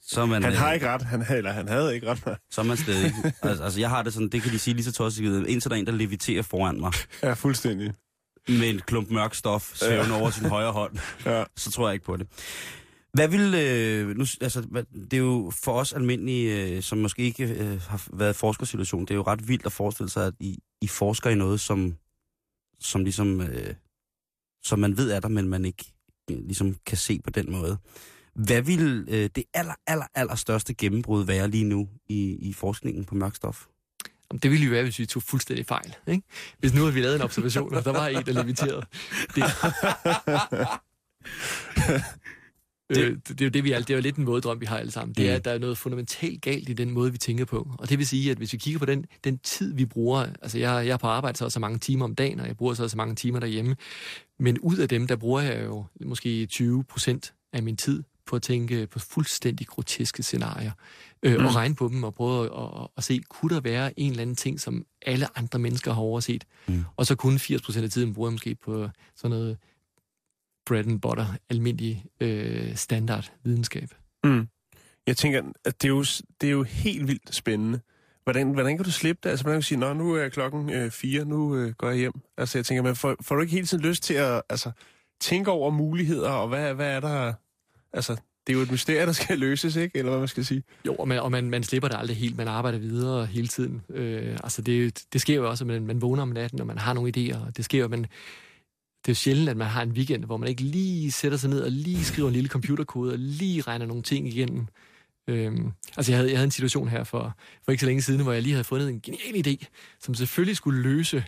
så 0.01 0.25
man, 0.25 0.43
Han 0.43 0.51
øh, 0.53 0.57
har 0.59 0.73
ikke 0.73 0.87
ret. 0.89 1.01
Han, 1.01 1.25
eller 1.29 1.51
han 1.51 1.67
havde 1.67 1.95
ikke 1.95 2.07
ret. 2.11 2.37
så 2.51 2.61
er 2.61 2.65
man 2.65 2.77
stadig. 2.77 3.13
Altså, 3.41 3.63
altså, 3.63 3.79
jeg 3.79 3.89
har 3.89 4.03
det 4.03 4.13
sådan, 4.13 4.29
det 4.29 4.41
kan 4.41 4.51
de 4.51 4.59
sige 4.59 4.73
lige 4.73 4.83
så 4.85 4.91
tosset, 4.91 5.47
indtil 5.47 5.69
der 5.69 5.75
er 5.75 5.79
en, 5.79 5.85
der 5.85 5.91
leviterer 5.91 6.41
foran 6.43 6.79
mig 6.79 6.91
Ja, 7.23 7.33
fuldstændig. 7.33 7.93
med 8.47 8.69
en 8.69 8.79
klump 8.87 9.09
mørk 9.11 9.33
stof 9.35 9.71
svævende 9.75 10.15
over 10.15 10.29
sin 10.29 10.45
højre 10.45 10.71
hånd. 10.71 10.97
Ja. 11.25 11.43
så 11.57 11.71
tror 11.71 11.87
jeg 11.87 11.93
ikke 11.93 12.05
på 12.05 12.17
det. 12.17 12.27
Hvad 13.17 13.27
vil, 13.27 13.55
øh, 13.55 14.17
nu, 14.17 14.25
altså, 14.41 14.61
hvad, 14.61 14.83
det 15.11 15.13
er 15.13 15.17
jo 15.17 15.51
for 15.63 15.73
os 15.73 15.93
almindelige, 15.93 16.75
øh, 16.75 16.83
som 16.83 16.97
måske 16.97 17.21
ikke 17.21 17.43
øh, 17.43 17.81
har 17.81 18.07
været 18.13 18.33
i 18.33 18.37
forskersituation, 18.37 19.01
det 19.01 19.11
er 19.11 19.15
jo 19.15 19.21
ret 19.21 19.47
vildt 19.47 19.65
at 19.65 19.71
forestille 19.71 20.09
sig, 20.09 20.27
at 20.27 20.33
I, 20.39 20.59
I 20.81 20.87
forsker 20.87 21.29
i 21.29 21.35
noget, 21.35 21.59
som, 21.59 21.95
som 22.79 23.03
ligesom, 23.03 23.41
øh, 23.41 23.73
som 24.63 24.79
man 24.79 24.97
ved 24.97 25.11
er 25.11 25.19
der, 25.19 25.27
men 25.27 25.49
man 25.49 25.65
ikke 25.65 25.93
øh, 26.31 26.37
ligesom 26.37 26.75
kan 26.85 26.97
se 26.97 27.19
på 27.23 27.29
den 27.29 27.51
måde. 27.51 27.77
Hvad 28.33 28.61
vil 28.61 29.05
øh, 29.09 29.29
det 29.35 29.43
aller, 29.53 29.75
aller, 29.87 30.05
aller 30.15 30.35
største 30.35 30.73
gennembrud 30.73 31.25
være 31.25 31.47
lige 31.47 31.63
nu 31.63 31.89
i, 32.09 32.49
i 32.49 32.53
forskningen 32.53 33.05
på 33.05 33.15
mørkstof? 33.15 33.65
Det 34.43 34.51
ville 34.51 34.65
jo 34.65 34.71
være, 34.71 34.83
hvis 34.83 34.99
vi 34.99 35.05
tog 35.05 35.23
fuldstændig 35.23 35.65
fejl. 35.65 35.95
Ikke? 36.07 36.23
Hvis 36.59 36.73
nu 36.73 36.81
havde 36.81 36.93
vi 36.93 37.01
lavet 37.01 37.15
en 37.15 37.21
observation, 37.21 37.73
og 37.73 37.85
der 37.85 37.91
var 37.91 38.07
en, 38.07 38.25
der 38.25 38.43
leviterede. 38.43 38.85
Det, 39.35 39.43
det, 42.95 43.27
det, 43.27 43.39
det, 43.39 43.41
er 43.41 43.45
jo 43.45 43.49
det, 43.49 43.63
vi 43.63 43.71
alt, 43.71 43.87
det 43.87 43.93
er 43.93 43.97
jo 43.97 44.01
lidt 44.01 44.15
en 44.15 44.25
mådedrøm, 44.25 44.61
vi 44.61 44.65
har 44.65 44.77
alle 44.77 44.91
sammen. 44.91 45.15
Det 45.15 45.25
er, 45.25 45.31
Mm. 45.31 45.35
at 45.35 45.45
der 45.45 45.51
er 45.51 45.57
noget 45.57 45.77
fundamentalt 45.77 46.41
galt 46.41 46.69
i 46.69 46.73
den 46.73 46.91
måde, 46.91 47.11
vi 47.11 47.17
tænker 47.17 47.45
på. 47.45 47.71
Og 47.79 47.89
det 47.89 47.97
vil 47.97 48.07
sige, 48.07 48.31
at 48.31 48.37
hvis 48.37 48.53
vi 48.53 48.57
kigger 48.57 48.79
på 48.79 48.85
den, 48.85 49.05
den 49.23 49.37
tid, 49.37 49.73
vi 49.73 49.85
bruger... 49.85 50.19
Altså, 50.41 50.59
jeg, 50.59 50.87
jeg 50.87 50.93
er 50.93 50.97
på 50.97 51.07
arbejde 51.07 51.37
så 51.37 51.45
og 51.45 51.51
så 51.51 51.59
mange 51.59 51.79
timer 51.79 52.05
om 52.05 52.15
dagen, 52.15 52.39
og 52.39 52.47
jeg 52.47 52.57
bruger 52.57 52.73
så 52.73 52.83
og 52.83 52.89
så 52.89 52.97
mange 52.97 53.15
timer 53.15 53.39
derhjemme. 53.39 53.75
Men 54.39 54.59
ud 54.59 54.77
af 54.77 54.89
dem, 54.89 55.07
der 55.07 55.15
bruger 55.15 55.41
jeg 55.41 55.65
jo 55.65 55.85
måske 56.05 56.45
20 56.45 56.83
procent 56.83 57.33
af 57.53 57.63
min 57.63 57.77
tid 57.77 58.03
på 58.25 58.35
at 58.35 58.41
tænke 58.41 58.87
på 58.87 58.99
fuldstændig 58.99 59.67
groteske 59.67 60.23
scenarier. 60.23 60.71
Øh, 61.23 61.37
Mm. 61.39 61.45
Og 61.45 61.55
regne 61.55 61.75
på 61.75 61.87
dem 61.87 62.03
og 62.03 62.13
prøve 62.13 62.45
at, 62.45 62.81
at, 62.81 62.87
at 62.97 63.03
se, 63.03 63.21
kunne 63.29 63.55
der 63.55 63.61
være 63.61 63.99
en 63.99 64.09
eller 64.11 64.21
anden 64.21 64.35
ting, 64.35 64.59
som 64.61 64.85
alle 65.05 65.37
andre 65.37 65.59
mennesker 65.59 65.93
har 65.93 66.01
overset? 66.01 66.43
Mm. 66.67 66.83
Og 66.97 67.05
så 67.05 67.15
kun 67.15 67.39
80 67.39 67.61
procent 67.61 67.83
af 67.85 67.91
tiden 67.91 68.13
bruger 68.13 68.29
jeg 68.29 68.33
måske 68.33 68.55
på 68.55 68.89
sådan 69.15 69.37
noget 69.37 69.57
bread 70.67 70.87
and 70.87 71.01
butter, 71.01 71.25
almindelig 71.49 72.05
øh, 72.21 72.75
standard 72.75 73.31
videnskab. 73.43 73.89
Mm. 74.23 74.47
Jeg 75.07 75.17
tænker, 75.17 75.41
at 75.65 75.81
det 75.81 75.87
er 75.87 75.93
jo, 75.93 76.03
det 76.41 76.47
er 76.47 76.51
jo 76.51 76.63
helt 76.63 77.07
vildt 77.07 77.35
spændende. 77.35 77.79
Hvordan, 78.23 78.51
hvordan 78.51 78.77
kan 78.77 78.85
du 78.85 78.91
slippe 78.91 79.19
det? 79.23 79.29
Altså, 79.29 79.45
man 79.47 79.55
kan 79.55 79.61
sige, 79.61 79.77
Nå, 79.77 79.93
nu 79.93 80.13
er 80.13 80.29
klokken 80.29 80.69
øh, 80.69 80.91
fire, 80.91 81.25
nu 81.25 81.55
øh, 81.55 81.73
går 81.73 81.89
jeg 81.89 81.97
hjem. 81.97 82.13
Altså, 82.37 82.57
jeg 82.57 82.65
tænker, 82.65 82.83
man 82.83 82.95
får, 82.95 83.15
får 83.21 83.35
du 83.35 83.41
ikke 83.41 83.53
hele 83.53 83.67
tiden 83.67 83.83
lyst 83.83 84.03
til 84.03 84.13
at 84.13 84.41
altså, 84.49 84.71
tænke 85.19 85.51
over 85.51 85.71
muligheder, 85.71 86.29
og 86.29 86.47
hvad, 86.47 86.73
hvad 86.73 86.91
er 86.91 86.99
der... 86.99 87.33
Altså, 87.93 88.15
det 88.47 88.53
er 88.53 88.57
jo 88.57 88.63
et 88.63 88.71
mysterie, 88.71 89.05
der 89.05 89.11
skal 89.11 89.39
løses, 89.47 89.75
ikke? 89.75 89.97
Eller 89.97 90.09
hvad 90.09 90.19
man 90.19 90.27
skal 90.27 90.45
sige. 90.45 90.63
Jo, 90.85 90.95
og 90.95 91.07
man, 91.07 91.19
og 91.19 91.31
man, 91.31 91.49
man 91.49 91.63
slipper 91.63 91.87
det 91.87 91.97
aldrig 91.97 92.17
helt. 92.17 92.37
Man 92.37 92.47
arbejder 92.47 92.79
videre 92.79 93.25
hele 93.25 93.47
tiden. 93.47 93.81
Øh, 93.89 94.37
altså 94.43 94.61
det, 94.61 95.03
det 95.13 95.21
sker 95.21 95.35
jo 95.35 95.49
også, 95.49 95.63
at 95.63 95.67
man, 95.67 95.85
man 95.85 96.01
vågner 96.01 96.21
om 96.21 96.29
natten, 96.29 96.61
og 96.61 96.67
man 96.67 96.77
har 96.77 96.93
nogle 96.93 97.13
idéer. 97.17 97.45
Og 97.45 97.57
det 97.57 97.65
sker 97.65 97.79
jo, 97.79 97.87
men 97.87 98.07
det 99.07 99.13
er 99.13 99.15
sjældent, 99.15 99.49
at 99.49 99.57
man 99.57 99.67
har 99.67 99.81
en 99.81 99.91
weekend, 99.91 100.25
hvor 100.25 100.37
man 100.37 100.49
ikke 100.49 100.61
lige 100.61 101.11
sætter 101.11 101.37
sig 101.37 101.49
ned 101.49 101.61
og 101.61 101.71
lige 101.71 102.03
skriver 102.03 102.27
en 102.27 102.33
lille 102.33 102.49
computerkode 102.49 103.13
og 103.13 103.19
lige 103.19 103.61
regner 103.61 103.85
nogle 103.85 104.03
ting 104.03 104.27
igennem. 104.27 104.67
Øhm, 105.27 105.71
altså 105.97 106.11
jeg 106.11 106.17
havde, 106.17 106.29
jeg 106.29 106.37
havde 106.37 106.45
en 106.45 106.51
situation 106.51 106.87
her 106.87 107.03
for, 107.03 107.37
for 107.65 107.71
ikke 107.71 107.81
så 107.81 107.85
længe 107.85 108.01
siden, 108.01 108.21
hvor 108.21 108.31
jeg 108.31 108.41
lige 108.41 108.53
havde 108.53 108.63
fundet 108.63 108.89
en 108.89 109.01
genial 109.01 109.47
idé, 109.47 109.65
som 109.99 110.13
selvfølgelig 110.13 110.57
skulle 110.57 110.81
løse 110.81 111.23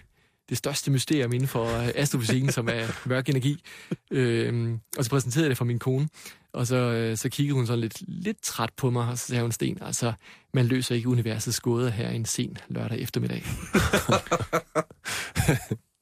det 0.50 0.58
største 0.58 0.92
mysterium 0.92 1.34
inden 1.34 1.48
for 1.48 1.66
øh, 1.66 1.90
astrofysikken, 1.96 2.52
som 2.52 2.70
er 2.72 3.08
mørk 3.10 3.30
energi. 3.30 3.64
Øhm, 4.12 4.80
og 4.98 5.04
så 5.04 5.10
præsenterede 5.10 5.46
jeg 5.46 5.50
det 5.50 5.58
for 5.58 5.66
min 5.66 5.80
kone, 5.80 6.10
og 6.54 6.68
så, 6.68 6.76
øh, 6.76 7.18
så 7.18 7.30
kiggede 7.30 7.56
hun 7.56 7.68
sådan 7.68 7.80
lidt, 7.80 8.02
lidt 8.08 8.44
træt 8.44 8.70
på 8.78 8.90
mig, 8.90 9.08
og 9.08 9.18
så 9.18 9.28
sagde 9.28 9.42
hun, 9.42 9.52
Sten, 9.52 9.78
altså, 9.82 10.14
man 10.54 10.66
løser 10.66 10.96
ikke 10.96 11.10
universets 11.10 11.60
gåder 11.60 11.90
her 11.90 12.10
en 12.10 12.26
sen 12.26 12.58
lørdag 12.70 13.00
eftermiddag. 13.00 13.44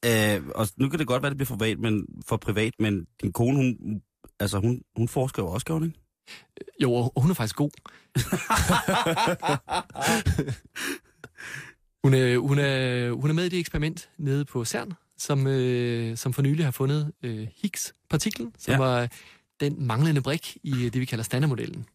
Øh, 0.04 0.42
og 0.54 0.68
nu 0.76 0.88
kan 0.88 0.98
det 0.98 1.06
godt 1.06 1.22
være, 1.22 1.30
det 1.30 1.36
bliver 1.36 1.46
for 1.46 1.56
privat, 1.56 1.78
men, 1.78 2.06
for 2.26 2.36
privat, 2.36 2.74
men 2.78 3.06
din 3.22 3.32
kone, 3.32 3.56
hun, 3.56 4.02
altså, 4.40 4.58
hun, 4.58 4.82
hun 4.96 5.08
forsker 5.08 5.42
jo 5.42 5.48
også, 5.48 5.66
gør 5.66 5.74
hun 5.74 5.84
ikke? 5.84 5.98
Jo, 6.82 6.92
og 6.92 7.22
hun 7.22 7.30
er 7.30 7.34
faktisk 7.34 7.56
god. 7.56 7.70
hun, 12.04 12.14
er, 12.14 12.38
hun, 12.38 12.58
er, 12.58 13.10
hun 13.12 13.30
er 13.30 13.34
med 13.34 13.44
i 13.44 13.48
det 13.48 13.58
eksperiment 13.58 14.08
nede 14.18 14.44
på 14.44 14.64
CERN, 14.64 14.92
som, 15.18 15.46
øh, 15.46 16.16
som 16.16 16.32
for 16.32 16.42
nylig 16.42 16.64
har 16.64 16.70
fundet 16.70 17.12
øh, 17.22 17.46
Higgs-partiklen, 17.56 18.52
som 18.58 18.72
Ja. 18.72 18.82
ja. 18.82 18.88
var 18.88 19.08
den 19.60 19.86
manglende 19.86 20.20
brik 20.22 20.56
i 20.62 20.72
øh, 20.72 20.92
det, 20.92 21.00
vi 21.00 21.04
kalder 21.04 21.24
standardmodellen. 21.24 21.86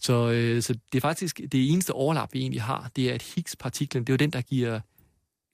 Så, 0.00 0.30
øh, 0.30 0.62
så 0.62 0.72
det 0.92 0.98
er 0.98 1.00
faktisk 1.00 1.40
det 1.52 1.72
eneste 1.72 1.92
overlap, 1.92 2.28
vi 2.32 2.40
egentlig 2.40 2.62
har, 2.62 2.90
det 2.96 3.10
er, 3.10 3.14
at 3.14 3.22
Higgs-partiklen, 3.22 4.04
det 4.04 4.08
er 4.08 4.12
jo 4.14 4.16
den, 4.16 4.30
der 4.30 4.40
giver 4.40 4.80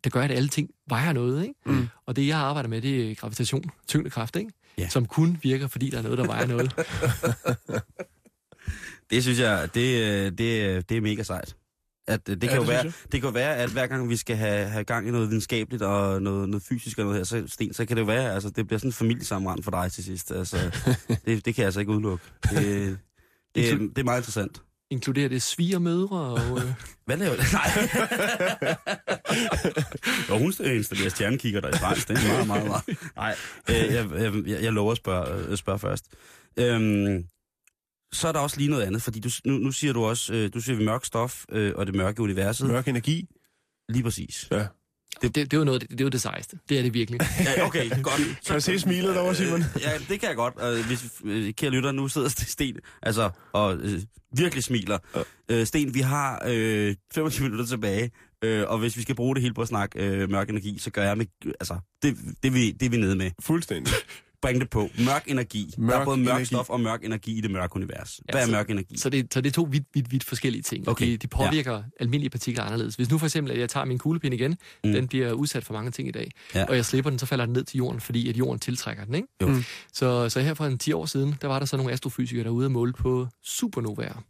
der 0.05 0.11
gør, 0.11 0.23
at 0.23 0.31
alle 0.31 0.49
ting 0.49 0.71
vejer 0.89 1.13
noget. 1.13 1.43
Ikke? 1.43 1.55
Mm. 1.67 1.89
Og 2.07 2.17
det, 2.17 2.27
jeg 2.27 2.39
arbejder 2.39 2.69
med, 2.69 2.83
det 2.83 3.11
er 3.11 3.15
gravitation, 3.15 3.65
tyngdekraft, 3.89 4.37
ikke? 4.37 4.51
Ja. 4.79 4.89
som 4.89 5.07
kun 5.07 5.39
virker, 5.43 5.67
fordi 5.67 5.91
der 5.91 5.99
er 5.99 6.03
noget, 6.03 6.19
der 6.19 6.27
vejer 6.27 6.47
noget. 6.47 6.75
Det 9.11 9.23
synes 9.23 9.41
jeg, 9.41 9.69
det, 9.75 10.39
det, 10.39 10.89
det 10.89 10.97
er 10.97 11.01
mega 11.01 11.23
sejt. 11.23 11.57
At, 12.07 12.27
det, 12.27 12.41
kan 12.41 12.49
Ja, 12.51 12.55
jo 12.57 12.61
det 12.61 12.69
være, 12.69 12.85
det 12.85 13.11
kan 13.13 13.21
jo 13.23 13.29
være, 13.29 13.57
at 13.57 13.71
hver 13.71 13.87
gang 13.87 14.09
vi 14.09 14.17
skal 14.17 14.37
have, 14.37 14.67
have 14.69 14.85
gang 14.85 15.09
i 15.09 15.11
noget 15.11 15.29
videnskabeligt 15.29 15.83
og 15.83 16.23
noget, 16.23 16.49
noget 16.49 16.63
fysisk 16.63 16.99
og 16.99 17.05
noget 17.05 17.19
her, 17.19 17.25
så, 17.25 17.45
Sten, 17.47 17.75
så 17.75 17.85
kan 17.85 17.97
det 17.97 18.01
jo 18.01 18.07
være, 18.07 18.35
altså 18.35 18.51
det 18.51 18.67
bliver 18.67 18.79
sådan 18.79 18.89
en 18.89 18.93
familiesamrend 18.93 19.63
for 19.63 19.71
dig 19.71 19.93
til 19.93 20.05
sidst. 20.05 20.31
Altså, 20.33 20.57
det, 21.27 21.45
det 21.45 21.55
kan 21.55 21.55
jeg 21.59 21.65
altså 21.65 21.81
ikke 21.81 21.93
udelukke. 21.93 22.25
Det, 22.43 22.51
det, 23.55 23.71
er- 23.73 23.77
det 23.79 23.99
er 23.99 24.05
meget 24.05 24.19
interessant. 24.19 24.63
Inkluderer 24.91 25.29
det 25.29 25.43
svigermødre 25.43 26.21
og... 26.21 26.59
Øh, 26.59 26.73
Hvad 27.07 27.17
laver 27.17 27.37
det? 27.37 27.45
Nej. 27.53 27.69
jo, 30.29 30.39
hun 30.39 30.53
installerer 30.77 31.11
stjernekigger 31.11 31.61
der 31.61 31.69
i 31.69 31.73
Schweiz. 31.73 32.07
Det 32.07 32.17
er 32.17 32.29
meget, 32.29 32.47
meget, 32.47 32.67
meget. 32.67 32.85
Nej, 33.17 33.37
øh, 33.71 33.77
jeg, 33.77 34.11
jeg, 34.11 34.33
jeg, 34.47 34.63
jeg 34.63 34.73
lover 34.73 34.93
at 34.93 34.99
spørge, 34.99 35.51
øh, 35.51 35.57
spørge 35.57 35.79
først. 35.79 36.05
Øhm, 36.59 37.25
så 38.13 38.29
er 38.29 38.33
der 38.33 38.41
også 38.41 38.59
lige 38.59 38.71
noget 38.71 38.83
andet, 38.83 39.03
fordi 39.03 39.21
du, 39.21 39.31
nu, 39.45 39.59
nu 39.59 39.73
siger 39.73 39.93
du 39.93 40.05
også, 40.05 40.35
øh, 40.35 40.51
du 40.55 40.61
siger 40.61 40.77
vi 40.77 40.85
mørk 40.85 41.05
stof 41.05 41.45
øh, 41.49 41.73
og 41.77 41.87
det 41.87 41.95
mørke 41.95 42.23
universet. 42.23 42.67
Mørk 42.67 42.89
energi. 42.89 43.29
Lige 43.89 44.03
præcis. 44.03 44.49
Ja. 44.51 44.67
Det, 45.23 45.35
det, 45.35 45.53
er 45.53 45.59
jo 45.59 45.65
noget, 45.65 45.81
det, 45.81 45.91
det 45.91 46.01
jo 46.01 46.09
det 46.09 46.21
sejeste. 46.21 46.59
Det 46.69 46.79
er 46.79 46.83
det 46.83 46.95
virkelig. 46.95 47.21
Ja, 47.57 47.67
okay, 47.67 48.03
godt. 48.03 48.21
Kan 48.47 48.55
du 48.55 48.61
se 48.61 48.79
smilet 48.79 49.15
derovre, 49.15 49.35
Simon? 49.35 49.61
Øh, 49.61 49.83
ja, 49.83 49.91
det 50.09 50.21
kan 50.21 50.29
jeg 50.29 50.37
godt. 50.37 50.57
Og 50.57 50.87
hvis 50.87 51.05
øh, 51.25 51.53
kære 51.53 51.71
lytter, 51.71 51.93
nu 51.93 52.09
sidder 52.09 52.29
Sten 52.55 52.77
altså, 53.03 53.31
og 53.53 53.77
øh, 53.77 54.01
virkelig 54.37 54.65
smiler. 54.65 54.99
Øh, 55.49 55.67
Sten, 55.67 55.95
vi 55.95 56.01
har 56.01 56.43
øh, 56.47 56.95
25 57.15 57.45
minutter 57.45 57.67
tilbage, 57.67 58.11
øh, 58.45 58.65
og 58.69 58.79
hvis 58.79 58.97
vi 58.97 59.03
skal 59.03 59.15
bruge 59.15 59.35
det 59.35 59.43
hele 59.43 59.55
på 59.55 59.63
at 59.63 59.69
snakke 59.69 60.07
øh, 60.07 60.31
mørk 60.31 60.51
energi, 60.51 60.79
så 60.79 60.91
gør 60.91 61.03
jeg 61.03 61.19
med, 61.19 61.27
altså, 61.45 61.79
det, 62.03 62.17
det, 62.43 62.49
er 62.49 62.53
vi, 62.53 62.71
det 62.71 62.87
er 62.87 62.91
vi 62.91 62.97
nede 62.97 63.17
med. 63.17 63.31
Fuldstændig. 63.41 63.93
Bring 64.45 64.61
det 64.61 64.71
på. 64.71 64.89
Mørk 65.05 65.25
energi. 65.27 65.75
Mørk 65.79 65.93
der 65.95 66.01
er 66.01 66.05
både 66.05 66.17
mørk 66.17 66.29
energi. 66.29 66.45
stof 66.45 66.71
og 66.71 66.81
mørk 66.81 67.05
energi 67.05 67.39
i 67.39 67.41
det 67.41 67.51
mørke 67.51 67.77
univers. 67.77 68.21
Hvad 68.31 68.41
er 68.41 68.45
så- 68.47 68.51
mørk 68.51 68.71
energi? 68.71 68.99
Så 68.99 69.11
det, 69.11 69.35
så 69.35 69.41
det 69.41 69.49
er 69.49 69.53
to 69.53 69.69
vidt, 69.71 69.85
vidt, 69.95 70.13
vidt 70.13 70.25
forskellige 70.25 70.63
ting. 70.63 70.89
Okay. 70.89 71.07
De, 71.07 71.17
de 71.17 71.27
påvirker 71.27 71.73
ja. 71.75 71.83
almindelige 72.01 72.31
partikler 72.31 72.65
anderledes. 72.65 72.95
Hvis 72.95 73.11
nu 73.11 73.19
for 73.19 73.27
eksempel, 73.27 73.53
at 73.53 73.61
jeg 73.61 73.69
tager 73.69 73.85
min 73.85 73.99
kuglepind 73.99 74.35
igen, 74.35 74.57
Mm. 74.85 74.93
den 74.93 75.09
bliver 75.09 75.33
udsat 75.33 75.65
for 75.65 75.73
mange 75.75 75.91
ting 75.91 76.09
i 76.09 76.11
dag, 76.11 76.31
Ja. 76.55 76.59
ja. 76.61 76.65
og 76.67 76.77
jeg 76.77 76.85
slipper 76.85 77.11
den, 77.11 77.19
så 77.19 77.27
falder 77.27 77.45
den 77.45 77.53
ned 77.53 77.65
til 77.65 77.79
jorden, 77.79 78.01
fordi 78.01 78.29
at 78.29 78.37
jorden 78.37 78.61
tiltrækker 78.61 79.05
den. 79.05 79.15
Ikke? 79.15 79.29
Jo. 79.43 79.47
Mm. 79.49 79.65
Så, 79.93 80.29
så 80.29 80.41
her 80.41 80.55
for 80.55 80.67
en 80.67 80.79
10 80.79 80.93
år 80.93 81.07
siden, 81.07 81.35
der 81.43 81.49
var 81.49 81.59
der 81.59 81.67
så 81.67 81.77
nogle 81.77 81.93
astrofysikere, 81.93 82.45
der 82.45 82.51
var 82.51 82.57
ude 82.57 82.67
og 82.67 82.73
måle 82.73 82.93
på 82.93 83.29
supernovaer. 83.43 84.25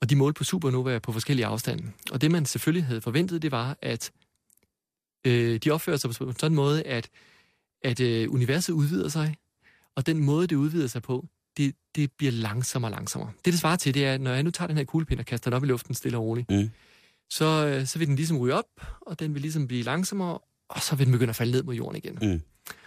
Og 0.00 0.10
de 0.10 0.16
målte 0.16 0.38
på 0.38 0.44
supernovaer 0.44 0.98
på 0.98 1.12
forskellige 1.12 1.46
afstande. 1.46 1.84
Og 2.12 2.20
det, 2.20 2.30
man 2.30 2.46
selvfølgelig 2.46 2.84
havde 2.84 3.00
forventet, 3.00 3.42
det 3.42 3.52
var, 3.52 3.76
at 3.82 4.10
øh, 5.26 5.58
de 5.64 5.70
opfører 5.70 5.96
sig 5.96 6.10
på 6.10 6.14
sådan 6.14 6.34
en 6.52 6.54
måde, 6.54 6.82
at, 6.82 7.08
at 7.84 8.00
øh, 8.00 8.30
universet 8.32 8.72
udvider 8.72 9.08
sig, 9.08 9.34
og 9.96 10.06
den 10.06 10.18
måde, 10.18 10.46
det 10.46 10.56
udvider 10.56 10.86
sig 10.86 11.02
på, 11.02 11.26
det, 11.56 11.74
det 11.94 12.12
bliver 12.12 12.32
langsommere 12.32 12.90
og 12.92 12.96
langsommere. 12.96 13.30
Det, 13.44 13.52
det 13.52 13.60
svarer 13.60 13.76
til, 13.76 13.94
det 13.94 14.06
er, 14.06 14.14
at 14.14 14.20
når 14.20 14.30
jeg 14.32 14.42
nu 14.42 14.50
tager 14.50 14.66
den 14.66 14.76
her 14.76 14.84
kuglepind 14.84 15.20
og 15.20 15.26
kaster 15.26 15.50
den 15.50 15.56
op 15.56 15.64
i 15.64 15.66
luften 15.66 15.94
stille 15.94 16.18
og 16.18 16.24
roligt, 16.24 16.50
Mm. 16.50 16.70
så, 17.30 17.66
øh, 17.66 17.86
så 17.86 17.98
vil 17.98 18.08
den 18.08 18.16
ligesom 18.16 18.38
ryge 18.38 18.54
op, 18.54 18.64
og 19.00 19.20
den 19.20 19.34
vil 19.34 19.42
ligesom 19.42 19.66
blive 19.68 19.82
langsommere, 19.82 20.38
og 20.68 20.82
så 20.82 20.96
vil 20.96 21.06
den 21.06 21.12
begynde 21.12 21.30
at 21.30 21.36
falde 21.36 21.52
ned 21.52 21.62
mod 21.62 21.74
jorden 21.74 21.96
igen. 21.96 22.18
Mm. 22.22 22.42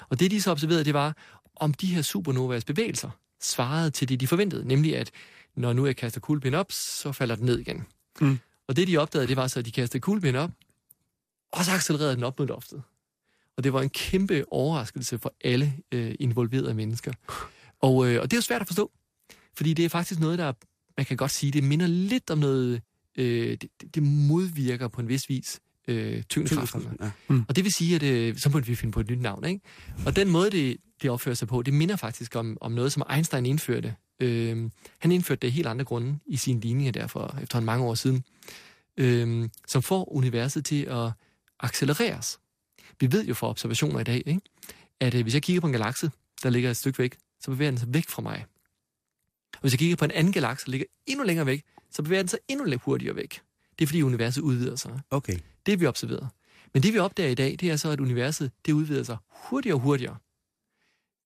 Og 0.09 0.19
det, 0.19 0.31
de 0.31 0.41
så 0.41 0.51
observerede, 0.51 0.85
det 0.85 0.93
var, 0.93 1.17
om 1.55 1.73
de 1.73 1.87
her 1.87 2.01
supernovas 2.01 2.65
bevægelser 2.65 3.09
svarede 3.41 3.89
til 3.91 4.09
det, 4.09 4.19
de 4.19 4.27
forventede. 4.27 4.67
Nemlig, 4.67 4.97
at 4.97 5.11
når 5.55 5.73
nu 5.73 5.85
jeg 5.85 5.95
kaster 5.95 6.19
kuglepind 6.19 6.55
op, 6.55 6.71
så 6.71 7.11
falder 7.11 7.35
den 7.35 7.45
ned 7.45 7.59
igen. 7.59 7.85
Mm. 8.21 8.39
Og 8.67 8.75
det, 8.75 8.87
de 8.87 8.97
opdagede, 8.97 9.27
det 9.27 9.35
var 9.37 9.47
så, 9.47 9.59
at 9.59 9.65
de 9.65 9.71
kastede 9.71 10.01
kuglepind 10.01 10.37
op, 10.37 10.51
og 11.51 11.65
så 11.65 11.71
accelererede 11.71 12.15
den 12.15 12.23
op 12.23 12.39
mod 12.39 12.47
loftet. 12.47 12.83
Og 13.57 13.63
det 13.63 13.73
var 13.73 13.81
en 13.81 13.89
kæmpe 13.89 14.43
overraskelse 14.51 15.19
for 15.19 15.33
alle 15.43 15.73
øh, 15.91 16.15
involverede 16.19 16.73
mennesker. 16.73 17.13
Og, 17.81 18.07
øh, 18.11 18.21
og 18.21 18.31
det 18.31 18.33
er 18.33 18.37
jo 18.37 18.41
svært 18.41 18.61
at 18.61 18.67
forstå, 18.67 18.91
fordi 19.57 19.73
det 19.73 19.85
er 19.85 19.89
faktisk 19.89 20.19
noget, 20.19 20.39
der, 20.39 20.53
man 20.97 21.05
kan 21.05 21.17
godt 21.17 21.31
sige, 21.31 21.51
det 21.51 21.63
minder 21.63 21.87
lidt 21.87 22.29
om 22.29 22.37
noget, 22.37 22.81
øh, 23.17 23.57
det, 23.61 23.69
det- 23.95 24.03
modvirker 24.03 24.87
på 24.87 25.01
en 25.01 25.07
vis 25.07 25.29
vis 25.29 25.59
øh, 25.87 26.23
tyngdekraften. 26.23 26.81
Ja. 27.01 27.11
Og 27.47 27.55
det 27.55 27.63
vil 27.63 27.73
sige, 27.73 27.95
at 27.95 28.03
øh, 28.03 28.37
så 28.37 28.49
må 28.49 28.59
vi 28.59 28.75
finde 28.75 28.91
på 28.91 28.99
et 28.99 29.09
nyt 29.09 29.21
navn. 29.21 29.45
Ikke? 29.45 29.61
Og 30.05 30.15
den 30.15 30.29
måde, 30.29 30.51
det, 30.51 30.77
det 31.01 31.09
opfører 31.09 31.35
sig 31.35 31.47
på, 31.47 31.61
det 31.61 31.73
minder 31.73 31.95
faktisk 31.95 32.35
om, 32.35 32.57
om 32.61 32.71
noget, 32.71 32.91
som 32.93 33.03
Einstein 33.13 33.45
indførte. 33.45 33.95
Øh, 34.19 34.69
han 34.99 35.11
indførte 35.11 35.39
det 35.39 35.47
af 35.47 35.51
helt 35.53 35.67
andre 35.67 35.85
grunde 35.85 36.19
i 36.25 36.37
sine 36.37 36.59
ligninger 36.59 36.91
der 36.91 37.07
for 37.07 37.37
efter 37.41 37.59
mange 37.59 37.85
år 37.85 37.95
siden, 37.95 38.23
øh, 38.97 39.49
som 39.67 39.81
får 39.81 40.13
universet 40.13 40.65
til 40.65 40.83
at 40.83 41.11
accelereres. 41.59 42.39
Vi 42.99 43.11
ved 43.11 43.25
jo 43.25 43.33
fra 43.33 43.49
observationer 43.49 43.99
i 43.99 44.03
dag, 44.03 44.23
ikke? 44.25 44.41
at 44.99 45.15
øh, 45.15 45.21
hvis 45.21 45.33
jeg 45.33 45.43
kigger 45.43 45.61
på 45.61 45.67
en 45.67 45.73
galakse, 45.73 46.11
der 46.43 46.49
ligger 46.49 46.69
et 46.69 46.77
stykke 46.77 46.99
væk, 46.99 47.17
så 47.39 47.51
bevæger 47.51 47.71
den 47.71 47.77
sig 47.77 47.93
væk 47.93 48.09
fra 48.09 48.21
mig. 48.21 48.45
Og 49.53 49.61
hvis 49.61 49.73
jeg 49.73 49.79
kigger 49.79 49.95
på 49.95 50.05
en 50.05 50.11
anden 50.11 50.33
galakse, 50.33 50.65
der 50.65 50.71
ligger 50.71 50.85
endnu 51.05 51.25
længere 51.25 51.45
væk, 51.45 51.63
så 51.91 52.03
bevæger 52.03 52.21
den 52.21 52.27
sig 52.27 52.39
endnu 52.47 52.77
hurtigere 52.77 53.15
væk. 53.15 53.41
Det 53.79 53.85
er 53.85 53.87
fordi 53.87 54.01
universet 54.01 54.41
udvider 54.41 54.75
sig. 54.75 54.99
Okay. 55.09 55.37
Det 55.65 55.71
har 55.71 55.77
vi 55.77 55.85
observeret. 55.85 56.29
Men 56.73 56.83
det 56.83 56.93
vi 56.93 56.99
opdager 56.99 57.29
i 57.29 57.35
dag, 57.35 57.55
det 57.59 57.71
er 57.71 57.75
så, 57.75 57.89
at 57.89 57.99
universet 57.99 58.51
det 58.65 58.73
udvider 58.73 59.03
sig 59.03 59.17
hurtigere 59.29 59.75
og 59.75 59.81
hurtigere. 59.81 60.17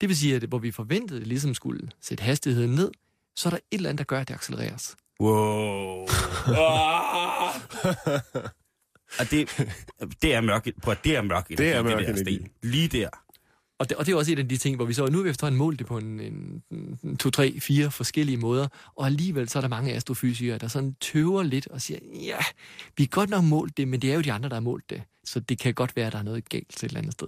Det 0.01 0.09
vil 0.09 0.17
sige, 0.17 0.35
at 0.35 0.43
hvor 0.43 0.57
vi 0.57 0.71
forventede, 0.71 1.17
at 1.17 1.21
det 1.21 1.27
ligesom 1.27 1.53
skulle 1.53 1.89
sætte 2.01 2.23
hastigheden 2.23 2.75
ned, 2.75 2.91
så 3.35 3.49
er 3.49 3.51
der 3.51 3.57
et 3.57 3.77
eller 3.77 3.89
andet, 3.89 3.99
der 3.99 4.03
gør, 4.03 4.19
at 4.19 4.27
det 4.27 4.33
accelereres. 4.33 4.95
Wow. 5.19 6.07
og 9.19 9.31
det, 9.31 9.49
det 10.21 10.33
er 10.33 10.41
mørk, 10.41 10.67
at- 10.67 10.99
det 11.03 11.15
er 11.15 11.21
mørk 11.21 11.47
Det 11.47 11.59
er 11.59 11.79
energi, 11.79 11.95
mørk 11.95 12.05
der, 12.05 12.13
energi. 12.13 12.35
Sten. 12.35 12.47
Lige 12.63 12.87
der. 12.87 13.09
Og 13.79 13.89
det, 13.89 13.97
og 13.97 14.05
det 14.05 14.11
er 14.11 14.15
også 14.17 14.31
et 14.31 14.39
af 14.39 14.47
de 14.47 14.57
ting, 14.57 14.75
hvor 14.75 14.85
vi 14.85 14.93
så, 14.93 15.05
nu 15.07 15.17
har 15.17 15.23
vi 15.23 15.29
efterhånden 15.29 15.57
målt 15.57 15.79
det 15.79 15.87
på 15.87 15.97
en, 15.97 16.19
en, 17.03 17.17
to, 17.17 17.29
tre, 17.29 17.59
fire 17.59 17.91
forskellige 17.91 18.37
måder, 18.37 18.67
og 18.95 19.05
alligevel 19.05 19.49
så 19.49 19.59
er 19.59 19.61
der 19.61 19.69
mange 19.69 19.93
astrofysikere, 19.93 20.57
der 20.57 20.67
sådan 20.67 20.95
tøver 21.01 21.43
lidt 21.43 21.67
og 21.67 21.81
siger, 21.81 21.99
ja, 22.23 22.37
vi 22.97 23.03
har 23.03 23.07
godt 23.07 23.29
nok 23.29 23.43
målt 23.43 23.77
det, 23.77 23.87
men 23.87 24.01
det 24.01 24.11
er 24.11 24.15
jo 24.15 24.21
de 24.21 24.31
andre, 24.31 24.49
der 24.49 24.55
har 24.55 24.61
målt 24.61 24.89
det. 24.89 25.01
Så 25.23 25.39
det 25.39 25.59
kan 25.59 25.73
godt 25.73 25.95
være, 25.95 26.07
at 26.07 26.13
der 26.13 26.19
er 26.19 26.23
noget 26.23 26.49
galt 26.49 26.69
til 26.77 26.85
et 26.85 26.89
eller 26.89 26.99
andet 26.99 27.13
sted. 27.13 27.27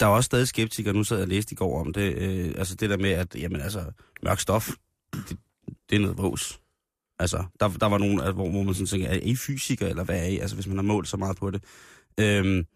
Der 0.00 0.06
er 0.06 0.10
også 0.10 0.26
stadig 0.26 0.48
skeptikere, 0.48 0.94
nu 0.94 1.04
sad 1.04 1.16
jeg 1.16 1.22
og 1.24 1.28
læste 1.28 1.52
i 1.52 1.56
går 1.56 1.80
om 1.80 1.92
det, 1.92 2.14
øh, 2.14 2.54
altså 2.58 2.74
det 2.74 2.90
der 2.90 2.96
med, 2.96 3.10
at 3.10 3.34
jamen, 3.34 3.60
altså, 3.60 3.84
mørk 4.22 4.40
stof, 4.40 4.68
det, 5.12 5.38
det 5.90 5.96
er 5.96 6.00
noget 6.00 6.18
vås. 6.18 6.60
Altså, 7.20 7.44
der, 7.60 7.68
der 7.68 7.86
var 7.86 7.98
nogen, 7.98 8.18
altså, 8.18 8.32
hvor, 8.32 8.50
hvor 8.50 8.62
man 8.62 8.74
sådan 8.74 8.86
tænker, 8.86 9.08
er 9.08 9.18
I 9.22 9.36
fysiker, 9.36 9.86
eller 9.86 10.04
hvad 10.04 10.18
er 10.18 10.26
I? 10.26 10.38
Altså, 10.38 10.56
hvis 10.56 10.66
man 10.66 10.76
har 10.76 10.82
målt 10.82 11.08
så 11.08 11.16
meget 11.16 11.36
på 11.36 11.50
det. 11.50 11.64
Øhm, 12.20 12.66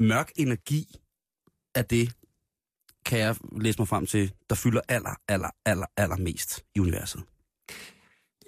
mørk 0.00 0.30
energi 0.36 0.96
er 1.74 1.82
det, 1.82 2.12
kan 3.04 3.18
jeg 3.18 3.36
læse 3.60 3.78
mig 3.78 3.88
frem 3.88 4.06
til, 4.06 4.32
der 4.50 4.56
fylder 4.56 4.80
aller, 4.88 5.20
aller, 5.28 5.48
aller, 5.64 5.86
aller 5.96 6.16
mest 6.16 6.64
i 6.74 6.80
universet. 6.80 7.22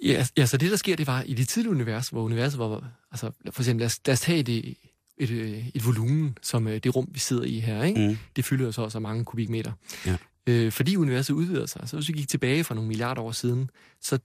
Ja, 0.03 0.27
ja, 0.37 0.45
så 0.45 0.57
det 0.57 0.71
der 0.71 0.77
sker, 0.77 0.95
det 0.95 1.07
var 1.07 1.21
i 1.21 1.33
det 1.33 1.47
tidlige 1.47 1.71
univers, 1.71 2.09
hvor 2.09 2.23
universet 2.23 2.59
var, 2.59 2.91
altså 3.11 3.31
for 3.51 3.61
eksempel, 3.61 3.79
lad 3.79 3.85
os, 3.85 3.99
lad 4.05 4.13
os 4.13 4.21
tage 4.21 4.39
et, 4.39 4.77
et, 5.17 5.31
et 5.75 5.85
volumen, 5.85 6.37
som 6.41 6.67
øh, 6.67 6.79
det 6.83 6.95
rum, 6.95 7.07
vi 7.11 7.19
sidder 7.19 7.43
i 7.43 7.59
her, 7.59 7.83
ikke? 7.83 8.07
Mm. 8.07 8.17
det 8.35 8.45
fylder 8.45 8.65
jo 8.65 8.71
så 8.71 8.81
også 8.81 8.99
mange 8.99 9.25
kubikmeter. 9.25 9.71
Ja. 10.05 10.17
Øh, 10.47 10.71
fordi 10.71 10.95
universet 10.95 11.33
udvider 11.33 11.65
sig, 11.65 11.89
så 11.89 11.97
hvis 11.97 12.07
vi 12.07 12.13
gik 12.13 12.29
tilbage 12.29 12.63
for 12.63 12.75
nogle 12.75 12.87
milliarder 12.87 13.21
år 13.21 13.31
siden, 13.31 13.69
så 14.01 14.19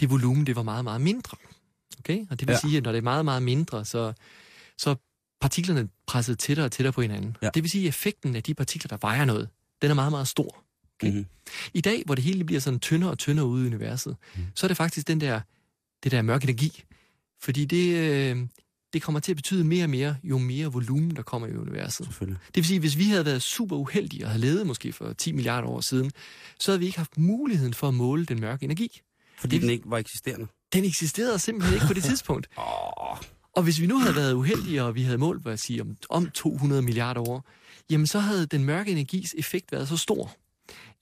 det 0.00 0.10
volumen, 0.10 0.46
det 0.46 0.56
var 0.56 0.62
meget, 0.62 0.84
meget 0.84 1.00
mindre. 1.00 1.36
Okay? 1.98 2.26
Og 2.30 2.40
det 2.40 2.48
vil 2.48 2.52
Ja. 2.54 2.58
sige, 2.60 2.76
at 2.76 2.82
når 2.82 2.92
det 2.92 2.98
er 2.98 3.02
meget, 3.02 3.24
meget 3.24 3.42
mindre, 3.42 3.84
så, 3.84 4.12
så 4.78 4.90
er 4.90 4.94
partiklerne 5.40 5.88
presset 6.06 6.38
tættere 6.38 6.66
og 6.66 6.72
tættere 6.72 6.92
på 6.92 7.02
hinanden. 7.02 7.36
Ja. 7.42 7.50
Det 7.54 7.62
vil 7.62 7.70
sige, 7.70 7.84
at 7.84 7.88
effekten 7.88 8.36
af 8.36 8.42
de 8.42 8.54
partikler, 8.54 8.88
der 8.88 8.96
vejer 9.00 9.24
noget, 9.24 9.48
den 9.82 9.90
er 9.90 9.94
meget, 9.94 10.12
meget 10.12 10.28
stor. 10.28 10.64
Okay? 10.96 11.08
Mm-hmm. 11.08 11.26
I 11.74 11.80
dag, 11.80 12.02
hvor 12.06 12.14
det 12.14 12.24
hele 12.24 12.44
bliver 12.44 12.60
sådan 12.60 12.80
tyndere 12.80 13.10
og 13.10 13.18
tyndere 13.18 13.46
ude 13.46 13.64
i 13.64 13.66
universet, 13.66 14.16
mm. 14.36 14.42
så 14.54 14.66
er 14.66 14.68
det 14.68 14.76
faktisk 14.76 15.08
den 15.08 15.20
der, 15.20 15.40
det 16.04 16.12
der 16.12 16.22
mørke 16.22 16.44
energi. 16.44 16.82
Fordi 17.42 17.64
det, 17.64 17.96
øh, 17.96 18.46
det 18.92 19.02
kommer 19.02 19.20
til 19.20 19.32
at 19.32 19.36
betyde 19.36 19.64
mere 19.64 19.84
og 19.84 19.90
mere, 19.90 20.16
jo 20.22 20.38
mere 20.38 20.66
volumen, 20.66 21.16
der 21.16 21.22
kommer 21.22 21.48
i 21.48 21.56
universet. 21.56 22.06
Det 22.46 22.56
vil 22.56 22.64
sige, 22.64 22.76
at 22.76 22.82
hvis 22.82 22.98
vi 22.98 23.04
havde 23.04 23.24
været 23.24 23.42
super 23.42 23.76
uheldige 23.76 24.24
og 24.24 24.30
havde 24.30 24.40
levet 24.40 24.66
måske 24.66 24.92
for 24.92 25.12
10 25.12 25.32
milliarder 25.32 25.68
år 25.68 25.80
siden, 25.80 26.10
så 26.58 26.70
havde 26.70 26.78
vi 26.80 26.86
ikke 26.86 26.98
haft 26.98 27.18
muligheden 27.18 27.74
for 27.74 27.88
at 27.88 27.94
måle 27.94 28.24
den 28.24 28.40
mørke 28.40 28.64
energi. 28.64 29.00
Fordi 29.40 29.54
Det- 29.56 29.62
den 29.62 29.70
ikke 29.70 29.84
var 29.90 29.98
eksisterende. 29.98 30.46
Den 30.72 30.84
eksisterede 30.84 31.38
simpelthen 31.38 31.74
ikke 31.74 31.86
på 31.86 31.94
det 31.94 32.02
tidspunkt. 32.10 32.48
Og 33.56 33.62
hvis 33.62 33.80
vi 33.80 33.86
nu 33.86 33.98
havde 33.98 34.16
været 34.16 34.32
uheldige, 34.32 34.82
og 34.84 34.94
vi 34.94 35.02
havde 35.02 35.18
målt, 35.18 35.42
hvad 35.42 35.52
jeg 35.52 35.58
siger, 35.58 35.82
om, 35.82 35.96
om 36.10 36.30
200 36.30 36.82
milliarder 36.82 37.20
år, 37.20 37.44
jamen 37.90 38.06
så 38.06 38.18
havde 38.18 38.46
den 38.46 38.64
mørke 38.64 38.90
energis 38.90 39.34
effekt 39.38 39.72
været 39.72 39.88
så 39.88 39.96
stor, 39.96 40.32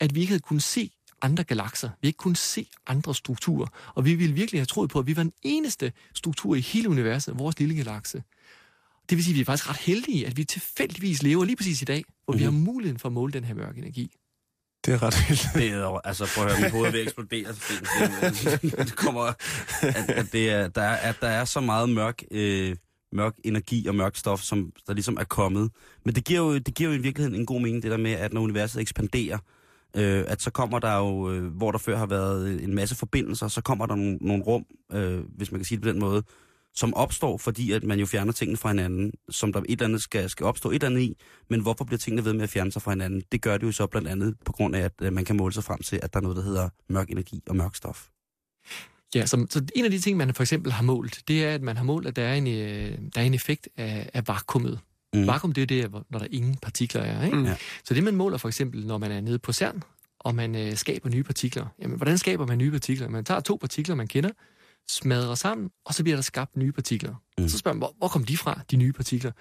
at 0.01 0.15
vi 0.15 0.21
ikke 0.21 0.31
havde 0.31 0.41
kunnet 0.43 0.63
se 0.63 0.91
andre 1.23 1.45
galakser. 1.45 1.91
Vi 2.03 2.09
ikke 2.09 2.17
kunne 2.17 2.37
se 2.37 2.67
andre 2.87 3.15
strukturer. 3.15 3.67
Og 3.95 4.05
vi 4.05 4.15
ville 4.15 4.35
virkelig 4.35 4.61
have 4.61 4.67
troet 4.67 4.91
på, 4.91 4.99
at 4.99 5.07
vi 5.07 5.17
var 5.17 5.23
den 5.23 5.33
eneste 5.43 5.93
struktur 6.15 6.55
i 6.55 6.61
hele 6.61 6.89
universet, 6.89 7.39
vores 7.39 7.59
lille 7.59 7.75
galakse. 7.75 8.23
Det 9.11 9.17
vil 9.17 9.25
sige, 9.25 9.33
at 9.33 9.37
vi 9.37 9.41
er 9.41 9.45
faktisk 9.45 9.69
ret 9.71 9.77
heldige, 9.77 10.27
at 10.27 10.37
vi 10.37 10.45
tilfældigvis 10.45 11.23
lever 11.23 11.45
lige 11.45 11.57
præcis 11.57 11.83
i 11.83 11.85
dag, 11.85 12.05
hvor 12.25 12.33
mm-hmm. 12.33 12.39
vi 12.41 12.45
har 12.45 12.51
muligheden 12.51 12.99
for 12.99 13.09
at 13.09 13.13
måle 13.13 13.33
den 13.33 13.45
her 13.45 13.55
mørke 13.55 13.79
energi. 13.79 14.11
Det 14.89 14.95
er 14.95 15.03
ret 15.03 15.29
vildt. 15.29 15.49
Det 15.55 15.71
er, 15.71 16.01
altså, 16.07 16.31
prøv 16.37 16.47
at 16.47 16.53
høre, 16.53 16.61
mit 16.63 16.71
hoved 16.71 16.93
vil 16.93 17.03
eksplodere. 17.03 17.53
Det, 18.63 18.79
det 18.79 18.97
kommer, 18.97 19.21
at, 19.21 20.11
at, 20.11 20.27
det 20.33 20.51
er, 20.51 20.69
der, 20.69 20.83
er, 20.83 20.97
at 20.97 21.17
der 21.21 21.29
er 21.29 21.45
så 21.45 21.61
meget 21.61 21.89
mørk, 21.89 22.23
øh, 22.31 22.77
mørk 23.13 23.35
energi 23.45 23.87
og 23.87 23.95
mørk 23.95 24.17
stof, 24.17 24.41
som 24.41 24.73
der 24.87 24.93
ligesom 24.93 25.17
er 25.21 25.25
kommet. 25.25 25.71
Men 26.05 26.15
det 26.15 26.25
giver, 26.25 26.41
jo, 26.41 26.59
det 26.59 26.75
giver 26.75 26.91
jo 26.91 26.97
i 26.97 27.03
virkeligheden 27.03 27.41
en 27.41 27.47
god 27.47 27.61
mening, 27.61 27.83
det 27.83 27.91
der 27.91 27.97
med, 27.97 28.13
at 28.13 28.33
når 28.33 28.41
universet 28.41 28.81
ekspanderer, 28.81 29.39
øh, 29.97 30.25
at 30.27 30.43
så 30.43 30.51
kommer 30.51 30.79
der 30.79 30.97
jo, 30.97 31.33
øh, 31.33 31.45
hvor 31.45 31.71
der 31.71 31.79
før 31.79 31.97
har 31.97 32.07
været 32.07 32.65
en 32.65 32.75
masse 32.75 32.95
forbindelser, 32.95 33.49
så 33.49 33.61
kommer 33.61 33.87
der 33.87 33.95
nogle, 33.95 34.19
nogle 34.21 34.43
rum, 34.43 34.65
øh, 34.93 35.21
hvis 35.37 35.53
man 35.53 35.59
kan 35.59 35.65
sige 35.65 35.77
det 35.77 35.83
på 35.83 35.89
den 35.89 36.01
måde, 36.01 36.23
som 36.79 36.95
opstår, 36.95 37.39
fordi 37.39 37.73
at 37.73 37.83
man 37.83 37.99
jo 37.99 38.07
fjerner 38.07 38.33
tingene 38.33 38.57
fra 38.57 38.69
hinanden, 38.69 39.13
som 39.31 39.53
der 39.53 39.61
et 39.61 39.71
eller 39.71 39.85
andet 39.85 40.03
skal, 40.03 40.31
skal 40.31 40.47
opstå 40.47 40.71
et 40.71 40.75
eller 40.75 40.87
andet 40.87 41.01
i, 41.01 41.17
men 41.51 41.61
hvorfor 41.61 41.85
bliver 41.85 41.99
tingene 41.99 42.25
ved 42.25 42.33
med 42.33 42.43
at 42.43 42.51
fjerne 42.51 42.73
sig 42.73 42.83
fra 42.83 42.91
hinanden? 42.91 43.23
Det 43.33 43.43
gør 43.43 43.57
det 43.57 43.67
jo 43.67 43.73
så 43.73 43.87
blandt 43.87 44.09
andet 44.09 44.35
på 44.45 44.53
grund 44.53 44.77
af, 44.77 44.81
at 44.81 44.93
øh, 45.03 45.13
man 45.13 45.25
kan 45.25 45.37
måle 45.37 45.55
sig 45.55 45.65
frem 45.65 45.83
til, 45.83 46.01
at 46.03 46.13
der 46.13 46.19
er 46.19 46.23
noget, 46.23 46.37
der 46.37 46.43
hedder 46.43 46.69
mørk 46.89 47.11
energi 47.11 47.43
og 47.49 47.57
mørk 47.57 47.75
stof. 47.75 48.07
Ja, 49.15 49.27
så, 49.27 49.47
så 49.51 49.65
en 49.75 49.85
af 49.85 49.91
de 49.91 49.99
ting, 49.99 50.17
man 50.17 50.35
for 50.35 50.43
eksempel 50.43 50.73
har 50.73 50.83
målt, 50.83 51.23
det 51.29 51.45
er, 51.45 51.55
at 51.55 51.63
man 51.63 51.77
har 51.77 51.85
målt, 51.85 52.07
at 52.07 52.17
der 52.17 52.23
er 52.23 52.35
en, 52.35 52.47
øh, 52.47 52.99
der 53.15 53.21
er 53.21 53.25
en 53.25 53.35
effekt 53.35 53.69
af, 53.77 54.11
af 54.15 54.29
vakuumet. 54.29 54.81
Mm. 55.15 55.27
Vakuum, 55.27 55.53
det 55.53 55.63
er 55.63 55.67
det, 55.67 55.93
når 56.11 56.19
der 56.19 56.27
ingen 56.31 56.57
partikler 56.57 57.03
er. 57.03 57.25
Ikke? 57.25 57.37
Mm. 57.37 57.43
Mm. 57.43 57.49
Ja. 57.49 57.57
Så 57.85 57.95
det, 57.95 58.05
man 58.05 58.17
måler 58.17 58.39
for 58.39 58.49
eksempel, 58.49 58.87
når 58.87 58.99
man 58.99 59.13
er 59.13 59.21
nede 59.21 59.39
på 59.39 59.53
CERN, 59.53 59.83
og 60.19 60.35
man 60.35 60.55
øh, 60.55 60.77
skaber 60.77 61.09
nye 61.09 61.23
partikler. 61.23 61.67
Jamen, 61.83 61.97
hvordan 61.97 62.19
skaber 62.19 62.47
man 62.47 62.59
nye 62.59 62.71
partikler? 62.71 63.09
Man 63.09 63.25
tager 63.25 63.41
to 63.41 63.57
partikler, 63.61 63.95
man 63.95 64.07
kender, 64.07 64.31
smadrer 64.89 65.35
sammen, 65.35 65.71
og 65.85 65.95
så 65.95 66.03
bliver 66.03 66.17
der 66.17 66.23
skabt 66.23 66.57
nye 66.57 66.73
partikler. 66.73 67.11
Mm. 67.11 67.43
Mm. 67.43 67.49
Så 67.49 67.59
spørger 67.59 67.75
man, 67.75 67.81
hvor, 67.81 67.95
hvor 67.99 68.09
kom 68.09 68.25
de 68.25 68.37
fra, 68.37 68.61
de 68.71 68.77
nye 68.77 68.93
partikler? 68.93 69.33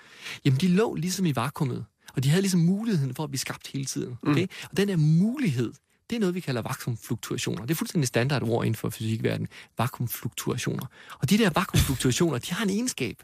Jamen, 0.46 0.60
de 0.60 0.68
lå 0.68 0.96
ligesom 0.96 1.26
i 1.26 1.36
vakuumet, 1.36 1.86
og 2.16 2.24
de 2.24 2.30
havde 2.30 2.42
ligesom 2.42 2.60
muligheden 2.60 3.16
for 3.16 3.24
at 3.24 3.30
blive 3.30 3.40
skabt 3.40 3.68
hele 3.68 3.86
tiden. 3.86 4.18
Okay? 4.22 4.44
Mm. 4.44 4.50
Og 4.72 4.78
den 4.78 4.90
her 4.90 4.96
mulighed, 4.96 5.74
det 6.10 6.16
er 6.16 6.20
noget, 6.20 6.36
vi 6.36 6.40
kalder 6.40 6.62
vakuumfluktuationer. 6.62 7.62
Det 7.62 7.72
er 7.72 7.76
fuldstændig 7.76 8.08
standard 8.08 8.44
ord 8.44 8.66
inden 8.66 8.76
for 8.76 8.90
fysikverdenen. 8.90 9.48
Vakuumfluktuationer. 9.78 10.86
Og 11.20 11.30
de 11.30 11.38
der 11.38 11.50
vakuumfluktuationer, 11.50 12.38
de 12.38 12.54
har 12.54 12.64
en 12.64 12.70
egenskab, 12.70 13.24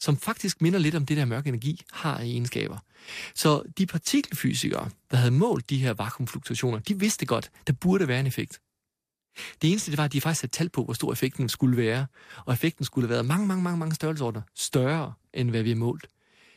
som 0.00 0.16
faktisk 0.16 0.62
minder 0.62 0.78
lidt 0.78 0.94
om 0.94 1.06
det 1.06 1.16
der 1.16 1.24
mørke 1.24 1.48
energi 1.48 1.82
har 1.92 2.18
egenskaber. 2.18 2.78
Så 3.34 3.62
de 3.78 3.86
partikelfysikere, 3.86 4.90
der 5.10 5.16
havde 5.16 5.30
målt 5.30 5.70
de 5.70 5.78
her 5.78 5.92
vakuumfluktuationer, 5.92 6.78
de 6.78 6.98
vidste 6.98 7.26
godt, 7.26 7.50
der 7.66 7.72
burde 7.72 8.08
være 8.08 8.20
en 8.20 8.26
effekt. 8.26 8.60
Det 9.62 9.70
eneste, 9.70 9.90
det 9.90 9.98
var, 9.98 10.04
at 10.04 10.12
de 10.12 10.20
faktisk 10.20 10.42
havde 10.42 10.52
talt 10.52 10.72
på, 10.72 10.84
hvor 10.84 10.94
stor 10.94 11.12
effekten 11.12 11.48
skulle 11.48 11.76
være. 11.76 12.06
Og 12.46 12.52
effekten 12.52 12.84
skulle 12.84 13.06
have 13.08 13.14
været 13.14 13.26
mange, 13.26 13.46
mange, 13.46 13.62
mange, 13.62 13.78
mange 13.78 13.94
størrelsesordener 13.94 14.42
større, 14.54 15.12
end 15.34 15.50
hvad 15.50 15.62
vi 15.62 15.68
har 15.68 15.76
målt. 15.76 16.06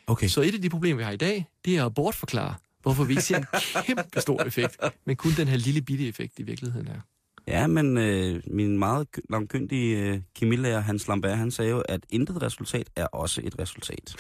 Okay. 0.07 0.27
Så 0.27 0.41
et 0.41 0.53
af 0.53 0.61
de 0.61 0.69
problemer, 0.69 0.97
vi 0.97 1.03
har 1.03 1.11
i 1.11 1.17
dag, 1.17 1.45
det 1.65 1.77
er 1.77 1.85
at 1.85 1.93
bortforklare, 1.93 2.55
hvorfor 2.81 3.03
vi 3.03 3.13
ikke 3.13 3.21
ser 3.21 3.37
en 3.37 3.45
kæmpe 3.83 4.21
stor 4.21 4.43
effekt, 4.43 4.77
men 5.05 5.15
kun 5.15 5.31
den 5.37 5.47
her 5.47 5.57
lille 5.57 5.81
bitte 5.81 6.07
effekt 6.07 6.39
i 6.39 6.43
virkeligheden 6.43 6.87
er. 6.87 6.99
Ja, 7.47 7.67
men 7.67 7.97
øh, 7.97 8.41
min 8.47 8.79
meget 8.79 9.11
ky- 9.11 9.19
langkyndige 9.29 9.97
øh, 9.97 10.21
kemilærer, 10.35 10.79
Hans 10.79 11.07
Lambert, 11.07 11.37
han 11.37 11.51
sagde 11.51 11.71
jo, 11.71 11.79
at 11.79 12.01
intet 12.09 12.41
resultat 12.41 12.89
er 12.95 13.05
også 13.05 13.41
et 13.43 13.59
resultat. 13.59 14.15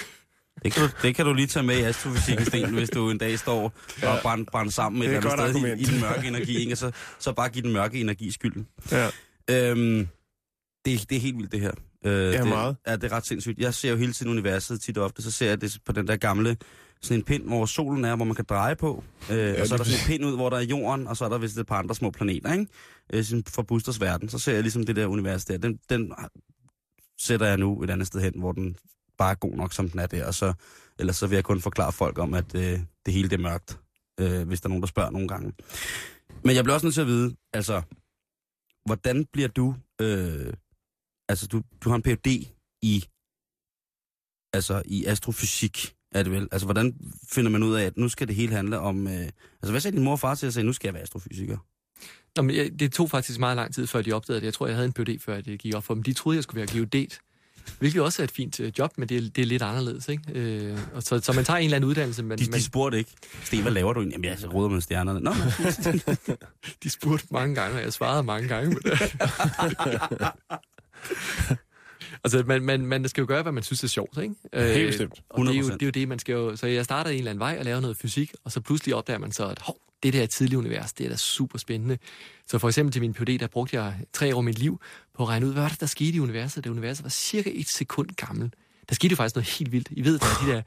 Det 0.67 0.73
kan, 0.73 0.83
du, 0.83 0.89
det 1.01 1.15
kan 1.15 1.25
du 1.25 1.33
lige 1.33 1.47
tage 1.47 1.63
med 1.63 1.77
i 1.77 1.81
astrofysikken, 1.81 2.45
Sten, 2.45 2.73
hvis 2.73 2.89
du 2.89 3.09
en 3.09 3.17
dag 3.17 3.39
står 3.39 3.73
og 4.03 4.19
brænder, 4.21 4.45
brænder 4.51 4.71
sammen 4.71 5.01
et 5.01 5.09
Det 5.09 5.15
er 5.15 5.19
eller 5.19 5.31
et 5.33 5.39
andet 5.39 5.57
sted 5.57 5.77
i, 5.77 5.81
i 5.81 5.85
den 5.85 6.01
mørke 6.01 6.27
energi, 6.27 6.57
ikke? 6.57 6.75
Så, 6.75 6.91
så 7.19 7.33
bare 7.33 7.49
give 7.49 7.63
den 7.63 7.73
mørke 7.73 7.99
energi 8.01 8.31
skylden. 8.31 8.67
Ja. 8.91 9.09
Øhm, 9.49 10.07
det, 10.85 11.09
det 11.09 11.15
er 11.15 11.19
helt 11.19 11.37
vildt, 11.37 11.51
det 11.51 11.59
her. 11.59 11.71
Øh, 12.05 12.11
Ja, 12.13 12.41
det, 12.41 12.47
meget. 12.47 12.75
Ja, 12.87 12.95
det 12.95 13.03
er 13.03 13.11
ret 13.11 13.25
sindssygt. 13.25 13.59
Jeg 13.59 13.73
ser 13.73 13.89
jo 13.89 13.95
hele 13.95 14.13
tiden 14.13 14.31
universet 14.31 14.81
tit 14.81 14.97
og 14.97 15.05
ofte, 15.05 15.21
så 15.21 15.31
ser 15.31 15.47
jeg 15.47 15.61
det 15.61 15.77
på 15.85 15.91
den 15.91 16.07
der 16.07 16.15
gamle 16.15 16.57
sådan 17.01 17.17
en 17.19 17.23
pind, 17.23 17.43
hvor 17.43 17.65
solen 17.65 18.05
er, 18.05 18.15
hvor 18.15 18.25
man 18.25 18.35
kan 18.35 18.45
dreje 18.49 18.75
på. 18.75 19.03
Øh, 19.31 19.37
ja, 19.37 19.61
og 19.61 19.67
så 19.67 19.73
er 19.73 19.77
der 19.77 19.85
sådan 19.85 19.99
en 19.99 20.07
pind 20.07 20.25
ud, 20.25 20.35
hvor 20.35 20.49
der 20.49 20.57
er 20.57 20.61
jorden, 20.61 21.07
og 21.07 21.17
så 21.17 21.25
er 21.25 21.29
der 21.29 21.37
vist 21.37 21.57
et 21.57 21.67
par 21.67 21.79
andre 21.79 21.95
små 21.95 22.11
planeter, 22.11 22.53
ikke? 22.53 22.67
Øh, 23.13 23.23
fra 23.49 23.61
Busters 23.61 24.01
verden. 24.01 24.29
Så 24.29 24.39
ser 24.39 24.53
jeg 24.53 24.61
ligesom 24.61 24.83
det 24.85 24.95
der 24.95 25.05
univers 25.05 25.45
der. 25.45 25.57
Den, 25.57 25.79
den 25.89 26.13
sætter 27.19 27.45
jeg 27.45 27.57
nu 27.57 27.83
et 27.83 27.89
andet 27.89 28.07
sted 28.07 28.21
hen, 28.21 28.33
hvor 28.39 28.51
den 28.51 28.75
bare 29.17 29.31
er 29.31 29.35
god 29.35 29.55
nok, 29.55 29.73
som 29.73 29.89
den 29.89 29.99
er 29.99 30.05
der. 30.05 30.25
Og 30.25 30.33
så, 30.33 30.53
ellers 30.99 31.15
så 31.15 31.27
vil 31.27 31.35
jeg 31.35 31.43
kun 31.43 31.61
forklare 31.61 31.91
folk 31.91 32.17
om, 32.17 32.33
at 32.33 32.55
øh, 32.55 32.79
det 33.05 33.13
hele 33.13 33.29
det 33.29 33.35
er 33.35 33.43
mørkt, 33.43 33.79
øh, 34.19 34.47
hvis 34.47 34.61
der 34.61 34.67
er 34.67 34.69
nogen, 34.69 34.81
der 34.81 34.87
spørger 34.87 35.09
nogle 35.09 35.27
gange. 35.27 35.53
Men 36.43 36.55
jeg 36.55 36.63
bliver 36.63 36.73
også 36.73 36.85
nødt 36.85 36.93
til 36.93 37.01
at 37.01 37.07
vide, 37.07 37.35
altså, 37.53 37.81
hvordan 38.85 39.25
bliver 39.25 39.47
du... 39.47 39.75
Øh, 40.01 40.53
altså, 41.29 41.47
du, 41.47 41.61
du 41.81 41.89
har 41.89 41.95
en 41.95 42.01
Ph.D. 42.01 42.27
i, 42.81 43.05
altså, 44.53 44.81
i 44.85 45.05
astrofysik, 45.05 45.95
er 46.11 46.23
det 46.23 46.31
vel? 46.31 46.47
Altså, 46.51 46.65
hvordan 46.67 46.95
finder 47.29 47.51
man 47.51 47.63
ud 47.63 47.75
af, 47.75 47.85
at 47.85 47.97
nu 47.97 48.09
skal 48.09 48.27
det 48.27 48.35
hele 48.35 48.55
handle 48.55 48.79
om... 48.79 49.07
Øh, 49.07 49.29
altså, 49.61 49.71
hvad 49.71 49.81
sagde 49.81 49.97
din 49.97 50.03
mor 50.03 50.11
og 50.11 50.19
far 50.19 50.35
til 50.35 50.47
at 50.47 50.53
sige, 50.53 50.63
nu 50.63 50.73
skal 50.73 50.87
jeg 50.87 50.93
være 50.93 51.03
astrofysiker? 51.03 51.57
Nå, 52.35 52.41
men 52.41 52.55
jeg, 52.55 52.79
det 52.79 52.93
tog 52.93 53.09
faktisk 53.09 53.39
meget 53.39 53.55
lang 53.55 53.73
tid, 53.73 53.87
før 53.87 54.01
de 54.01 54.13
opdagede 54.13 54.41
det. 54.41 54.45
Jeg 54.45 54.53
tror, 54.53 54.67
jeg 54.67 54.75
havde 54.75 54.85
en 54.85 54.93
PhD, 54.93 55.19
før 55.19 55.41
det 55.41 55.59
gik 55.59 55.75
op 55.75 55.83
for 55.83 55.93
dem. 55.93 56.03
De 56.03 56.13
troede, 56.13 56.35
jeg 56.35 56.43
skulle 56.43 56.57
være 56.57 56.71
geodet. 56.71 57.19
Hvilket 57.79 58.01
også 58.01 58.21
er 58.21 58.23
et 58.23 58.31
fint 58.31 58.59
øh, 58.59 58.71
job, 58.79 58.91
men 58.97 59.09
det 59.09 59.17
er, 59.17 59.21
det 59.35 59.41
er 59.41 59.45
lidt 59.45 59.61
anderledes. 59.61 60.07
Ikke? 60.09 60.23
Øh, 60.33 60.77
og 60.93 61.03
så, 61.03 61.19
så 61.23 61.33
man 61.33 61.45
tager 61.45 61.57
en 61.57 61.63
eller 61.63 61.75
anden 61.75 61.89
uddannelse, 61.89 62.23
men 62.23 62.37
De, 62.37 62.43
man, 62.49 62.59
de 62.59 62.63
spurgte 62.63 62.97
ikke, 62.97 63.11
Sten, 63.43 63.61
hvad 63.61 63.71
laver 63.71 63.93
du 63.93 63.99
egentlig? 63.99 64.23
Jamen, 64.23 64.39
jeg 64.41 64.53
råder 64.53 64.69
med 64.69 64.81
stjernerne. 64.81 65.19
Nå, 65.19 65.33
nå. 65.33 66.35
de 66.83 66.89
spurgte 66.89 67.27
mange 67.31 67.55
gange, 67.55 67.77
og 67.77 67.83
jeg 67.83 67.93
svarede 67.93 68.23
mange 68.23 68.47
gange 68.47 68.75
på 68.75 68.79
det. 68.83 68.91
altså, 72.23 72.43
man, 72.47 72.61
man, 72.61 72.85
man 72.85 73.09
skal 73.09 73.21
jo 73.21 73.27
gøre, 73.27 73.41
hvad 73.43 73.51
man 73.51 73.63
synes 73.63 73.83
er 73.83 73.87
sjovt, 73.87 74.17
ikke? 74.21 74.35
Øh, 74.53 74.69
Helt 74.69 74.87
bestemt. 74.89 75.21
Og 75.29 75.45
det 75.45 75.51
er, 75.55 75.59
jo, 75.59 75.63
100%. 75.63 75.73
det 75.73 75.81
er 75.81 75.85
jo 75.85 75.91
det, 75.91 76.07
man 76.07 76.19
skal 76.19 76.33
jo... 76.33 76.55
Så 76.55 76.67
jeg 76.67 76.85
startede 76.85 77.13
en 77.13 77.17
eller 77.19 77.31
anden 77.31 77.39
vej 77.39 77.55
og 77.59 77.65
lavede 77.65 77.81
noget 77.81 77.97
fysik, 77.97 78.33
og 78.43 78.51
så 78.51 78.61
pludselig 78.61 78.95
opdager 78.95 79.19
man 79.19 79.31
så, 79.31 79.47
at 79.47 79.59
hov, 79.61 79.77
det 80.03 80.13
der 80.13 80.25
tidlige 80.25 80.57
univers, 80.57 80.93
det 80.93 81.05
er 81.05 81.09
da 81.09 81.15
super 81.15 81.57
spændende. 81.59 81.97
Så 82.47 82.59
for 82.59 82.67
eksempel 82.67 82.93
til 82.93 83.01
min 83.01 83.13
PhD, 83.13 83.39
der 83.39 83.47
brugte 83.47 83.75
jeg 83.81 83.95
tre 84.13 84.35
år 84.35 84.37
af 84.39 84.43
mit 84.43 84.59
liv 84.59 84.81
på 85.17 85.23
at 85.23 85.29
regne 85.29 85.45
ud, 85.47 85.53
hvad 85.53 85.61
var 85.61 85.69
det, 85.69 85.79
der 85.79 85.85
skete 85.85 86.09
i 86.11 86.19
universet, 86.19 86.63
da 86.63 86.69
universet 86.69 87.03
var 87.03 87.09
cirka 87.09 87.51
et 87.53 87.67
sekund 87.69 88.09
gammel. 88.15 88.51
Der 88.89 88.95
skete 88.95 89.11
jo 89.11 89.15
faktisk 89.15 89.35
noget 89.35 89.47
helt 89.49 89.71
vildt. 89.71 89.87
I 89.91 90.03
ved, 90.05 90.19
der 90.19 90.25
er 90.25 90.45
de 90.45 90.51
der 90.51 90.61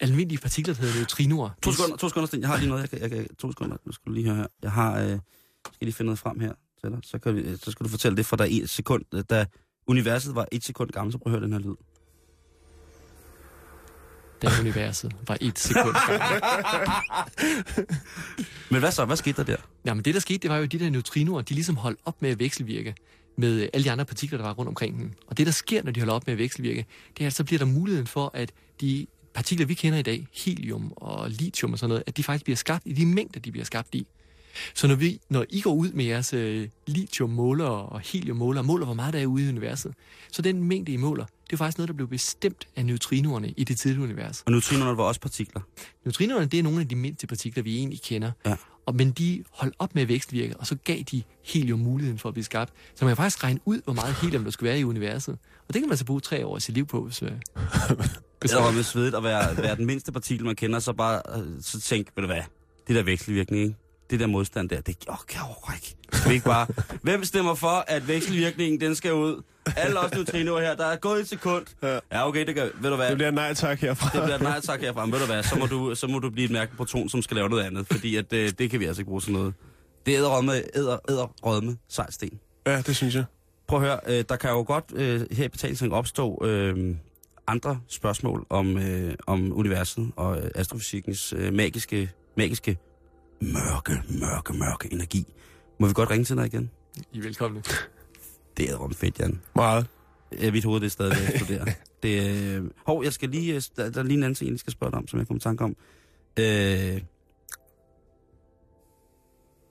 almindelige 0.00 0.38
partikler, 0.40 0.74
der 0.74 0.80
hedder 0.82 0.96
neutrinoer. 0.96 1.50
To 1.62 1.70
De- 1.70 1.76
sekunder, 1.76 1.96
to 1.96 2.08
sekunder, 2.08 2.26
Sten. 2.26 2.40
Jeg 2.40 2.48
har 2.48 2.56
lige 2.56 2.68
noget, 2.68 2.80
jeg 2.82 2.90
kan, 2.90 3.00
jeg 3.00 3.10
kan 3.10 3.34
to 3.34 3.52
sekunder. 3.52 3.76
Nu 3.86 3.92
skal 3.92 4.02
du 4.06 4.12
lige 4.14 4.26
høre 4.26 4.36
her. 4.36 4.46
Jeg 4.62 4.72
har, 4.72 4.98
øh, 5.00 5.08
skal 5.08 5.18
lige 5.80 5.92
finde 5.92 6.06
noget 6.06 6.18
frem 6.18 6.40
her 6.40 6.52
til 6.80 6.90
dig. 6.90 6.98
Så, 7.02 7.18
kan 7.18 7.36
vi, 7.36 7.56
så 7.56 7.70
skal 7.70 7.84
du 7.84 7.90
fortælle 7.90 8.16
det, 8.16 8.26
for 8.26 8.36
der 8.36 8.44
er 8.44 8.48
et 8.50 8.70
sekund, 8.70 9.04
øh, 9.14 9.24
da 9.30 9.46
universet 9.88 10.34
var 10.34 10.46
et 10.52 10.64
sekund 10.64 10.90
gammel, 10.90 11.12
så 11.12 11.18
prøv 11.18 11.32
at 11.32 11.38
høre 11.38 11.44
den 11.44 11.52
her 11.52 11.60
lyd. 11.60 11.76
Da 14.42 14.48
universet 14.60 15.12
var 15.28 15.38
et 15.40 15.58
sekund 15.58 15.94
gammel. 16.08 16.40
Men 18.70 18.80
hvad 18.80 18.92
så? 18.92 19.04
Hvad 19.04 19.16
skete 19.16 19.36
der 19.36 19.42
der? 19.44 19.56
Jamen 19.84 20.04
det, 20.04 20.14
der 20.14 20.20
skete, 20.20 20.38
det 20.38 20.50
var 20.50 20.56
jo, 20.56 20.62
at 20.62 20.72
de 20.72 20.78
der 20.78 20.90
neutrinoer, 20.90 21.42
de 21.42 21.54
ligesom 21.54 21.76
holdt 21.76 22.00
op 22.04 22.22
med 22.22 22.30
at 22.30 22.38
vekselvirke 22.38 22.94
med 23.36 23.68
alle 23.72 23.84
de 23.84 23.90
andre 23.90 24.04
partikler, 24.04 24.38
der 24.38 24.44
var 24.44 24.54
rundt 24.54 24.68
omkring 24.68 24.98
dem. 24.98 25.12
Og 25.26 25.38
det, 25.38 25.46
der 25.46 25.52
sker, 25.52 25.82
når 25.82 25.92
de 25.92 26.00
holder 26.00 26.14
op 26.14 26.26
med 26.26 26.32
at 26.32 26.38
vekselvirke, 26.38 26.86
det 27.18 27.24
er, 27.24 27.26
at 27.26 27.32
så 27.32 27.44
bliver 27.44 27.58
der 27.58 27.66
muligheden 27.66 28.06
for, 28.06 28.30
at 28.34 28.52
de 28.80 29.06
partikler, 29.34 29.66
vi 29.66 29.74
kender 29.74 29.98
i 29.98 30.02
dag, 30.02 30.26
helium 30.44 30.92
og 30.96 31.30
lithium 31.30 31.72
og 31.72 31.78
sådan 31.78 31.88
noget, 31.88 32.02
at 32.06 32.16
de 32.16 32.22
faktisk 32.22 32.44
bliver 32.44 32.56
skabt 32.56 32.82
i 32.86 32.92
de 32.92 33.06
mængder, 33.06 33.40
de 33.40 33.52
bliver 33.52 33.64
skabt 33.64 33.94
i. 33.94 34.06
Så 34.74 34.86
når, 34.86 34.94
vi, 34.94 35.20
når 35.28 35.44
I 35.50 35.60
går 35.60 35.74
ud 35.74 35.92
med 35.92 36.04
jeres 36.04 36.34
øh, 36.34 36.68
lithiummåler 36.86 37.66
og 37.66 38.00
heliummåler, 38.00 38.60
og 38.60 38.66
måler, 38.66 38.84
hvor 38.84 38.94
meget 38.94 39.14
der 39.14 39.20
er 39.20 39.26
ude 39.26 39.46
i 39.46 39.48
universet, 39.48 39.94
så 40.32 40.42
den 40.42 40.64
mængde, 40.64 40.92
I 40.92 40.96
måler, 40.96 41.24
det 41.24 41.52
er 41.52 41.56
faktisk 41.56 41.78
noget, 41.78 41.88
der 41.88 41.94
blev 41.94 42.08
bestemt 42.08 42.68
af 42.76 42.86
neutrinoerne 42.86 43.50
i 43.50 43.64
det 43.64 43.78
tidlige 43.78 44.02
univers. 44.02 44.42
Og 44.46 44.52
neutrinerne 44.52 44.96
var 44.96 45.04
også 45.04 45.20
partikler. 45.20 45.60
Neutrinoerne, 46.04 46.46
det 46.46 46.58
er 46.58 46.62
nogle 46.62 46.80
af 46.80 46.88
de 46.88 46.96
mindste 46.96 47.26
partikler, 47.26 47.62
vi 47.62 47.76
egentlig 47.76 48.02
kender. 48.02 48.30
Ja. 48.46 48.56
Og, 48.86 48.94
men 48.94 49.10
de 49.10 49.44
holdt 49.50 49.74
op 49.78 49.94
med 49.94 50.02
at 50.02 50.08
vekselvirke, 50.08 50.56
og 50.56 50.66
så 50.66 50.76
gav 50.84 50.98
de 51.10 51.22
helium 51.44 51.78
muligheden 51.78 52.18
for 52.18 52.28
at 52.28 52.34
blive 52.34 52.44
skabt. 52.44 52.72
Så 52.94 53.04
man 53.04 53.10
kan 53.10 53.16
faktisk 53.16 53.44
regne 53.44 53.60
ud, 53.64 53.80
hvor 53.84 53.92
meget 53.92 54.14
helium 54.14 54.44
der 54.44 54.50
skulle 54.50 54.68
være 54.68 54.80
i 54.80 54.84
universet. 54.84 55.38
Og 55.68 55.74
det 55.74 55.82
kan 55.82 55.88
man 55.88 55.98
så 55.98 56.04
bruge 56.04 56.20
tre 56.20 56.46
år 56.46 56.54
af 56.54 56.62
sit 56.62 56.74
liv 56.74 56.86
på, 56.86 57.04
hvis, 57.04 57.22
øh, 57.22 57.30
Jeg 58.52 58.62
var 58.62 58.70
med 58.70 58.82
svedet 58.82 59.14
at 59.14 59.22
være, 59.22 59.56
være 59.56 59.76
den 59.76 59.86
mindste 59.86 60.12
partikel, 60.12 60.46
man 60.46 60.56
kender, 60.56 60.78
så 60.78 60.92
bare 60.92 61.22
øh, 61.36 61.46
så 61.60 61.80
tænk, 61.80 62.06
ved 62.16 62.22
du 62.22 62.26
hvad, 62.26 62.42
det 62.88 62.96
der 62.96 63.02
vekselvirkning, 63.02 63.62
ikke? 63.62 63.76
Det 64.10 64.20
der 64.20 64.26
modstand 64.26 64.68
der, 64.68 64.80
det 64.80 64.96
åh, 65.08 65.16
kan 65.28 65.40
jeg 65.68 65.74
ikke. 65.76 65.96
Skal 66.12 66.28
vi 66.30 66.34
ikke 66.34 66.46
bare... 66.46 66.66
Hvem 67.02 67.24
stemmer 67.24 67.54
for, 67.54 67.84
at 67.88 68.08
vekselvirkningen, 68.08 68.80
den 68.80 68.94
skal 68.94 69.12
ud? 69.14 69.42
Alle 69.76 70.00
os 70.00 70.12
neutrinoer 70.12 70.60
her, 70.60 70.74
der 70.74 70.86
er 70.86 70.96
gået 70.96 71.20
et 71.20 71.28
sekund. 71.28 71.66
Ja. 71.82 71.98
Ja, 72.12 72.28
okay, 72.28 72.46
det 72.46 72.54
kan, 72.54 72.70
ved 72.80 72.90
du 72.90 72.96
hvad, 72.96 73.08
Det 73.08 73.16
bliver 73.16 73.30
nej 73.30 73.54
tak 73.54 73.80
herfra. 73.80 74.18
det 74.18 74.24
bliver 74.24 74.38
nej 74.38 74.60
tak 74.60 74.80
herfra, 74.80 75.06
men 75.06 75.12
ved 75.12 75.20
du 75.20 75.26
hvad, 75.26 75.42
så 75.42 75.56
må 75.58 75.66
du, 75.66 75.94
så 75.94 76.06
må 76.06 76.18
du 76.18 76.30
blive 76.30 76.44
et 76.44 76.50
mærke 76.50 76.76
proton, 76.76 77.08
som 77.08 77.22
skal 77.22 77.34
lave 77.34 77.48
noget 77.48 77.64
andet, 77.64 77.86
fordi 77.86 78.16
at, 78.16 78.32
øh, 78.32 78.52
det 78.58 78.70
kan 78.70 78.80
vi 78.80 78.84
altså 78.84 79.00
ikke 79.00 79.08
bruge 79.08 79.20
til 79.20 79.32
noget. 79.32 79.54
Det 80.06 80.14
er 80.14 80.18
æderrødme, 80.18 80.52
æder, 80.74 80.98
æderrødme, 81.08 81.76
sejsten. 81.88 82.40
Ja, 82.66 82.80
det 82.86 82.96
synes 82.96 83.14
jeg. 83.14 83.24
Prøv 83.68 83.82
at 83.82 83.88
høre, 83.88 84.00
øh, 84.18 84.24
der 84.28 84.36
kan 84.36 84.50
jo 84.50 84.64
godt 84.66 84.84
øh, 84.94 85.26
her 85.30 85.44
i 85.44 85.48
betalingsring 85.48 85.94
opstå 85.94 86.44
øh, 86.44 86.94
andre 87.46 87.80
spørgsmål 87.88 88.46
om, 88.50 88.78
øh, 88.78 89.14
om 89.26 89.52
universet 89.58 90.10
og 90.16 90.36
øh, 90.38 90.50
astrofysikkens 90.54 91.34
øh, 91.36 91.54
magiske, 91.54 92.10
magiske, 92.36 92.78
mørke, 93.40 94.02
mørke, 94.08 94.52
mørke 94.52 94.92
energi. 94.92 95.26
Må 95.78 95.86
vi 95.86 95.92
godt 95.92 96.10
ringe 96.10 96.24
til 96.24 96.36
dig 96.36 96.46
igen? 96.46 96.70
I 97.12 97.18
er 97.18 97.22
velkomne. 97.22 97.62
Det 98.56 98.70
er 98.70 98.76
rum 98.76 98.94
fedt, 98.94 99.18
Jan. 99.18 99.40
Meget. 99.54 99.86
Øh, 100.32 100.52
mit 100.52 100.64
hoved 100.64 100.80
det 100.80 100.86
er 100.86 100.90
stadig 100.90 101.16
ved 101.16 101.26
at 101.26 101.34
eksplodere. 101.34 101.66
det, 102.02 102.56
øh... 102.56 102.70
Hov, 102.86 103.04
jeg 103.04 103.12
skal 103.12 103.28
lige, 103.28 103.54
øh, 103.54 103.62
der, 103.76 103.90
der 103.90 104.00
er 104.00 104.04
lige 104.04 104.16
en 104.16 104.22
anden 104.22 104.34
ting, 104.34 104.50
jeg 104.50 104.58
skal 104.58 104.72
spørge 104.72 104.90
dig 104.90 104.98
om, 104.98 105.08
som 105.08 105.18
jeg 105.18 105.26
kommer 105.26 105.38
i 105.38 105.42
tanke 105.42 105.64
om. 105.64 105.76
Øh... 106.38 107.02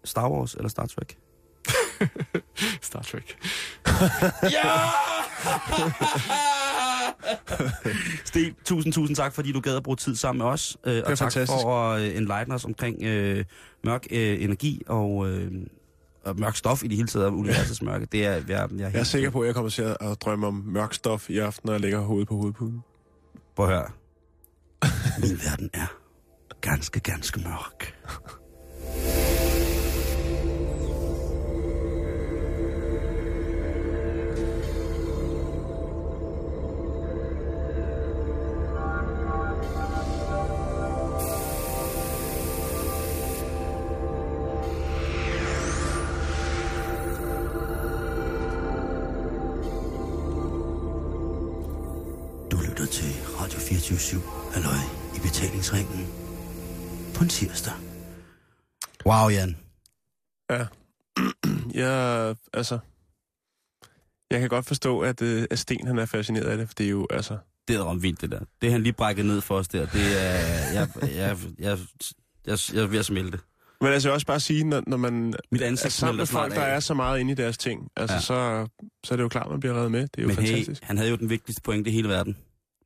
Star 0.04 0.30
Wars 0.30 0.54
eller 0.54 0.70
Star 0.70 0.86
Trek? 0.86 1.18
Star 2.82 3.02
Trek. 3.02 3.38
Sten, 8.26 8.56
tusind, 8.66 8.94
tusind 8.94 9.16
tak, 9.16 9.34
fordi 9.34 9.52
du 9.52 9.60
gad 9.60 9.76
at 9.76 9.84
bruge 9.84 9.96
tid 9.96 10.16
sammen 10.16 10.38
med 10.38 10.46
os. 10.46 10.78
Øh, 10.86 10.98
og 10.98 11.10
tak 11.10 11.18
fantastisk. 11.18 11.52
for 11.62 11.92
at 11.92 12.02
øh, 12.02 12.18
enlighten 12.18 12.54
os 12.54 12.66
omkring 12.66 13.04
øh, 13.04 13.46
mørk 13.84 14.08
øh, 14.12 14.44
energi 14.44 14.82
og, 14.88 15.30
øh, 15.30 15.52
og 16.26 16.40
mørk 16.40 16.56
stof 16.56 16.84
i 16.84 16.88
det 16.88 16.96
hele 16.96 17.08
taget 17.08 17.26
af 17.26 17.30
universets 17.30 17.82
mørke. 17.82 18.08
Det 18.12 18.26
er, 18.26 18.32
jeg, 18.32 18.50
jeg, 18.50 18.64
er 18.64 18.90
Jeg 18.90 19.00
er 19.00 19.04
sikker 19.04 19.30
på, 19.30 19.42
at 19.42 19.48
jeg 19.48 19.56
kommer 19.56 19.70
til 19.70 19.82
at 19.82 19.98
at 20.02 20.22
drømme 20.22 20.48
om 20.48 20.64
mørk 20.66 20.94
stof 20.94 21.30
i 21.30 21.38
aften, 21.38 21.68
når 21.68 21.74
jeg 21.74 21.82
lægger 21.82 22.00
hovedet 22.00 22.28
på 22.28 22.36
hovedpuden. 22.36 22.84
Prøv 23.56 23.66
at 23.70 23.72
høre. 23.72 23.90
Min 25.22 25.40
verden 25.46 25.70
er 25.74 25.88
ganske, 26.62 27.00
ganske 27.00 27.40
mørk. 27.40 27.94
777 53.88 54.54
Halløj 54.54 54.80
i 55.16 55.20
betalingsringen 55.20 56.08
på 57.16 57.24
en 57.24 57.30
tirsdag. 57.30 57.74
Wow, 59.06 59.30
Jan. 59.30 59.58
Ja. 60.50 60.66
ja, 61.84 62.34
altså... 62.54 62.80
Jeg 64.32 64.40
kan 64.40 64.50
godt 64.50 64.66
forstå, 64.66 65.00
at, 65.00 65.22
øh, 65.22 65.48
at 65.52 65.60
Sten 65.60 65.88
han 65.88 65.98
er 65.98 66.06
fascineret 66.06 66.46
af 66.46 66.58
det, 66.58 66.68
for 66.68 66.74
det 66.78 66.86
er 66.86 66.90
jo, 66.90 67.08
altså... 67.10 67.38
Det 67.68 67.76
er 67.76 67.94
vildt, 67.94 68.22
det 68.22 68.32
der. 68.32 68.40
Det, 68.62 68.72
han 68.72 68.84
lige 68.84 68.94
brækkede 68.94 69.28
ned 69.28 69.42
for 69.42 69.56
os 69.56 69.68
der, 69.68 69.86
det 69.86 70.22
er... 70.22 70.38
Jeg, 70.74 70.90
jeg, 71.02 71.10
jeg, 71.16 71.38
jeg, 71.60 71.78
jeg, 72.48 72.58
jeg 72.74 72.84
er 72.84 72.88
ved 72.88 73.00
at 73.00 73.06
smelte. 73.06 73.40
Men 73.82 73.94
altså, 73.94 74.08
jeg 74.08 74.12
vil 74.12 74.14
også 74.14 74.28
bare 74.28 74.40
sige, 74.40 74.64
når, 74.64 74.84
når 74.88 74.98
man 74.98 75.34
Mit 75.52 75.62
er 75.62 75.76
sammen 75.76 76.18
med 76.18 76.26
folk, 76.26 76.56
der 76.56 76.62
er 76.62 76.80
så 76.80 76.94
meget 76.94 77.20
inde 77.20 77.32
i 77.32 77.36
deres 77.36 77.58
ting, 77.58 77.92
altså, 77.96 78.16
ja. 78.16 78.22
så, 78.22 78.68
så 79.04 79.14
er 79.14 79.16
det 79.16 79.24
jo 79.24 79.30
klart, 79.30 79.50
man 79.50 79.60
bliver 79.60 79.76
reddet 79.76 79.92
med. 79.92 80.02
Det 80.02 80.18
er 80.18 80.22
jo 80.22 80.28
Men 80.28 80.36
fantastisk. 80.36 80.82
Hey, 80.82 80.88
han 80.88 80.98
havde 80.98 81.10
jo 81.10 81.16
den 81.16 81.30
vigtigste 81.30 81.62
pointe 81.62 81.90
i 81.90 81.94
hele 81.94 82.10
verden. 82.10 82.38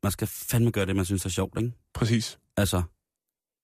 Man 0.02 0.12
skal 0.12 0.26
fandme 0.26 0.70
gøre 0.70 0.86
det, 0.86 0.96
man 0.96 1.04
synes 1.04 1.24
er 1.24 1.28
sjovt, 1.28 1.58
ikke? 1.58 1.72
Præcis. 1.94 2.38
Altså, 2.56 2.82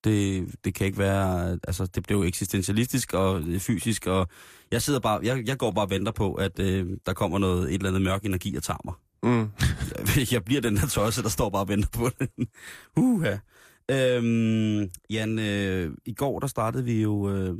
det, 0.05 0.49
det 0.64 0.74
kan 0.74 0.86
ikke 0.86 0.99
være... 0.99 1.59
Altså, 1.68 1.86
det 1.86 2.03
bliver 2.03 2.18
jo 2.20 2.24
eksistentialistisk 2.24 3.14
og 3.14 3.43
fysisk, 3.59 4.07
og 4.07 4.28
jeg 4.70 4.82
sidder 4.82 5.01
bare... 5.01 5.20
Jeg, 5.22 5.49
jeg 5.49 5.59
går 5.59 5.70
bare 5.70 5.84
og 5.84 5.91
venter 5.91 6.12
på, 6.12 6.34
at 6.34 6.59
øh, 6.59 6.86
der 7.07 7.12
kommer 7.12 7.39
noget, 7.39 7.68
et 7.68 7.74
eller 7.74 7.89
andet 7.89 8.03
mørk 8.03 8.24
energi 8.24 8.57
og 8.57 8.62
tager 8.62 8.78
mig. 8.84 8.95
Mm. 9.22 9.49
jeg 10.32 10.45
bliver 10.45 10.61
den 10.61 10.76
der 10.76 10.86
tosse, 10.86 11.22
der 11.22 11.28
står 11.28 11.51
bare 11.51 11.62
og 11.62 11.68
venter 11.68 11.89
på 11.93 12.11
det. 12.18 12.30
Uha. 12.97 13.36
Øhm, 13.91 14.91
Jan, 15.11 15.39
øh, 15.39 15.93
i 16.05 16.14
går 16.14 16.39
der 16.39 16.47
startede 16.47 16.84
vi 16.84 17.03
jo 17.03 17.30
øh, 17.30 17.59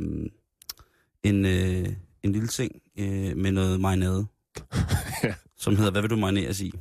en, 1.23 1.45
øh, 1.45 1.89
en 2.23 2.33
lille 2.33 2.49
ting 2.49 2.83
øh, 2.99 3.37
med 3.37 3.53
noget 3.53 3.81
marinade, 3.81 4.27
Ja. 5.25 5.35
som 5.57 5.77
hedder, 5.77 5.91
hvad 5.91 6.01
vil 6.01 6.11
du 6.11 6.17
marineres 6.17 6.61
i? 6.61 6.73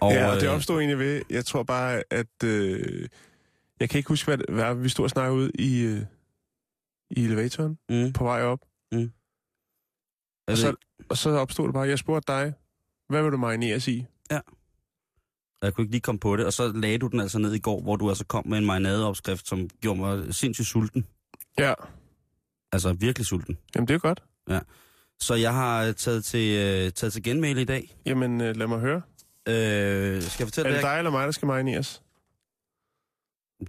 Og, 0.00 0.12
ja, 0.12 0.30
og 0.30 0.40
det 0.40 0.46
øh, 0.46 0.54
opstod 0.54 0.78
egentlig 0.78 0.98
ved, 0.98 1.22
jeg 1.30 1.44
tror 1.44 1.62
bare, 1.62 2.02
at... 2.10 2.44
Øh, 2.44 3.08
jeg 3.80 3.90
kan 3.90 3.98
ikke 3.98 4.08
huske, 4.08 4.26
hvad, 4.26 4.54
hvad 4.54 4.74
vi 4.74 4.88
stod 4.88 5.04
og 5.04 5.10
snakkede 5.10 5.36
ud 5.36 5.50
i, 5.54 5.80
øh, 5.80 6.02
i 7.10 7.24
elevatoren 7.24 7.78
mm, 7.88 8.12
på 8.12 8.24
vej 8.24 8.42
op. 8.42 8.58
jeg 8.92 9.08
Og 10.48 10.56
så, 10.56 10.74
og 11.08 11.16
så 11.16 11.30
opstod 11.30 11.66
det 11.66 11.74
bare, 11.74 11.88
jeg 11.88 11.98
spurgte 11.98 12.32
dig, 12.32 12.54
hvad 13.08 13.22
vil 13.22 13.32
du 13.32 13.36
marineres 13.36 13.88
i? 13.88 14.06
Jeg 15.62 15.74
kunne 15.74 15.82
ikke 15.82 15.92
lige 15.92 16.00
komme 16.00 16.18
på 16.18 16.36
det, 16.36 16.46
og 16.46 16.52
så 16.52 16.72
lagde 16.72 16.98
du 16.98 17.06
den 17.06 17.20
altså 17.20 17.38
ned 17.38 17.54
i 17.54 17.58
går, 17.58 17.80
hvor 17.82 17.96
du 17.96 18.08
altså 18.08 18.24
kom 18.24 18.46
med 18.46 18.58
en 18.58 18.66
marinadeopskrift, 18.66 19.48
som 19.48 19.68
gjorde 19.80 20.00
mig 20.00 20.34
sindssygt 20.34 20.68
sulten. 20.68 21.06
Ja, 21.58 21.74
Altså 22.72 22.92
virkelig 22.92 23.26
sulten. 23.26 23.58
jamen 23.74 23.88
det 23.88 23.94
er 23.94 23.98
godt. 23.98 24.22
Så 25.20 25.34
jeg 25.34 25.54
har 25.54 25.84
øh, 25.84 25.94
taget 25.94 26.24
til, 26.24 26.56
øh, 26.58 26.92
taget 26.92 27.12
til 27.12 27.22
genmail 27.22 27.58
i 27.58 27.64
dag. 27.64 27.96
Jamen 28.06 28.40
øh, 28.40 28.56
lad 28.56 28.66
mig 28.66 28.80
høre. 28.80 29.02
Øh, 29.48 29.54
skal 29.54 29.54
jeg 29.54 30.22
Er 30.22 30.46
fortælle 30.46 30.70
det 30.70 30.82
dig? 30.82 30.90
dig 30.90 30.98
eller 30.98 31.10
mig, 31.10 31.24
der 31.26 31.30
skal 31.32 31.46
marineres? 31.46 32.02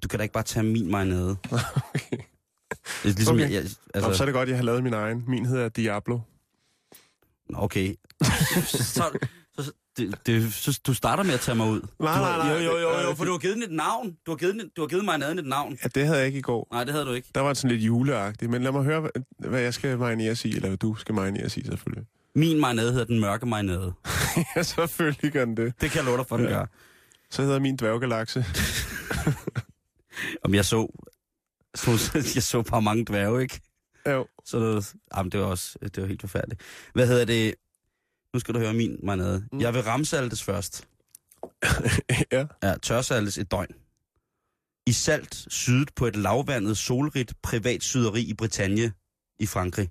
Du 0.03 0.07
kan 0.07 0.19
da 0.19 0.23
ikke 0.23 0.33
bare 0.33 0.43
tage 0.43 0.63
min 0.63 0.91
marinade. 0.91 1.31
okay. 1.51 2.17
Det 3.03 3.09
er 3.09 3.15
ligesom, 3.15 3.35
Okay. 3.35 3.51
jeg, 3.51 3.57
Altså... 3.59 3.77
altså, 3.93 4.13
Så 4.13 4.23
er 4.23 4.25
det 4.25 4.33
godt, 4.33 4.49
jeg 4.49 4.57
har 4.57 4.63
lavet 4.63 4.83
min 4.83 4.93
egen. 4.93 5.23
Min 5.27 5.45
hedder 5.45 5.69
Diablo. 5.69 6.19
Nå, 7.49 7.57
okay. 7.61 7.95
så, 8.65 9.17
så, 9.59 9.71
det, 9.97 10.15
det, 10.25 10.53
så, 10.53 10.79
du 10.87 10.93
starter 10.93 11.23
med 11.23 11.33
at 11.33 11.39
tage 11.39 11.55
mig 11.55 11.67
ud. 11.67 11.81
Nej, 11.99 12.19
nej, 12.19 12.37
nej. 12.37 12.49
Jo, 12.49 12.71
jo, 12.71 12.77
jo, 12.77 12.89
jo, 12.99 13.09
Øh, 13.09 13.15
for 13.15 13.25
du 13.25 13.31
har 13.31 13.37
givet 13.37 13.55
den 13.55 13.63
et 13.63 13.71
navn. 13.71 14.17
Du 14.25 14.31
har 14.31 14.35
givet, 14.35 14.55
den, 14.55 14.69
du 14.75 14.81
har 14.81 14.87
givet 14.87 15.05
marinaden 15.05 15.39
et 15.39 15.45
navn. 15.45 15.77
Ja, 15.83 15.87
det 15.87 16.05
havde 16.05 16.17
jeg 16.17 16.27
ikke 16.27 16.39
i 16.39 16.41
går. 16.41 16.67
Nej, 16.71 16.83
det 16.83 16.93
havde 16.93 17.05
du 17.05 17.11
ikke. 17.11 17.27
Der 17.35 17.41
var 17.41 17.53
sådan 17.53 17.71
lidt 17.77 17.85
juleagtigt. 17.87 18.51
Men 18.51 18.63
lad 18.63 18.71
mig 18.71 18.83
høre, 18.83 18.99
hvad, 19.01 19.11
hvad 19.49 19.61
jeg 19.61 19.73
skal 19.73 19.97
marineres 19.97 20.45
i, 20.45 20.55
eller 20.55 20.67
hvad 20.67 20.77
du 20.77 20.95
skal 20.95 21.15
marineres 21.15 21.57
i, 21.57 21.63
selvfølgelig. 21.65 22.05
Min 22.35 22.59
marinade 22.59 22.91
hedder 22.91 23.05
den 23.05 23.19
mørke 23.19 23.45
marinade. 23.45 23.93
ja, 24.55 24.63
selvfølgelig 24.63 25.31
gør 25.31 25.45
den 25.45 25.57
det. 25.57 25.73
Det 25.81 25.91
kan 25.91 25.97
jeg 25.97 26.05
love 26.05 26.17
dig 26.17 26.27
for, 26.27 26.37
den 26.37 26.45
Ja. 26.45 26.51
gør. 26.51 26.65
Så 27.29 27.41
hedder 27.41 27.59
min 27.59 27.75
dværggalakse. 27.77 28.45
Om 30.45 30.53
jeg 30.53 30.65
så... 30.65 30.87
så 31.75 31.91
jeg 32.35 32.43
så 32.43 32.61
bare 32.61 32.81
mange 32.81 33.05
dværge, 33.05 33.41
ikke? 33.41 33.61
Jo. 34.09 34.27
Så 34.45 34.59
det, 34.59 34.93
jamen, 35.17 35.31
det 35.31 35.39
var 35.39 35.45
også 35.45 35.77
det 35.81 36.01
var 36.01 36.07
helt 36.07 36.21
forfærdeligt. 36.21 36.61
Hvad 36.93 37.07
hedder 37.07 37.25
det? 37.25 37.55
Nu 38.33 38.39
skal 38.39 38.53
du 38.53 38.59
høre 38.59 38.73
min 38.73 38.99
marinade. 39.03 39.45
Mm. 39.51 39.59
Jeg 39.61 39.73
vil 39.73 39.81
ramsaltes 39.83 40.43
først. 40.43 40.87
ja. 42.31 42.45
Ja, 42.63 42.75
tørsaltes 42.81 43.37
et 43.37 43.51
døgn. 43.51 43.67
I 44.87 44.91
salt 44.91 45.45
sydet 45.49 45.89
på 45.95 46.05
et 46.07 46.15
lavvandet, 46.15 46.77
solrigt 46.77 47.33
privat 47.43 47.83
syderi 47.83 48.21
i 48.21 48.33
Bretagne 48.33 48.93
i 49.39 49.45
Frankrig. 49.45 49.89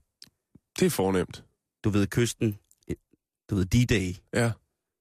Det 0.78 0.86
er 0.86 0.90
fornemt. 0.90 1.44
Du 1.84 1.90
ved, 1.90 2.06
kysten. 2.06 2.58
Du 3.50 3.54
ved, 3.54 3.66
D-Day. 3.74 4.38
Ja. 4.40 4.52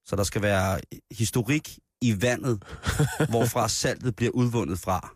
Så 0.05 0.15
der 0.15 0.23
skal 0.23 0.41
være 0.41 0.79
historik 1.11 1.79
i 2.01 2.21
vandet, 2.21 2.63
hvorfra 3.29 3.67
saltet 3.67 4.15
bliver 4.15 4.31
udvundet 4.31 4.79
fra. 4.79 5.15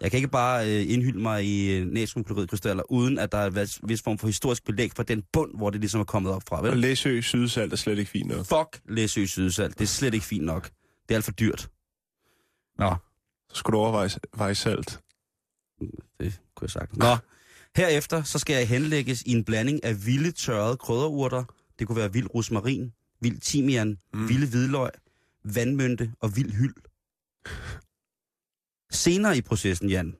Jeg 0.00 0.10
kan 0.10 0.18
ikke 0.18 0.28
bare 0.28 0.66
øh, 0.70 0.92
indhylde 0.92 1.18
mig 1.18 1.44
i 1.44 1.70
øh, 1.76 1.86
natriumkloridkrystaller, 1.86 2.82
uden 2.92 3.18
at 3.18 3.32
der 3.32 3.38
er 3.38 3.46
en 3.46 3.68
vis, 3.88 4.02
form 4.02 4.18
for 4.18 4.26
historisk 4.26 4.64
belæg 4.64 4.92
for 4.96 5.02
den 5.02 5.22
bund, 5.32 5.56
hvor 5.56 5.70
det 5.70 5.80
ligesom 5.80 6.00
er 6.00 6.04
kommet 6.04 6.32
op 6.32 6.42
fra. 6.48 6.56
Og 6.56 6.64
Vel? 6.64 6.76
Læsø 6.76 7.20
sydsalt 7.20 7.72
er 7.72 7.76
slet 7.76 7.98
ikke 7.98 8.10
fint 8.10 8.28
nok. 8.28 8.46
Fuck 8.46 8.80
Læsø 8.88 9.26
Sydsalt. 9.26 9.78
Det 9.78 9.84
er 9.84 9.88
slet 9.88 10.14
ikke 10.14 10.26
fint 10.26 10.44
nok. 10.44 10.70
Det 11.08 11.10
er 11.10 11.14
alt 11.14 11.24
for 11.24 11.32
dyrt. 11.32 11.70
Nå, 12.78 12.94
Så 13.48 13.54
skulle 13.54 13.74
du 13.76 13.80
overveje 13.80 14.10
veje 14.36 14.54
salt. 14.54 15.00
det 16.20 16.40
kunne 16.56 16.62
jeg 16.64 16.70
sagt. 16.70 16.96
Nå, 16.96 17.16
herefter 17.76 18.22
så 18.22 18.38
skal 18.38 18.56
jeg 18.56 18.68
henlægges 18.68 19.22
i 19.22 19.30
en 19.32 19.44
blanding 19.44 19.84
af 19.84 20.06
vilde 20.06 20.32
tørrede 20.32 20.76
krydderurter. 20.76 21.44
Det 21.78 21.86
kunne 21.86 21.96
være 21.96 22.12
vild 22.12 22.34
rosmarin, 22.34 22.92
vild 23.20 23.40
timian, 23.40 23.98
Mm. 24.14 24.28
vilde 24.28 24.46
hvidløg, 24.46 24.90
vandmynte 25.44 26.12
og 26.20 26.36
vild 26.36 26.52
hyld. 26.52 26.74
Senere 28.90 29.36
i 29.36 29.40
processen, 29.40 29.88
Jan, 29.88 30.16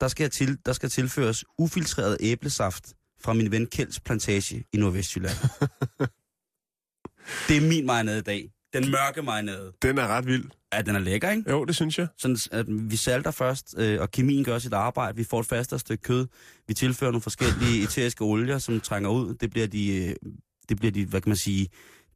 der 0.00 0.08
skal, 0.08 0.24
jeg 0.24 0.32
til, 0.32 0.58
der 0.66 0.72
skal 0.72 0.90
tilføres 0.90 1.44
ufiltreret 1.58 2.16
æblesaft 2.20 2.94
fra 3.20 3.32
min 3.32 3.50
ven 3.50 3.66
Kjelds 3.66 4.00
plantage 4.00 4.64
i 4.72 4.76
Nordvestjylland. 4.76 5.36
det 7.48 7.56
er 7.56 7.68
min 7.68 7.86
marinade 7.86 8.18
i 8.18 8.22
dag. 8.22 8.52
Den 8.72 8.90
mørke 8.90 9.22
marinade. 9.22 9.72
Den 9.82 9.98
er 9.98 10.06
ret 10.06 10.26
vild. 10.26 10.50
Ja, 10.72 10.82
den 10.82 10.94
er 10.94 10.98
lækker, 10.98 11.30
ikke? 11.30 11.50
Jo, 11.50 11.64
det 11.64 11.76
synes 11.76 11.98
jeg. 11.98 12.06
Sådan, 12.18 12.36
at 12.52 12.66
vi 12.68 12.96
salter 12.96 13.30
først, 13.30 13.74
øh, 13.78 14.00
og 14.00 14.10
kemien 14.10 14.44
gør 14.44 14.58
sit 14.58 14.72
arbejde. 14.72 15.16
Vi 15.16 15.24
får 15.24 15.40
et 15.40 15.46
fastere 15.46 15.80
stykke 15.80 16.02
kød. 16.02 16.26
Vi 16.68 16.74
tilfører 16.74 17.10
nogle 17.10 17.22
forskellige 17.22 17.82
eteriske 17.84 18.22
olier, 18.24 18.58
som 18.58 18.80
trænger 18.80 19.10
ud. 19.10 19.34
Det 19.34 19.50
bliver 19.50 19.66
de, 19.66 19.96
øh, 19.96 20.14
det 20.68 20.76
bliver 20.76 20.92
de 20.92 21.06
hvad 21.06 21.20
kan 21.20 21.30
man 21.30 21.36
sige, 21.36 21.68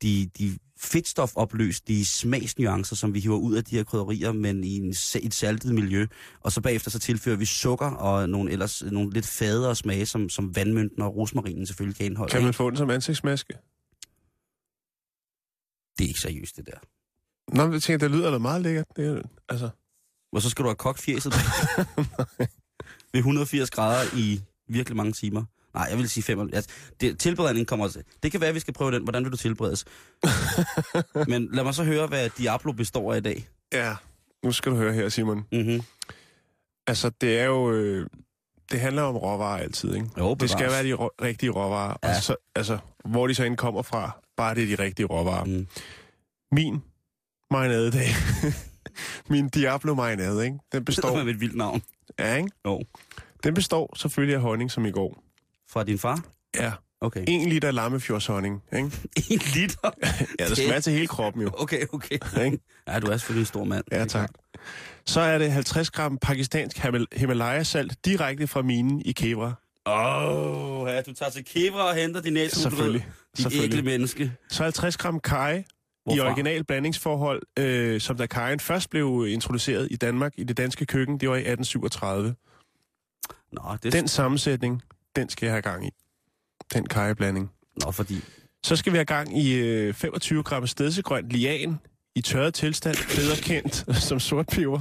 de, 0.02 0.30
de 0.38 0.59
fedtstofopløselige 0.78 2.04
smagsnuancer, 2.04 2.96
som 2.96 3.14
vi 3.14 3.20
hiver 3.20 3.36
ud 3.36 3.54
af 3.54 3.64
de 3.64 3.76
her 3.76 3.84
krydderier, 3.84 4.32
men 4.32 4.64
i 4.64 4.76
en, 4.76 4.90
et 5.22 5.34
saltet 5.34 5.74
miljø. 5.74 6.07
Og 6.40 6.52
så 6.52 6.61
bagefter 6.61 6.90
så 6.90 6.98
tilfører 6.98 7.36
vi 7.36 7.44
sukker 7.44 7.90
og 7.90 8.28
nogle, 8.28 8.52
ellers, 8.52 8.82
nogle 8.82 9.12
lidt 9.12 9.26
fadere 9.26 9.76
smage, 9.76 10.07
som, 10.07 10.28
som 10.28 10.57
vandmynten 10.57 11.02
og 11.02 11.16
rosmarinen 11.16 11.66
selvfølgelig 11.66 11.96
kan 11.96 12.07
indeholde. 12.07 12.30
Kan 12.30 12.42
man 12.42 12.54
få 12.54 12.70
den 12.70 12.76
som 12.76 12.90
ansigtsmaske? 12.90 13.54
Det 15.98 16.04
er 16.04 16.09
ikke 16.09 16.20
seriøst, 16.20 16.57
det 16.57 16.66
der. 16.66 16.78
Nå, 17.49 17.64
men 17.64 17.72
jeg 17.72 17.82
tænker, 17.82 18.09
det 18.09 18.16
lyder 18.16 18.30
da 18.30 18.38
meget 18.38 18.62
lækkert. 18.62 18.86
Det 18.97 19.07
er, 19.07 19.22
altså, 19.49 19.68
Og 20.32 20.42
så 20.42 20.51
skal 20.51 20.62
du 20.62 20.68
have 20.68 20.76
kogt 20.76 21.01
fjeset 21.01 21.32
ved 23.12 23.18
180 23.20 23.70
grader 23.70 24.05
i 24.16 24.40
virkelig 24.68 24.97
mange 24.97 25.12
timer. 25.12 25.44
Nej, 25.74 25.86
jeg 25.90 25.99
vil 25.99 26.09
sige 26.09 26.24
5. 26.24 26.40
Altså, 26.40 26.70
det, 27.01 27.18
tilberedningen 27.18 27.66
kommer 27.66 27.88
til. 27.88 28.03
Det 28.22 28.32
kan 28.32 28.40
være, 28.40 28.49
at 28.49 28.55
vi 28.55 28.61
skal 28.61 28.74
prøve 28.74 28.90
den. 28.92 29.03
Hvordan 29.03 29.24
vil 29.24 29.32
du 29.32 29.36
tilberedes? 29.36 29.84
Men 31.32 31.49
lad 31.53 31.64
mig 31.64 31.74
så 31.74 31.84
høre, 31.84 32.07
hvad 32.07 32.30
Diablo 32.38 32.72
består 32.72 33.12
af 33.12 33.16
i 33.16 33.20
dag. 33.20 33.49
ja, 33.72 33.97
nu 34.44 34.53
skal 34.53 34.72
du 34.72 34.76
høre 34.76 34.92
her, 34.92 35.09
Simon. 35.09 35.44
Mm-hmm. 35.53 35.80
Altså, 36.86 37.11
det 37.20 37.38
er 37.38 37.44
jo... 37.44 37.72
Øh, 37.72 38.07
det 38.70 38.80
handler 38.80 39.03
om 39.03 39.16
råvarer 39.16 39.59
altid, 39.62 39.94
ikke? 39.94 40.07
Jo, 40.18 40.34
Det 40.34 40.51
skal 40.51 40.70
være 40.70 40.84
de 40.84 40.92
rå, 40.92 41.11
rigtige 41.22 41.51
råvarer. 41.51 41.97
Ja. 42.03 42.09
Og 42.16 42.22
så, 42.22 42.36
altså, 42.55 42.78
hvor 43.05 43.26
de 43.26 43.34
så 43.34 43.44
end 43.44 43.57
kommer 43.57 43.82
fra, 43.82 44.11
bare 44.36 44.55
det 44.55 44.72
er 44.72 44.76
de 44.76 44.82
rigtige 44.82 45.07
råvarer. 45.07 45.44
Mm. 45.44 45.66
Mm. 46.53 46.80
Min 47.51 47.59
marinadedag. 47.59 48.09
Min 49.30 49.49
Diablo 49.49 49.94
marinade, 49.94 50.44
ikke? 50.44 50.59
Den 50.72 50.78
Det 50.78 50.84
består... 50.84 51.22
med 51.24 51.34
et 51.34 51.40
vildt 51.40 51.57
navn. 51.57 51.82
ja, 52.18 52.34
ikke? 52.34 52.49
Jo. 52.66 52.82
Den 53.44 53.55
består 53.55 53.94
selvfølgelig 53.97 54.34
af 54.34 54.40
honning, 54.40 54.70
som 54.70 54.86
i 54.86 54.90
går. 54.90 55.22
Fra 55.70 55.84
din 55.84 55.99
far? 55.99 56.24
Ja, 56.55 56.72
Okay. 57.01 57.24
en 57.28 57.49
liter 57.49 57.70
lammefjordshonning, 57.70 58.62
ikke? 58.76 58.84
En 59.30 59.40
liter? 59.55 59.90
Ja, 60.40 60.49
det 60.49 60.68
være 60.70 60.80
til 60.80 60.92
hele 60.92 61.07
kroppen 61.07 61.42
jo. 61.42 61.51
Okay, 61.59 61.82
okay. 61.92 62.18
Ikke? 62.44 62.59
Ja, 62.88 63.01
du 63.01 63.07
er 63.07 63.16
selvfølgelig 63.16 63.42
en 63.42 63.47
stor 63.47 63.64
mand. 63.64 63.84
Ja, 63.92 64.05
tak. 64.05 64.30
Så 65.07 65.20
er 65.20 65.38
det 65.38 65.53
50 65.53 65.90
gram 65.90 66.18
pakistansk 66.18 66.76
Himal- 66.84 67.07
Himalaya-salt 67.16 68.05
direkte 68.05 68.47
fra 68.47 68.62
minen 68.62 69.01
i 69.05 69.12
Kevra. 69.12 69.55
Åh, 69.86 70.80
oh, 70.80 70.88
ja, 70.88 71.01
du 71.03 71.12
tager 71.14 71.30
til 71.30 71.44
Kevra 71.44 71.88
og 71.88 71.94
henter 71.94 72.20
din. 72.20 72.36
Selvfølgelig. 72.51 73.07
Dit 73.36 73.42
Selvfølgelig. 73.42 73.78
ægle 73.78 73.90
menneske. 73.90 74.32
Så 74.49 74.62
50 74.62 74.97
gram 74.97 75.20
kaj 75.20 75.64
i 76.07 76.14
Hvorfra? 76.14 76.30
original 76.30 76.64
blandingsforhold, 76.64 77.42
øh, 77.59 78.00
som 78.00 78.16
da 78.16 78.26
kajen 78.26 78.61
først 78.61 78.90
blev 78.90 79.26
introduceret 79.28 79.88
i 79.90 79.96
Danmark 79.96 80.32
i 80.36 80.44
det 80.44 80.57
danske 80.57 80.86
køkken, 80.86 81.20
det 81.20 81.28
var 81.28 81.36
i 81.36 81.38
1837. 81.38 82.34
Nå, 83.52 83.62
det 83.82 83.92
Den 83.92 84.09
sammensætning, 84.09 84.82
den 85.16 85.28
skal 85.28 85.46
jeg 85.46 85.52
have 85.52 85.62
gang 85.62 85.86
i. 85.86 85.90
Den 86.74 86.86
kajeblanding. 86.86 87.50
Nå, 87.84 87.90
fordi... 87.90 88.20
Så 88.64 88.76
skal 88.76 88.92
vi 88.92 88.96
have 88.96 89.04
gang 89.04 89.38
i 89.38 89.54
øh, 89.54 89.94
25 89.94 90.42
gram 90.42 90.66
stedsegrønt 90.66 91.30
lian 91.30 91.78
i 92.14 92.20
tørret 92.20 92.54
tilstand, 92.54 92.96
bedre 92.96 93.36
kendt 93.42 93.84
som 94.09 94.20
sortpeber. 94.20 94.80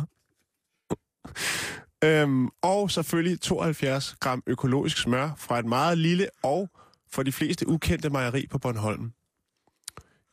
øhm, 2.08 2.50
og 2.62 2.92
selvfølgelig 2.92 3.42
72 3.42 4.16
gram 4.20 4.44
økologisk 4.48 4.98
smør 4.98 5.30
fra 5.38 5.60
et 5.60 5.66
meget 5.66 5.98
lille 5.98 6.28
og 6.44 6.70
for 7.12 7.24
de 7.24 7.32
fleste 7.32 7.68
ukendte 7.70 8.10
mejeri 8.10 8.48
på 8.48 8.58
Bornholm. 8.58 9.12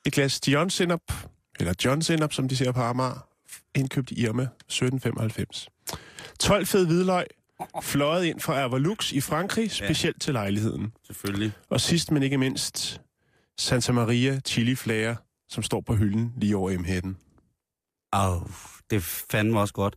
Et 0.07 0.13
glas 0.13 0.49
John 0.49 0.71
Sinop, 0.71 1.13
eller 1.61 1.75
John 1.85 2.03
Sinop, 2.03 2.33
som 2.33 2.49
de 2.49 2.57
ser 2.57 2.73
på 2.73 2.81
Amager, 2.81 3.29
indkøbt 3.75 4.11
i 4.11 4.21
Irma 4.23 4.43
1795. 4.43 5.69
12 6.41 6.67
fed 6.67 6.87
hvidløg, 6.87 7.27
fløjet 7.83 8.25
ind 8.25 8.41
fra 8.41 8.61
Avalux 8.61 9.13
i 9.13 9.21
Frankrig, 9.21 9.71
specielt 9.71 10.21
til 10.21 10.33
lejligheden. 10.33 10.93
Selvfølgelig. 11.07 11.53
Og 11.71 11.81
sidst, 11.81 12.11
men 12.11 12.23
ikke 12.23 12.39
mindst, 12.39 13.01
Santa 13.59 13.93
Maria 13.93 14.41
Chili 14.41 14.75
Flager, 14.75 15.17
som 15.49 15.63
står 15.63 15.81
på 15.81 15.95
hylden 15.95 16.33
lige 16.37 16.57
over 16.57 16.79
M-hætten. 16.79 17.17
Au, 18.13 18.47
det 18.91 19.03
fandme 19.03 19.61
også 19.61 19.75
godt. 19.75 19.97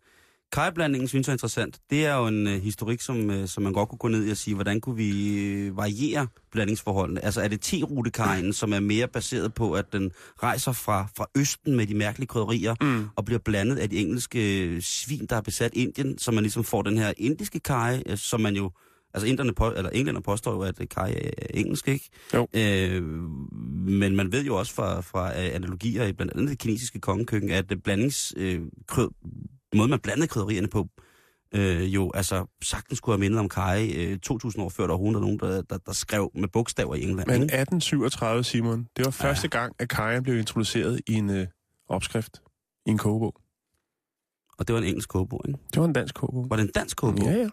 Kajblandingen 0.56 1.08
synes 1.08 1.28
jeg 1.28 1.32
er 1.32 1.36
interessant. 1.36 1.80
Det 1.90 2.06
er 2.06 2.16
jo 2.16 2.28
en 2.28 2.48
øh, 2.48 2.62
historik, 2.62 3.02
som, 3.02 3.30
øh, 3.32 3.48
som 3.48 3.64
man 3.64 3.74
godt 3.74 3.90
kunne 3.90 3.98
gå 4.00 4.08
ned 4.08 4.28
i 4.28 4.32
og 4.32 4.38
sige, 4.38 4.56
hvordan 4.56 4.82
kunne 4.82 4.96
vi 4.96 5.40
øh, 5.40 5.78
variere 5.78 6.28
blandingsforholdene? 6.52 7.26
Altså 7.26 7.42
er 7.42 7.48
det 7.48 7.62
T-rutekajen, 7.66 8.54
som 8.54 8.74
er 8.74 8.80
mere 8.80 9.08
baseret 9.08 9.54
på, 9.54 9.74
at 9.74 9.86
den 9.94 10.12
rejser 10.44 10.72
fra, 10.72 11.08
fra 11.18 11.26
østen 11.38 11.76
med 11.76 11.88
de 11.88 11.96
mærkelige 11.96 12.28
krydderier, 12.28 12.76
Mm. 12.82 13.08
og 13.16 13.26
bliver 13.26 13.40
blandet 13.40 13.78
af 13.78 13.90
de 13.90 13.98
engelske 13.98 14.64
øh, 14.64 14.82
svin, 14.82 15.26
der 15.30 15.36
har 15.36 15.42
besat 15.42 15.72
Indien, 15.74 16.18
så 16.18 16.32
man 16.32 16.44
ligesom 16.44 16.64
får 16.64 16.82
den 16.82 16.98
her 16.98 17.14
indiske 17.18 17.60
kaj, 17.60 18.04
øh, 18.06 18.18
som 18.18 18.42
man 18.42 18.56
jo... 18.56 18.72
Altså 19.14 19.28
inderne 19.28 19.54
på, 19.54 19.72
eller 19.78 19.90
englænder 19.90 20.22
påstår 20.22 20.52
jo, 20.54 20.62
at 20.62 20.90
kaj 20.90 21.12
er 21.38 21.48
engelsk, 21.54 21.88
ikke? 21.88 22.10
Jo. 22.34 22.48
Øh, 22.54 23.04
men 23.88 24.16
man 24.16 24.32
ved 24.32 24.44
jo 24.46 24.56
også 24.56 24.74
fra, 24.74 25.02
fra 25.02 25.28
øh, 25.30 25.56
analogier 25.56 26.06
i 26.06 26.14
blandt 26.14 26.34
andet 26.34 26.50
det 26.50 26.60
kinesiske 26.60 27.00
kongekøkken, 27.00 27.52
at 27.52 27.70
det 27.70 27.84
blandings, 27.84 28.34
øh, 28.38 28.62
måde, 29.78 29.90
man 29.90 30.00
blandede 30.00 30.28
krydderierne 30.28 30.68
på, 30.68 30.88
øh, 31.52 31.96
jo 31.96 32.12
altså 32.14 32.46
sagtens 32.64 32.98
skulle 32.98 33.14
have 33.14 33.20
mindet 33.20 33.40
om 33.40 33.50
kaj 33.50 33.92
øh, 33.96 34.20
2000 34.20 34.64
år 34.64 34.70
før, 34.70 34.88
der 34.88 34.98
var 34.98 35.20
nogen, 35.20 35.40
der, 35.40 35.62
der, 35.62 35.78
der 35.78 35.92
skrev 35.92 36.32
med 36.36 36.48
bogstaver 36.48 36.96
i 36.96 37.04
England. 37.04 37.28
Men 37.28 37.36
ikke? 37.36 37.44
1837, 37.44 38.44
Simon, 38.44 38.88
det 38.98 39.06
var 39.06 39.12
første 39.12 39.48
gang, 39.48 39.76
at 39.80 39.90
kajen 39.90 40.24
blev 40.24 40.38
introduceret 40.38 41.02
i 41.08 41.14
en 41.14 41.30
øh, 41.30 41.48
opskrift, 41.88 42.42
i 42.86 42.90
en 42.90 42.98
kogebog. 42.98 43.36
Og 44.58 44.68
det 44.68 44.74
var 44.74 44.82
en 44.82 44.88
engelsk 44.88 45.10
kogebog, 45.10 45.42
ikke? 45.48 45.60
Det 45.74 45.80
var 45.80 45.86
en 45.86 45.94
dansk 45.94 46.16
kogebog. 46.16 46.50
Var 46.50 46.56
det 46.56 46.64
en 46.64 46.72
dansk 46.76 46.98
kogebog? 46.98 47.28
Ja, 47.28 47.34
ja. 47.34 47.50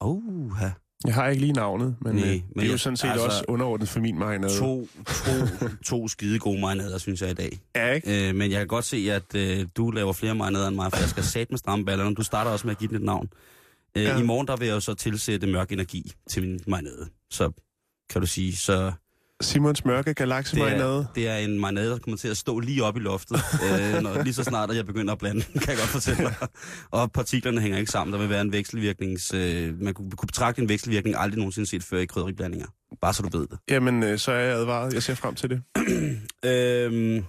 Oh, 0.00 0.52
ja. 0.62 0.72
Jeg 1.04 1.14
har 1.14 1.28
ikke 1.28 1.40
lige 1.40 1.52
navnet, 1.52 1.96
men, 2.00 2.14
Nej, 2.16 2.24
øh, 2.24 2.30
men 2.30 2.42
det 2.60 2.66
er 2.68 2.72
jo 2.72 2.78
sådan 2.78 2.96
set 2.96 3.08
altså, 3.08 3.26
også 3.26 3.44
underordnet 3.48 3.88
for 3.88 4.00
min 4.00 4.18
marinade. 4.18 4.58
To, 4.58 4.88
to, 5.06 5.30
to 5.90 6.08
skide 6.08 6.38
gode 6.38 6.60
marinader, 6.60 6.98
synes 6.98 7.22
jeg 7.22 7.30
i 7.30 7.34
dag. 7.34 7.58
Ja, 7.76 7.90
ikke? 7.92 8.28
Øh, 8.28 8.34
men 8.34 8.50
jeg 8.50 8.58
kan 8.58 8.66
godt 8.66 8.84
se, 8.84 8.96
at 9.12 9.34
øh, 9.34 9.66
du 9.76 9.90
laver 9.90 10.12
flere 10.12 10.34
marinader 10.34 10.68
end 10.68 10.76
mig, 10.76 10.92
for 10.92 11.00
jeg 11.00 11.08
skal 11.08 11.24
sat 11.24 11.50
med 11.50 11.58
stramme 11.58 11.84
ballerne. 11.84 12.14
Du 12.14 12.22
starter 12.22 12.50
også 12.50 12.66
med 12.66 12.74
at 12.74 12.78
give 12.78 12.88
den 12.88 12.96
et 12.96 13.02
navn. 13.02 13.28
Øh, 13.96 14.02
Ja. 14.04 14.18
I 14.18 14.22
morgen 14.22 14.46
der 14.46 14.56
vil 14.56 14.66
jeg 14.66 14.74
jo 14.74 14.80
så 14.80 14.94
tilsætte 14.94 15.46
mørk 15.46 15.72
energi 15.72 16.12
til 16.30 16.42
min 16.42 16.60
marinade. 16.66 17.08
Så 17.30 17.52
kan 18.10 18.20
du 18.20 18.26
sige, 18.26 18.56
så 18.56 18.92
Simons 19.40 19.84
mørke 19.84 20.08
det 20.08 20.16
galaksemarinade. 20.16 20.98
er, 20.98 21.04
det 21.14 21.28
er 21.28 21.36
en 21.36 21.60
marinade, 21.60 21.90
der 21.90 21.98
kommer 21.98 22.18
til 22.18 22.28
at 22.28 22.36
stå 22.36 22.58
lige 22.58 22.84
op 22.84 22.96
i 22.96 23.00
loftet, 23.00 23.36
øh, 23.64 24.02
når, 24.02 24.22
lige 24.22 24.34
så 24.34 24.44
snart, 24.44 24.70
at 24.70 24.76
jeg 24.76 24.86
begynder 24.86 25.12
at 25.12 25.18
blande, 25.18 25.42
kan 25.42 25.68
jeg 25.68 25.76
godt 25.76 25.88
fortælle 25.88 26.22
dig. 26.24 26.34
Og 26.90 27.12
partiklerne 27.12 27.60
hænger 27.60 27.78
ikke 27.78 27.90
sammen. 27.90 28.12
Der 28.12 28.18
vil 28.18 28.28
være 28.28 28.40
en 28.40 28.52
vekselvirknings... 28.52 29.34
Øh, 29.34 29.80
man 29.80 29.94
kunne, 29.94 30.10
kunne 30.10 30.26
betragte 30.26 30.62
en 30.62 30.68
vekselvirkning 30.68 31.16
aldrig 31.18 31.38
nogensinde 31.38 31.68
set 31.68 31.82
før 31.82 31.98
i 31.98 32.06
krydderiblandinger. 32.06 32.66
Bare 33.00 33.14
så 33.14 33.22
du 33.22 33.38
ved 33.38 33.46
det. 33.46 33.58
Jamen, 33.68 34.02
øh, 34.02 34.18
så 34.18 34.32
er 34.32 34.38
jeg 34.38 34.56
advaret. 34.56 34.94
Jeg 34.94 35.02
ser 35.02 35.14
frem 35.14 35.34
til 35.34 35.50
det. 35.50 35.62
Øhm, 36.44 37.24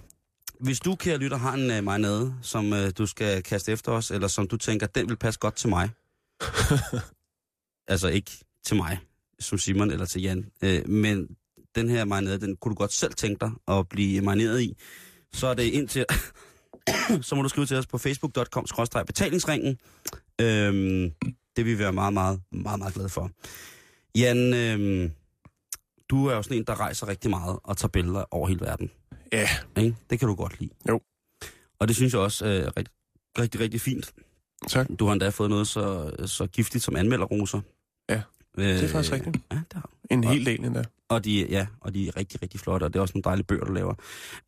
hvis 0.60 0.80
du, 0.80 0.94
kære 0.94 1.18
lytter, 1.18 1.36
har 1.36 1.54
en 1.54 1.78
uh, 1.78 1.84
marinade, 1.84 2.34
som 2.42 2.72
uh, 2.72 2.78
du 2.98 3.06
skal 3.06 3.42
kaste 3.42 3.72
efter 3.72 3.92
os, 3.92 4.10
eller 4.10 4.28
som 4.28 4.48
du 4.48 4.56
tænker, 4.56 4.86
den 4.86 5.08
vil 5.08 5.16
passe 5.16 5.40
godt 5.40 5.54
til 5.54 5.68
mig. 5.68 5.90
altså 7.88 8.08
ikke 8.08 8.30
til 8.66 8.76
mig, 8.76 8.98
som 9.40 9.58
Simon 9.58 9.90
eller 9.90 10.06
til 10.06 10.22
Jan, 10.22 10.50
øh, 10.62 10.88
men 10.88 11.28
den 11.74 11.88
her 11.88 12.04
marinade, 12.04 12.40
den 12.40 12.56
kunne 12.56 12.70
du 12.70 12.78
godt 12.78 12.92
selv 12.92 13.14
tænke 13.14 13.40
dig 13.40 13.50
at 13.68 13.88
blive 13.88 14.20
marineret 14.20 14.60
i. 14.60 14.76
Så 15.32 15.46
er 15.46 15.54
det 15.54 15.62
ind 15.62 15.88
til... 15.88 16.04
så 17.26 17.34
må 17.34 17.42
du 17.42 17.48
skrive 17.48 17.66
til 17.66 17.76
os 17.76 17.86
på 17.86 17.98
facebook.com 17.98 18.66
betalingsringen. 19.06 19.78
Øhm, 20.40 21.12
det 21.56 21.64
vil 21.64 21.66
vi 21.66 21.78
være 21.78 21.92
meget, 21.92 22.12
meget, 22.12 22.40
meget, 22.52 22.78
meget 22.78 22.94
glade 22.94 23.08
for. 23.08 23.30
Jan, 24.18 24.54
øhm, 24.54 25.12
du 26.10 26.26
er 26.26 26.34
jo 26.34 26.42
sådan 26.42 26.56
en, 26.56 26.64
der 26.64 26.80
rejser 26.80 27.08
rigtig 27.08 27.30
meget 27.30 27.58
og 27.64 27.76
tager 27.76 27.88
billeder 27.88 28.24
over 28.30 28.48
hele 28.48 28.60
verden. 28.60 28.90
Ja, 29.32 29.48
Ikke? 29.78 29.96
Det 30.10 30.18
kan 30.18 30.28
du 30.28 30.34
godt 30.34 30.60
lide. 30.60 30.70
Jo. 30.88 31.00
Og 31.80 31.88
det 31.88 31.96
synes 31.96 32.12
jeg 32.12 32.20
også 32.20 32.46
er 32.46 32.76
rigtig, 32.76 32.94
rigtig, 33.38 33.60
rigtig 33.60 33.80
fint. 33.80 34.12
tak. 34.68 34.88
Du 34.98 35.06
har 35.06 35.12
endda 35.12 35.28
fået 35.28 35.50
noget 35.50 35.68
så, 35.68 36.12
så 36.26 36.46
giftigt 36.46 36.84
som 36.84 36.96
anmelderroser. 36.96 37.60
Ja, 38.10 38.22
det 38.58 38.84
er 38.84 38.88
faktisk 38.88 39.12
rigtigt. 39.12 39.36
Ja, 39.52 39.56
det 39.56 39.72
har. 39.72 39.90
En 40.10 40.24
Og- 40.24 40.32
hel 40.32 40.46
del 40.46 40.64
endda. 40.64 40.84
og 41.08 41.24
de, 41.24 41.46
ja, 41.50 41.66
og 41.80 41.94
de 41.94 42.08
er 42.08 42.16
rigtig, 42.16 42.42
rigtig 42.42 42.60
flotte, 42.60 42.84
og 42.84 42.92
det 42.92 42.98
er 42.98 43.00
også 43.00 43.12
nogle 43.14 43.22
dejlige 43.24 43.44
bøger, 43.46 43.64
du 43.64 43.72
laver. 43.72 43.94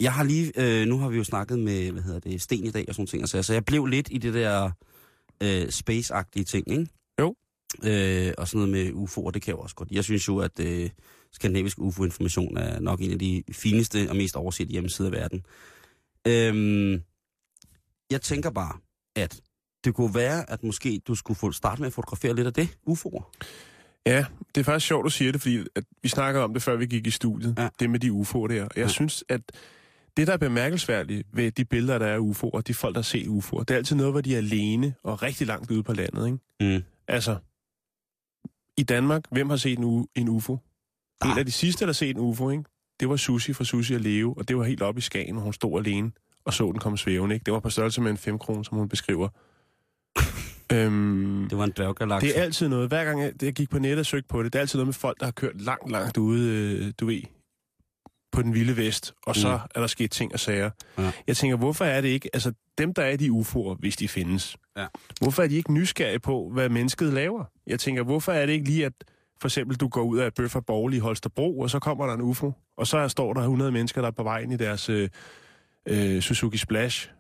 Jeg 0.01 0.13
har 0.13 0.25
lige, 0.25 0.53
øh, 0.57 0.87
nu 0.87 0.99
har 0.99 1.09
vi 1.09 1.17
jo 1.17 1.25
snakket 1.25 1.59
med, 1.59 1.91
hvad 1.93 2.03
hedder 2.03 2.19
det, 2.21 2.43
Sten 2.43 2.65
i 2.65 2.71
dag 2.71 2.85
og 2.89 2.95
sådan 2.95 3.07
ting, 3.07 3.23
altså, 3.23 3.43
så 3.43 3.53
jeg 3.53 3.65
blev 3.65 3.87
lidt 3.87 4.09
i 4.11 4.19
det 4.19 4.35
der 4.35 4.71
øh, 5.43 5.69
space-agtige 5.69 6.45
ting, 6.45 6.71
ikke? 6.73 6.87
Jo. 7.21 7.35
Øh, 7.85 8.33
og 8.39 8.49
sådan 8.49 8.69
noget 8.69 8.69
med 8.69 8.93
UFO'er, 9.03 9.31
det 9.31 9.43
kan 9.43 9.49
jeg 9.53 9.57
også 9.59 9.75
godt. 9.75 9.91
Jeg 9.91 10.05
synes 10.05 10.29
jo, 10.29 10.39
at 10.39 10.61
øh, 10.61 10.91
skandinavisk 11.33 11.79
UFO-information 11.79 12.57
er 12.57 12.81
nok 12.81 13.01
en 13.01 13.13
af 13.13 13.19
de 13.19 13.43
fineste 13.53 14.07
og 14.11 14.17
mest 14.17 14.37
oversette 14.37 14.71
hjemmesider 14.73 15.09
i 15.09 15.13
verden. 15.13 15.43
Øhm, 16.27 17.03
jeg 18.11 18.23
tænker 18.23 18.51
bare, 18.51 18.77
at 19.17 19.41
det 19.85 19.95
kunne 19.95 20.15
være, 20.15 20.51
at 20.51 20.65
måske 20.65 21.01
du 21.07 21.15
skulle 21.15 21.39
få 21.39 21.53
starte 21.53 21.81
med 21.83 21.87
at 21.87 21.93
fotografere 21.93 22.35
lidt 22.35 22.47
af 22.47 22.53
det, 22.53 22.69
UFO'er. 22.91 23.31
Ja, 24.07 24.25
det 24.55 24.61
er 24.61 24.65
faktisk 24.65 24.87
sjovt, 24.87 25.05
du 25.05 25.11
siger 25.11 25.33
det, 25.33 25.41
fordi 25.41 25.59
at 25.75 25.85
vi 26.03 26.09
snakkede 26.09 26.45
om 26.45 26.53
det, 26.53 26.63
før 26.63 26.77
vi 26.77 26.87
gik 26.87 27.07
i 27.07 27.11
studiet. 27.11 27.55
Ja. 27.59 27.69
Det 27.81 27.91
med 27.91 27.99
de 28.01 28.11
UFO'er 28.11 28.47
der. 28.55 28.63
Og 28.65 28.71
jeg 28.77 28.83
Ja. 28.85 28.89
synes, 28.89 29.25
at 29.29 29.41
det, 30.17 30.27
der 30.27 30.33
er 30.33 30.37
bemærkelsesværdigt 30.37 31.29
ved 31.33 31.51
de 31.51 31.65
billeder, 31.65 31.99
der 31.99 32.07
er 32.07 32.15
af 32.15 32.19
UFO'er, 32.19 32.61
de 32.61 32.75
folk, 32.75 32.95
der 32.97 33.03
ser 33.03 33.25
UFO'er, 33.25 33.59
det 33.65 33.71
er 33.71 33.77
altid 33.77 33.97
noget, 33.97 34.13
hvor 34.13 34.21
de 34.21 34.35
er 34.35 34.39
alene 34.39 34.95
og 35.03 35.23
rigtig 35.23 35.47
langt 35.47 35.71
ude 35.71 35.83
på 35.83 35.93
landet. 35.93 36.27
Ikke? 36.27 36.77
Mm. 36.77 36.83
Altså, 37.09 37.37
i 38.77 38.83
Danmark, 38.83 39.23
hvem 39.31 39.51
har 39.51 39.57
set 39.57 39.79
en, 39.79 40.07
en 40.15 40.29
UFO? 40.29 40.53
En 40.53 41.31
Ah. 41.31 41.39
af 41.39 41.47
de 41.47 41.53
sidste, 41.53 41.81
der 41.81 41.87
har 41.87 41.93
set 41.93 42.17
en 42.17 42.23
UFO, 42.23 42.51
ikke? 42.51 42.65
det 43.01 43.09
var 43.09 43.17
Susi 43.17 43.53
fra 43.53 43.65
Susi 43.65 43.95
at 43.95 44.01
leve, 44.01 44.35
og 44.39 44.49
det 44.49 44.57
var 44.57 44.65
helt 44.65 44.83
oppe 44.83 44.99
i 44.99 45.03
Skagen, 45.03 45.35
hvor 45.35 45.43
hun 45.43 45.53
stod 45.53 45.79
alene 45.81 46.13
og 46.45 46.55
så 46.55 46.65
den 46.67 46.79
komme 46.79 46.99
svævende. 46.99 47.35
Ikke? 47.35 47.45
Det 47.45 47.55
var 47.55 47.61
på 47.61 47.71
størrelse 47.71 48.01
med 48.01 48.11
en 48.11 48.17
5 48.17 48.39
kroner, 48.39 48.63
som 48.63 48.79
hun 48.79 48.89
beskriver. 48.89 49.29
Øhm, 50.73 51.47
Det 51.51 51.59
var 51.59 51.65
en 51.65 51.73
dværggalakse. 51.77 52.27
det 52.29 52.39
er 52.39 52.43
altid 52.43 52.69
noget. 52.69 52.89
Hver 52.89 53.05
gang 53.05 53.23
jeg, 53.23 53.33
jeg 53.43 53.53
gik 53.53 53.71
på 53.71 53.79
nettet 53.79 53.99
og 53.99 54.07
søgte 54.07 54.29
på 54.29 54.43
det, 54.43 54.53
det 54.53 54.59
er 54.59 54.61
altid 54.61 54.79
noget 54.79 54.87
med 54.87 54.95
folk, 54.95 55.21
der 55.21 55.27
har 55.27 55.33
kørt 55.33 55.61
langt, 55.61 55.91
langt 55.91 56.17
ude, 56.17 56.49
øh, 56.87 56.93
du 57.01 57.07
ved, 57.07 57.23
på 58.33 58.43
den 58.43 58.55
vilde 58.55 58.77
vest, 58.77 59.15
og 59.27 59.37
så 59.37 59.49
Mm. 59.49 59.63
er 59.75 59.81
der 59.81 59.87
sket 59.87 60.11
ting 60.11 60.33
og 60.33 60.41
sager. 60.41 60.71
Ja. 60.99 61.13
Jeg 61.27 61.37
tænker, 61.37 61.57
hvorfor 61.57 61.85
er 61.85 62.01
det 62.01 62.09
ikke, 62.09 62.31
altså 62.35 62.53
dem, 62.79 62.95
der 62.95 63.03
er 63.03 63.17
de 63.17 63.31
UFO'er, 63.31 63.77
hvis 63.79 63.97
de 63.97 64.09
findes, 64.09 64.57
Ja. 64.77 64.87
hvorfor 65.21 65.43
er 65.43 65.47
de 65.49 65.55
ikke 65.55 65.73
nysgerrige 65.73 66.19
på, 66.19 66.51
hvad 66.53 66.69
mennesket 66.69 67.13
laver? 67.13 67.45
Jeg 67.67 67.81
tænker, 67.81 68.03
hvorfor 68.03 68.33
er 68.33 68.47
det 68.47 68.53
ikke 68.53 68.65
lige, 68.67 68.87
at 68.87 68.93
for 69.41 69.49
eksempel 69.49 69.77
du 69.77 69.89
går 69.89 70.03
ud 70.03 70.19
af 70.19 70.35
Bøf 70.35 70.57
og 70.57 70.67
Borgel 70.67 70.95
i 70.95 70.99
Holstebro, 70.99 71.59
og 71.61 71.71
så 71.71 71.79
kommer 71.79 72.07
der 72.07 72.15
en 72.15 72.21
UFO, 72.21 72.53
og 72.77 72.87
så 72.87 73.09
står 73.09 73.35
der 73.35 73.41
100 73.41 73.73
mennesker, 73.73 74.01
der 74.01 74.09
er 74.09 74.13
på 74.13 74.23
vej 74.23 74.39
ind 74.39 74.53
i 74.53 74.57
deres 74.57 74.89
øh, 74.89 75.09
øh, 75.89 76.21
Suzuki 76.23 76.57
Splash, 76.59 77.11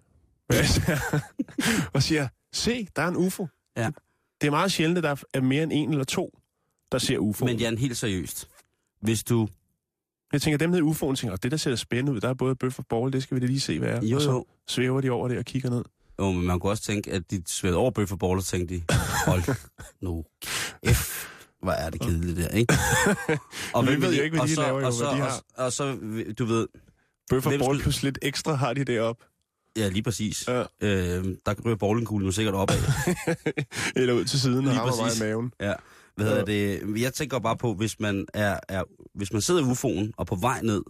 og 1.95 2.03
siger, 2.03 2.29
se, 2.53 2.89
der 2.97 3.03
er 3.03 3.09
en 3.09 3.17
UFO. 3.17 3.47
Ja. 3.77 3.91
Det 4.41 4.47
er 4.47 4.51
meget 4.51 4.73
sjældent, 4.73 4.99
at 4.99 5.05
der 5.05 5.17
er 5.35 5.41
mere 5.41 5.63
end 5.63 5.73
en 5.75 5.91
eller 5.91 6.05
to, 6.05 6.39
der 6.93 6.99
ser 6.99 7.19
UFO. 7.19 7.45
Men 7.47 7.57
Jan, 7.59 7.79
helt 7.79 7.97
seriøst. 7.97 8.49
Hvis 9.03 9.25
du... 9.25 9.49
Jeg 10.33 10.43
tænker, 10.43 10.59
dem 10.59 10.71
nede 10.71 10.83
UFO'en 10.83 11.15
tænker, 11.15 11.33
"Åh, 11.33 11.37
det 11.43 11.51
der 11.51 11.57
ser 11.57 11.77
spændende 11.77 12.13
ud, 12.13 12.21
der 12.21 12.29
er 12.29 12.35
både 12.35 12.57
bøf 12.57 12.79
og 12.79 12.85
borgel, 12.89 13.13
det 13.13 13.23
skal 13.23 13.35
vi 13.35 13.41
da 13.41 13.47
lige 13.47 13.61
se, 13.61 13.79
hvad 13.79 13.89
er. 13.89 14.03
Jo, 14.07 14.17
og 14.17 14.23
så 14.23 14.31
jo. 14.31 14.45
svæver 14.69 15.01
de 15.01 15.11
over 15.11 15.29
det 15.29 15.39
og 15.39 15.45
kigger 15.45 15.71
ned. 15.71 15.85
Jo, 16.21 16.33
men 16.33 16.43
man 16.47 16.61
kunne 16.61 16.73
også 16.73 16.83
tænke, 16.83 17.13
at 17.13 17.31
de 17.31 17.43
svævede 17.47 17.79
over 17.79 17.91
bøf 17.91 18.13
og 18.13 18.19
boller, 18.19 18.43
tænkte 18.43 18.75
de, 18.75 18.83
hold 19.27 19.43
nu 20.03 20.25
F, 20.87 21.27
hvor 21.63 21.73
er 21.73 21.91
det 21.91 22.01
kedeligt 22.01 22.37
der, 22.37 22.49
ikke? 22.49 22.75
Vi 23.81 23.87
hvem 23.87 24.03
ved 24.03 24.15
jo 24.17 24.23
ikke, 24.23 24.35
hvad 24.35 24.41
og 24.43 24.49
de 24.49 24.55
så, 24.55 24.61
laver, 24.63 24.81
jo, 24.81 24.87
og 24.87 24.93
så, 24.93 25.05
hvad 25.05 25.17
de 25.17 25.23
og, 25.23 25.29
har. 25.31 25.43
og, 25.65 25.73
så, 25.73 25.99
du 26.39 26.45
ved, 26.45 26.67
Bøf 27.31 27.47
og 27.47 27.53
skulle- 27.53 27.83
plus 27.83 28.03
lidt 28.03 28.19
ekstra 28.23 28.55
har 28.55 28.73
de 28.73 28.85
deroppe. 28.85 29.25
Ja, 29.77 29.89
lige 29.89 30.03
præcis. 30.03 30.49
Ja. 30.49 30.61
Øh, 30.81 31.25
der 31.47 31.55
ryger 31.65 31.77
bowlingkuglen 31.77 32.27
jo 32.27 32.33
sikkert 32.33 32.55
opad. 32.55 32.79
Eller 33.97 34.15
ud 34.15 34.25
til 34.25 34.41
siden 34.41 34.57
og 34.57 34.63
Lige 34.63 34.79
rammer 34.81 34.97
mig 34.97 35.05
præcis. 35.05 35.21
i 35.21 35.25
maven. 35.25 35.53
Ja. 35.61 35.73
Hvad 36.17 36.27
hedder 36.27 36.45
det? 36.45 37.01
Jeg 37.03 37.15
tænker 37.15 37.39
bare 37.39 37.57
på, 37.57 37.75
hvis 37.75 38.01
man 38.01 38.27
er, 38.35 38.61
er 38.69 38.83
hvis 39.15 39.33
man 39.33 39.43
sidder 39.43 39.61
i 39.61 39.65
UFO'en 39.65 40.11
og 40.17 40.27
på 40.27 40.35
vej 40.35 40.61
ned 40.63 40.83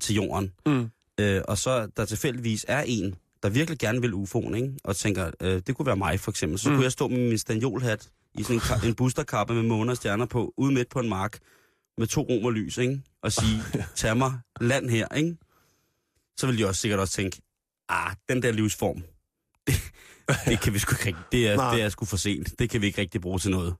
til 0.00 0.14
jorden, 0.14 0.52
Mm. 0.66 0.88
øh, 1.20 1.42
og 1.48 1.58
så 1.58 1.88
der 1.96 2.04
tilfældigvis 2.04 2.64
er 2.68 2.84
en, 2.86 3.14
der 3.42 3.48
virkelig 3.48 3.78
gerne 3.78 4.00
vil 4.00 4.12
UFO'en, 4.14 4.54
ikke? 4.54 4.72
og 4.84 4.96
tænker, 4.96 5.30
øh, 5.40 5.62
det 5.66 5.76
kunne 5.76 5.86
være 5.86 5.96
mig 5.96 6.20
for 6.20 6.30
eksempel, 6.30 6.58
så 6.58 6.68
Mm. 6.70 6.74
kunne 6.76 6.84
jeg 6.84 6.92
stå 6.92 7.08
med 7.08 7.18
min 7.28 7.38
stanjolhat 7.38 8.08
i 8.38 8.42
sådan 8.42 8.60
en, 8.82 8.88
en 8.88 8.94
boosterkappe 8.94 9.54
med 9.54 9.62
måner 9.62 9.90
og 9.90 9.96
stjerner 9.96 10.26
på, 10.26 10.54
ude 10.56 10.74
midt 10.74 10.88
på 10.88 11.00
en 11.00 11.08
mark, 11.08 11.38
med 11.98 12.06
to 12.06 12.20
rom 12.22 12.44
og 12.44 12.52
lys, 12.52 12.78
ikke? 12.78 13.02
og 13.22 13.32
sige, 13.32 13.62
tag 13.96 14.16
mig 14.16 14.38
land 14.60 14.90
her, 14.90 15.08
ikke? 15.16 15.36
så 16.36 16.46
vil 16.46 16.58
de 16.58 16.66
også 16.68 16.80
sikkert 16.80 17.00
også 17.00 17.14
tænke, 17.14 17.40
ah, 17.88 18.14
den 18.28 18.42
der 18.42 18.52
livsform, 18.52 18.96
det, 19.66 19.74
det 20.46 20.60
kan 20.60 20.74
vi 20.74 20.78
sgu 20.78 20.92
ikke 20.94 21.06
rigtig, 21.06 21.24
det 21.32 21.48
er, 21.48 21.56
Nej. 21.56 21.74
det 21.74 21.82
er 21.82 21.88
sgu 21.88 22.04
for 22.04 22.16
sent, 22.16 22.58
det 22.58 22.70
kan 22.70 22.80
vi 22.80 22.86
ikke 22.86 23.00
rigtig 23.00 23.20
bruge 23.20 23.38
til 23.38 23.50
noget. 23.50 23.74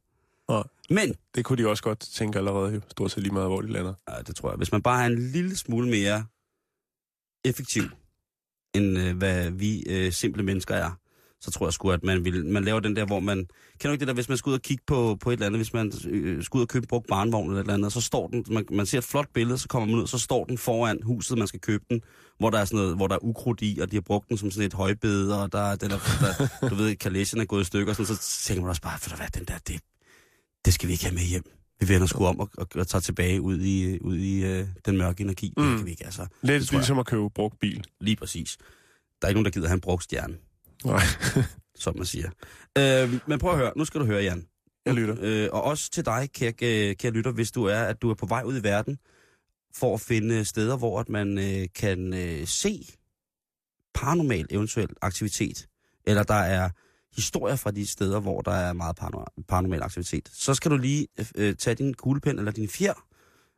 Nej. 0.48 0.62
Men 0.90 1.14
Det 1.34 1.44
kunne 1.44 1.62
de 1.64 1.68
også 1.68 1.82
godt 1.82 1.98
tænke 1.98 2.38
allerede, 2.38 2.74
jo. 2.74 2.80
stort 2.90 3.10
set 3.10 3.22
lige 3.22 3.32
meget, 3.32 3.48
hvor 3.48 3.60
de 3.60 3.72
lander. 3.72 3.94
Ja, 4.08 4.22
det 4.22 4.36
tror 4.36 4.50
jeg. 4.50 4.56
Hvis 4.56 4.72
man 4.72 4.82
bare 4.82 5.02
er 5.02 5.06
en 5.06 5.18
lille 5.32 5.56
smule 5.56 5.88
mere 5.90 6.26
effektiv, 7.44 7.82
end 8.74 8.98
øh, 8.98 9.16
hvad 9.16 9.50
vi 9.50 9.82
øh, 9.82 10.12
simple 10.12 10.42
mennesker 10.42 10.74
er, 10.74 10.90
så 11.44 11.50
tror 11.50 11.66
jeg 11.66 11.72
sgu, 11.72 11.90
at 11.90 12.04
man 12.04 12.24
vil, 12.24 12.46
man 12.46 12.64
laver 12.64 12.80
den 12.80 12.96
der, 12.96 13.04
hvor 13.04 13.20
man... 13.20 13.46
Kan 13.80 13.88
du 13.88 13.92
ikke 13.92 14.00
det 14.00 14.08
der, 14.08 14.14
hvis 14.14 14.28
man 14.28 14.38
skal 14.38 14.50
ud 14.50 14.54
og 14.54 14.62
kigge 14.62 14.84
på, 14.86 15.16
på 15.20 15.30
et 15.30 15.32
eller 15.32 15.46
andet, 15.46 15.58
hvis 15.58 15.72
man 15.72 15.92
øh, 16.08 16.44
skal 16.44 16.58
ud 16.58 16.62
og 16.62 16.68
købe 16.68 16.86
brugt 16.86 17.06
barnvogn 17.08 17.46
eller 17.46 17.60
et 17.60 17.64
eller 17.64 17.74
andet, 17.74 17.92
så 17.92 18.00
står 18.00 18.28
den, 18.28 18.44
man, 18.50 18.64
man 18.70 18.86
ser 18.86 18.98
et 18.98 19.04
flot 19.04 19.28
billede, 19.34 19.58
så 19.58 19.68
kommer 19.68 19.86
man 19.86 19.94
ud, 20.02 20.06
så 20.06 20.18
står 20.18 20.44
den 20.44 20.58
foran 20.58 21.02
huset, 21.02 21.38
man 21.38 21.46
skal 21.46 21.60
købe 21.60 21.84
den, 21.90 22.00
hvor 22.38 22.50
der 22.50 22.58
er 22.58 22.64
sådan 22.64 22.76
noget, 22.76 22.96
hvor 22.96 23.06
der 23.06 23.14
er 23.14 23.24
ukrudt 23.24 23.62
i, 23.62 23.78
og 23.82 23.90
de 23.90 23.96
har 23.96 24.00
brugt 24.00 24.28
den 24.28 24.36
som 24.38 24.50
sådan 24.50 24.66
et 24.66 24.72
højbede, 24.74 25.42
og 25.42 25.52
der, 25.52 25.58
er 25.58 25.76
den 25.76 25.90
er, 25.90 25.98
der, 26.20 26.68
du 26.68 26.74
ved, 26.74 26.96
kalesjen 26.96 27.40
er 27.40 27.44
gået 27.44 27.62
i 27.62 27.64
stykker, 27.64 27.92
sådan, 27.92 28.06
så 28.06 28.42
tænker 28.46 28.62
man 28.62 28.68
også 28.68 28.82
bare, 28.82 28.98
for 28.98 29.16
hvad, 29.16 29.26
den 29.34 29.44
der, 29.44 29.58
det, 29.66 29.80
det 30.64 30.74
skal 30.74 30.88
vi 30.88 30.92
ikke 30.92 31.04
have 31.04 31.14
med 31.14 31.22
hjem. 31.22 31.44
Vi 31.80 31.88
vender 31.88 32.06
sgu 32.06 32.24
om 32.26 32.40
og, 32.40 32.50
og, 32.58 32.66
og 32.74 32.86
tager 32.88 33.00
tilbage 33.00 33.40
ud 33.40 33.60
i, 33.60 33.98
ud 34.00 34.16
i 34.16 34.44
øh, 34.44 34.66
den 34.86 34.96
mørke 34.96 35.22
energi. 35.22 35.52
Mm. 35.56 35.64
Det 35.64 35.76
kan 35.76 35.86
vi 35.86 35.90
ikke, 35.90 36.04
altså. 36.04 36.26
Lidt 36.42 36.72
ligesom 36.72 36.98
at 36.98 37.06
købe 37.06 37.30
brugt 37.30 37.60
bil. 37.60 37.84
Lige 38.00 38.16
præcis. 38.16 38.56
Der 39.22 39.26
er 39.26 39.28
ikke 39.28 39.36
nogen, 39.36 39.44
der 39.44 39.50
gider 39.50 39.68
have 39.68 39.74
en 39.74 39.80
brugt 39.80 40.04
stjerne, 40.04 40.34
Nej, 40.84 41.02
som 41.82 41.96
man 41.96 42.06
siger. 42.06 42.30
Øh, 42.78 43.20
men 43.28 43.38
prøv 43.38 43.50
at 43.50 43.56
høre. 43.56 43.72
Nu 43.76 43.84
skal 43.84 44.00
du 44.00 44.06
høre, 44.06 44.22
Jan. 44.22 44.46
jeg 44.86 44.94
lytter. 44.94 45.16
Øh, 45.20 45.48
og 45.52 45.62
også 45.62 45.90
til 45.90 46.04
dig, 46.04 46.28
kære, 46.34 46.52
øh, 46.62 46.96
kære 46.96 47.12
lytter, 47.12 47.32
hvis 47.32 47.50
du 47.50 47.64
er, 47.64 47.80
at 47.80 48.02
du 48.02 48.10
er 48.10 48.14
på 48.14 48.26
vej 48.26 48.42
ud 48.42 48.58
i 48.60 48.62
verden, 48.62 48.98
for 49.74 49.94
at 49.94 50.00
finde 50.00 50.44
steder, 50.44 50.76
hvor 50.76 51.00
at 51.00 51.08
man 51.08 51.38
øh, 51.38 51.68
kan 51.74 52.14
øh, 52.14 52.46
se 52.46 52.86
paranormal 53.94 54.46
eventuel 54.50 54.88
aktivitet, 55.02 55.68
eller 56.06 56.22
der 56.22 56.34
er 56.34 56.70
historier 57.16 57.56
fra 57.56 57.70
de 57.70 57.86
steder, 57.86 58.20
hvor 58.20 58.40
der 58.40 58.52
er 58.52 58.72
meget 58.72 59.00
parano- 59.00 59.42
paranormal 59.48 59.82
aktivitet, 59.82 60.28
så 60.32 60.54
skal 60.54 60.70
du 60.70 60.76
lige 60.76 61.06
øh, 61.36 61.56
tage 61.56 61.74
din 61.74 61.94
kuglepen 61.94 62.38
eller 62.38 62.52
din 62.52 62.68
fjer, 62.68 63.06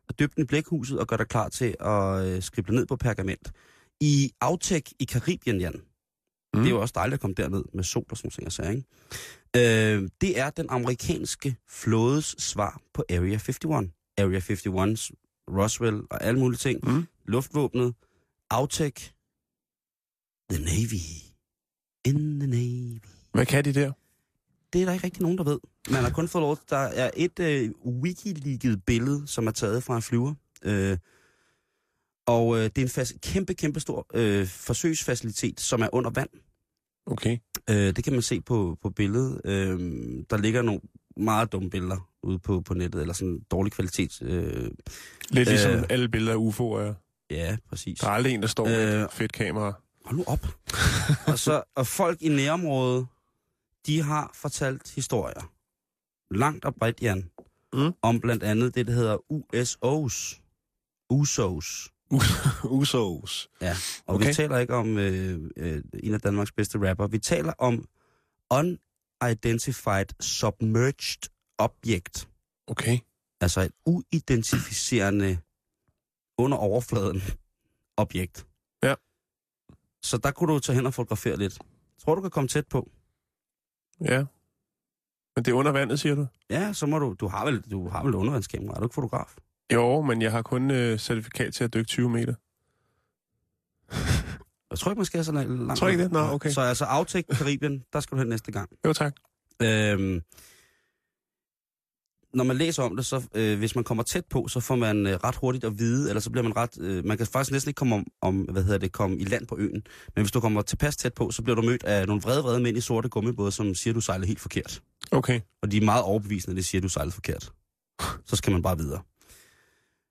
og 0.09 0.19
dyppe 0.19 0.33
den 0.35 0.43
i 0.43 0.47
blækhuset 0.47 0.99
og 0.99 1.07
gøre 1.07 1.17
dig 1.17 1.27
klar 1.27 1.49
til 1.49 1.75
at 1.79 2.25
øh, 2.25 2.41
skrible 2.41 2.75
ned 2.75 2.85
på 2.85 2.95
pergament. 2.95 3.51
I 4.01 4.31
Autek 4.41 4.91
i 4.99 5.05
Karibien, 5.05 5.59
Jan, 5.61 5.81
mm. 6.57 6.63
det 6.63 6.69
er 6.71 6.75
jo 6.75 6.81
også 6.81 6.93
dejligt 6.95 7.13
at 7.13 7.19
komme 7.19 7.33
derned 7.33 7.63
med 7.73 7.83
sol 7.83 8.05
og 8.09 8.17
sådan 8.17 8.31
noget, 8.39 8.53
sager, 8.53 8.69
ikke? 8.69 8.83
Øh, 9.55 10.09
det 10.21 10.39
er 10.39 10.49
den 10.49 10.65
amerikanske 10.69 11.55
flådes 11.69 12.35
svar 12.37 12.81
på 12.93 13.03
Area 13.09 13.33
51. 13.33 13.57
Area 14.17 14.39
51's 14.39 15.11
Roswell 15.57 16.01
og 16.09 16.23
alle 16.23 16.39
mulige 16.39 16.57
ting. 16.57 16.79
Mm. 16.91 17.07
Luftvåbnet, 17.25 17.95
Autek, 18.49 19.13
The 20.51 20.63
Navy. 20.63 21.03
In 22.05 22.39
the 22.39 22.47
Navy. 22.47 23.01
Hvad 23.33 23.45
kan 23.45 23.65
de 23.65 23.73
der? 23.73 23.91
Det 24.73 24.81
er 24.81 24.85
der 24.85 24.93
ikke 24.93 25.05
rigtig 25.05 25.21
nogen, 25.21 25.37
der 25.37 25.43
ved. 25.43 25.59
Man 25.89 26.03
har 26.03 26.09
kun 26.09 26.27
fået 26.27 26.41
lov 26.41 26.57
Der 26.69 26.77
er 26.77 27.11
et 27.17 27.39
øh, 27.39 27.71
wikileaget 27.85 28.83
billede, 28.85 29.27
som 29.27 29.47
er 29.47 29.51
taget 29.51 29.83
fra 29.83 29.95
en 29.95 30.01
flyver. 30.01 30.33
Øh, 30.63 30.97
og 32.27 32.57
øh, 32.57 32.63
det 32.63 32.77
er 32.77 32.81
en 32.81 32.87
fas- 32.87 33.17
kæmpe, 33.21 33.53
kæmpe 33.53 33.79
stor 33.79 34.07
øh, 34.13 34.47
forsøgsfacilitet, 34.47 35.59
som 35.59 35.81
er 35.81 35.89
under 35.93 36.09
vand. 36.09 36.29
Okay. 37.07 37.37
Øh, 37.69 37.75
det 37.95 38.03
kan 38.03 38.13
man 38.13 38.21
se 38.21 38.41
på, 38.41 38.77
på 38.81 38.89
billedet. 38.89 39.41
Øh, 39.45 39.79
der 40.29 40.37
ligger 40.37 40.61
nogle 40.61 40.81
meget 41.17 41.51
dumme 41.51 41.69
billeder 41.69 42.09
ude 42.23 42.39
på, 42.39 42.61
på 42.61 42.73
nettet, 42.73 43.01
eller 43.01 43.13
sådan 43.13 43.39
dårlig 43.51 43.73
kvalitet. 43.73 44.21
Øh, 44.21 44.71
Lidt 45.29 45.49
ligesom 45.49 45.71
Øh. 45.71 45.83
alle 45.89 46.09
billeder 46.09 46.33
af 46.33 46.37
UFO'er 46.51 46.79
er. 46.79 46.93
ja, 47.29 47.57
præcis. 47.69 47.99
Der 47.99 48.07
er 48.07 48.11
aldrig 48.11 48.33
en, 48.33 48.41
der 48.41 48.47
står 48.47 48.65
med 48.65 48.95
Øh. 48.95 49.01
et 49.03 49.11
fedt 49.11 49.31
kamera. 49.31 49.73
Hold 50.05 50.17
nu 50.17 50.23
op. 50.27 50.47
og, 51.31 51.39
så, 51.39 51.63
og 51.75 51.87
folk 51.87 52.21
i 52.21 52.29
nærområdet, 52.29 53.07
de 53.87 54.01
har 54.03 54.31
fortalt 54.35 54.91
historier. 54.95 55.51
Langt 56.33 56.65
og 56.65 56.75
bredt, 56.75 57.01
Jan. 57.01 57.29
Mm. 57.73 57.91
Om 58.01 58.19
blandt 58.19 58.43
andet 58.43 58.75
det, 58.75 58.87
der 58.87 58.93
hedder 58.93 59.17
USO's. 59.33 60.41
USO's. 61.13 61.93
Usos. 62.79 63.49
Ja, 63.61 63.75
og 64.05 64.15
okay. 64.15 64.27
Vi 64.27 64.33
taler 64.33 64.57
ikke 64.57 64.73
om 64.75 64.97
øh, 64.97 65.51
øh, 65.57 65.83
en 66.03 66.13
af 66.13 66.21
Danmarks 66.21 66.51
bedste 66.51 66.89
rapper. 66.89 67.07
Vi 67.07 67.19
taler 67.19 67.53
om 67.57 67.85
Unidentified 68.51 70.05
Submerged 70.19 71.29
Object. 71.57 72.29
Okay. 72.67 72.99
Altså 73.41 73.61
et 73.61 73.71
uidentificerende 73.85 75.37
under 76.37 76.57
overfladen 76.57 77.21
objekt. 77.97 78.47
Ja. 78.83 78.95
Så 80.01 80.17
der 80.17 80.31
kunne 80.31 80.53
du 80.53 80.59
tage 80.59 80.75
hen 80.75 80.85
og 80.85 80.93
fotografere 80.93 81.37
lidt. 81.37 81.59
Tror 81.99 82.15
du 82.15 82.21
kan 82.21 82.31
komme 82.31 82.47
tæt 82.47 82.67
på? 82.67 82.89
Ja. 84.01 84.25
Men 85.35 85.45
det 85.45 85.51
er 85.51 85.55
under 85.55 85.71
vandet, 85.71 85.99
siger 85.99 86.15
du? 86.15 86.27
Ja, 86.49 86.73
så 86.73 86.85
må 86.85 86.99
du... 86.99 87.15
Du 87.19 87.27
har 87.27 87.45
vel, 87.45 87.61
du 87.71 87.87
har 87.87 88.03
vel 88.03 88.15
undervandskamera, 88.15 88.75
er 88.75 88.79
du 88.79 88.85
ikke 88.85 88.93
fotograf? 88.93 89.35
Jo, 89.73 90.01
men 90.01 90.21
jeg 90.21 90.31
har 90.31 90.41
kun 90.41 90.71
øh, 90.71 90.99
certifikat 90.99 91.53
til 91.53 91.63
at 91.63 91.73
dykke 91.73 91.87
20 91.87 92.09
meter. 92.09 92.33
Jeg 94.71 94.79
tror 94.79 94.91
ikke, 94.91 94.99
man 94.99 95.05
skal 95.05 95.25
så 95.25 95.31
langt. 95.31 95.79
Tror 95.79 95.87
ikke 95.87 96.03
det? 96.03 96.11
Nå, 96.11 96.19
okay. 96.19 96.49
Så 96.49 96.61
altså 96.61 96.85
Autek 96.85 97.25
Karibien, 97.27 97.83
der 97.93 97.99
skal 97.99 98.15
du 98.15 98.19
hen 98.19 98.29
næste 98.29 98.51
gang. 98.51 98.69
Jo, 98.85 98.93
tak. 98.93 99.15
Øhm, 99.61 100.21
når 102.33 102.43
man 102.43 102.57
læser 102.57 102.83
om 102.83 102.95
det, 102.95 103.05
så 103.05 103.23
øh, 103.35 103.57
hvis 103.57 103.75
man 103.75 103.83
kommer 103.83 104.03
tæt 104.03 104.25
på, 104.29 104.47
så 104.47 104.59
får 104.59 104.75
man 104.75 105.07
øh, 105.07 105.13
ret 105.23 105.35
hurtigt 105.35 105.63
at 105.63 105.79
vide, 105.79 106.09
eller 106.09 106.21
så 106.21 106.31
bliver 106.31 106.43
man 106.43 106.55
ret... 106.57 106.69
Øh, 106.81 107.05
man 107.05 107.17
kan 107.17 107.27
faktisk 107.27 107.51
næsten 107.51 107.69
ikke 107.69 107.77
komme 107.77 107.95
om, 107.95 108.05
om, 108.21 108.35
hvad 108.35 108.63
hedder 108.63 108.77
det, 108.77 108.91
komme 108.91 109.17
i 109.17 109.23
land 109.23 109.47
på 109.47 109.57
øen. 109.57 109.83
Men 110.15 110.23
hvis 110.23 110.31
du 110.31 110.39
kommer 110.39 110.61
tilpas 110.61 110.97
tæt 110.97 111.13
på, 111.13 111.31
så 111.31 111.41
bliver 111.41 111.55
du 111.55 111.61
mødt 111.61 111.83
af 111.83 112.07
nogle 112.07 112.21
vrede, 112.21 112.43
vrede 112.43 112.59
mænd 112.59 112.77
i 112.77 112.81
sorte 112.81 113.09
gummibåde, 113.09 113.51
som 113.51 113.75
siger, 113.75 113.93
du 113.93 114.01
sejler 114.01 114.27
helt 114.27 114.39
forkert. 114.39 114.81
Okay. 115.11 115.41
Og 115.61 115.71
de 115.71 115.77
er 115.77 115.81
meget 115.85 116.03
overbevisende, 116.03 116.53
at 116.53 116.57
det 116.57 116.65
siger, 116.65 116.81
du 116.81 116.89
sejler 116.89 117.11
forkert. 117.11 117.51
Så 118.25 118.35
skal 118.35 118.51
man 118.53 118.61
bare 118.61 118.77
videre. 118.77 119.01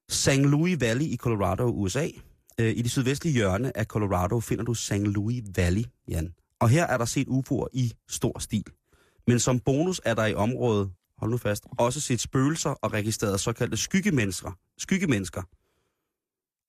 St. 0.09 0.31
Louis 0.37 0.81
Valley 0.81 1.05
i 1.07 1.17
Colorado, 1.17 1.65
USA. 1.67 2.09
Øh, 2.61 2.77
I 2.77 2.83
det 2.83 2.91
sydvestlige 2.91 3.35
hjørne 3.35 3.77
af 3.77 3.87
Colorado 3.87 4.41
finder 4.41 4.65
du 4.65 4.75
St. 4.75 4.93
Louis 4.93 5.45
Valley, 5.57 5.85
Jan. 6.09 6.35
Og 6.61 6.69
her 6.69 6.87
er 6.87 6.99
der 6.99 7.05
set 7.05 7.29
UFO'er 7.29 7.67
i 7.73 7.93
stor 8.09 8.39
stil. 8.39 8.65
Men 9.27 9.41
som 9.41 9.61
bonus 9.61 10.01
er 10.05 10.15
der 10.15 10.27
i 10.27 10.35
området, 10.35 10.93
hold 11.19 11.31
nu 11.31 11.37
fast, 11.37 11.65
også 11.79 12.01
set 12.01 12.21
spøgelser 12.21 12.71
og 12.71 12.93
registreret 12.93 13.41
såkaldte 13.41 13.77
skyggemennesker. 13.77 14.53
skyggemennesker. 14.79 15.43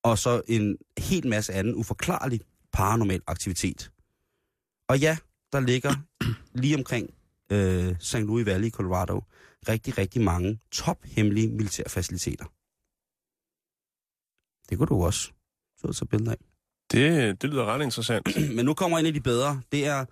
og 0.03 0.17
så 0.17 0.41
en 0.47 0.77
helt 0.97 1.25
masse 1.25 1.53
anden 1.53 1.75
uforklarlig 1.75 2.41
paranormal 2.73 3.21
aktivitet. 3.27 3.91
Og 4.89 4.99
ja, 4.99 5.17
der 5.51 5.59
ligger 5.59 5.93
lige 6.61 6.75
omkring 6.75 7.09
øh, 7.51 7.95
St. 7.99 8.15
Louis 8.15 8.45
Valley 8.45 8.67
i 8.67 8.69
Colorado 8.69 9.23
rigtig, 9.69 9.97
rigtig 9.97 10.21
mange 10.21 10.59
tophemmelige 10.71 11.47
militærfaciliteter. 11.47 12.45
Det 14.69 14.77
kunne 14.77 14.87
du 14.87 15.05
også 15.05 15.31
få 15.81 15.93
så 15.93 16.05
billeder 16.05 16.31
af. 16.31 16.37
Det, 16.91 17.41
det 17.41 17.49
lyder 17.49 17.65
ret 17.65 17.83
interessant. 17.83 18.27
Men 18.55 18.65
nu 18.65 18.73
kommer 18.73 18.97
en 18.99 19.05
af 19.05 19.13
de 19.13 19.21
bedre. 19.21 19.61
Det 19.71 19.87
er 19.87 20.05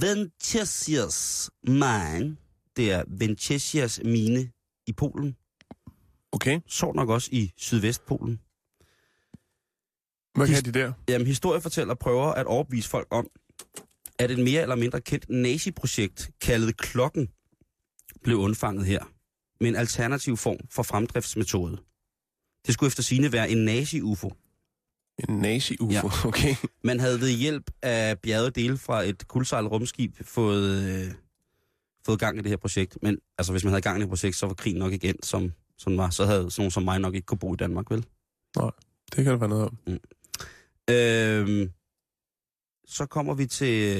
Ventesias 0.00 1.50
Mine. 1.62 2.36
Det 2.76 2.92
er 2.92 3.04
Ventesias 3.08 4.00
mine 4.04 4.50
i 4.86 4.92
Polen. 4.92 5.36
Okay. 6.32 6.60
Så 6.66 6.92
nok 6.92 7.08
også 7.08 7.28
i 7.32 7.52
Sydvestpolen. 7.56 8.40
Hvad 10.34 10.46
kan 10.46 10.64
de 10.64 10.78
der? 10.78 10.92
Jamen, 11.08 11.26
historiefortæller 11.26 11.94
prøver 11.94 12.26
at 12.26 12.46
overbevise 12.46 12.88
folk 12.88 13.06
om, 13.10 13.28
at 14.18 14.30
et 14.30 14.38
mere 14.38 14.62
eller 14.62 14.74
mindre 14.76 15.00
kendt 15.00 15.28
nazi-projekt, 15.28 16.30
kaldet 16.40 16.76
Klokken, 16.76 17.28
blev 18.22 18.36
undfanget 18.38 18.86
her, 18.86 19.04
med 19.60 19.68
en 19.68 19.76
alternativ 19.76 20.36
form 20.36 20.58
for 20.70 20.82
fremdriftsmetode. 20.82 21.78
Det 22.66 22.74
skulle 22.74 22.88
efter 22.88 23.02
sine 23.02 23.32
være 23.32 23.50
en 23.50 23.64
nazi-UFO. 23.64 24.32
En 25.28 25.38
nazi-UFO, 25.38 25.92
Ja. 25.92 26.00
okay. 26.28 26.54
Man 26.84 27.00
havde 27.00 27.20
ved 27.20 27.30
hjælp 27.30 27.70
af 27.82 28.18
bjergede 28.18 28.50
dele 28.50 28.78
fra 28.78 29.02
et 29.02 29.28
kuldsejlet 29.28 29.70
rumskib 29.70 30.16
fået, 30.24 30.82
øh, 30.82 31.14
fået 32.06 32.18
gang 32.20 32.38
i 32.38 32.42
det 32.42 32.48
her 32.50 32.56
projekt. 32.56 32.98
Men 33.02 33.18
altså, 33.38 33.52
hvis 33.52 33.64
man 33.64 33.70
havde 33.72 33.82
gang 33.82 33.98
i 33.98 34.00
det 34.00 34.08
projekt, 34.08 34.36
så 34.36 34.46
var 34.46 34.54
krigen 34.54 34.78
nok 34.78 34.92
endt, 34.92 35.26
som, 35.26 35.52
som 35.78 35.96
var. 35.96 36.10
Så 36.10 36.24
havde 36.24 36.50
sådan 36.50 36.62
nogen 36.62 36.70
som 36.70 36.82
mig 36.82 36.98
nok 36.98 37.14
ikke 37.14 37.26
kunne 37.26 37.38
bo 37.38 37.54
i 37.54 37.56
Danmark, 37.56 37.90
vel? 37.90 38.06
Det 39.16 39.24
kan 39.24 39.26
der 39.26 39.36
være 39.36 39.48
noget 39.48 39.64
om. 39.64 39.78
Øhm, 40.90 41.70
så 42.86 43.06
kommer 43.06 43.34
vi 43.34 43.46
til, 43.46 43.96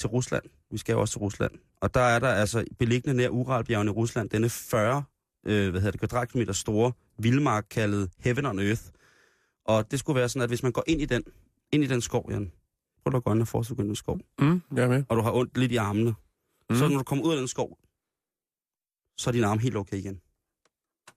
til 0.00 0.08
Rusland. 0.08 0.42
Vi 0.70 0.78
skal 0.78 0.92
jo 0.92 1.00
også 1.00 1.12
til 1.12 1.18
Rusland. 1.18 1.52
Og 1.80 1.94
der 1.94 2.00
er 2.00 2.18
der 2.18 2.28
altså 2.28 2.64
beliggende 2.78 3.16
nær 3.16 3.28
Uralbjergene 3.28 3.90
i 3.90 3.94
Rusland, 3.94 4.30
denne 4.30 4.48
40 4.50 5.04
øh, 5.46 5.70
hvad 5.70 5.80
hedder 5.80 5.90
det, 5.90 6.00
kvadratkilometer 6.00 6.52
store 6.52 6.92
vildmark 7.18 7.66
kaldet 7.70 8.10
Heaven 8.18 8.46
on 8.46 8.58
Earth. 8.58 8.82
Og 9.64 9.90
det 9.90 9.98
skulle 9.98 10.18
være 10.20 10.28
sådan, 10.28 10.42
at 10.42 10.50
hvis 10.50 10.62
man 10.62 10.72
går 10.72 10.84
ind 10.86 11.00
i 11.00 11.04
den, 11.04 11.22
ind 11.72 11.84
i 11.84 11.86
den 11.86 12.00
skov, 12.00 12.30
Jan, 12.32 12.52
prøv 13.04 13.22
at 13.26 13.32
ind 13.34 13.40
og 13.40 13.48
forestille 13.48 13.76
dig 13.76 13.84
den 13.86 13.96
skov, 13.96 14.20
Mm, 14.38 14.62
jeg 14.76 14.84
er 14.84 14.88
med. 14.88 15.04
og 15.08 15.16
du 15.16 15.22
har 15.22 15.32
ondt 15.32 15.58
lidt 15.58 15.72
i 15.72 15.76
armene, 15.76 16.14
mm. 16.70 16.76
Så 16.76 16.88
når 16.88 16.96
du 16.96 17.02
kommer 17.04 17.24
ud 17.24 17.32
af 17.32 17.38
den 17.38 17.48
skov, 17.48 17.78
så 19.18 19.30
er 19.30 19.32
din 19.32 19.44
arm 19.44 19.58
helt 19.58 19.76
okay 19.76 19.96
igen. 19.96 20.20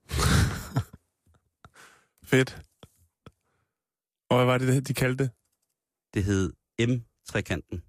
Fedt. 2.31 2.61
Og 4.29 4.37
hvad 4.37 4.45
var 4.45 4.57
det, 4.57 4.87
de 4.87 4.93
kaldte 4.93 5.23
det? 5.23 5.31
Det 6.13 6.23
hed 6.23 6.53
M-trekanten. 6.79 7.83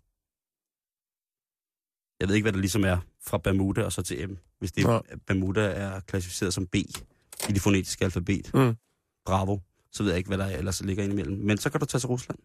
Jeg 2.20 2.28
ved 2.28 2.34
ikke, 2.34 2.44
hvad 2.44 2.52
det 2.52 2.60
ligesom 2.60 2.84
er 2.84 2.98
fra 3.26 3.38
Bermuda 3.38 3.84
og 3.84 3.92
så 3.92 4.02
til 4.02 4.30
M. 4.30 4.36
Hvis 4.58 4.72
det 4.72 4.84
Nå. 4.84 5.02
Bermuda 5.26 5.60
er 5.72 6.00
klassificeret 6.00 6.54
som 6.54 6.66
B 6.66 6.74
i 7.48 7.52
det 7.52 7.62
fonetiske 7.62 8.04
alfabet. 8.04 8.50
Mm. 8.54 8.76
Bravo. 9.26 9.58
Så 9.92 10.02
ved 10.02 10.10
jeg 10.10 10.18
ikke, 10.18 10.28
hvad 10.28 10.38
der 10.38 10.46
ellers 10.46 10.82
ligger 10.82 11.04
indimellem. 11.04 11.38
Men 11.38 11.58
så 11.58 11.70
kan 11.70 11.80
du 11.80 11.86
tage 11.86 12.00
til 12.00 12.08
Rusland. 12.08 12.38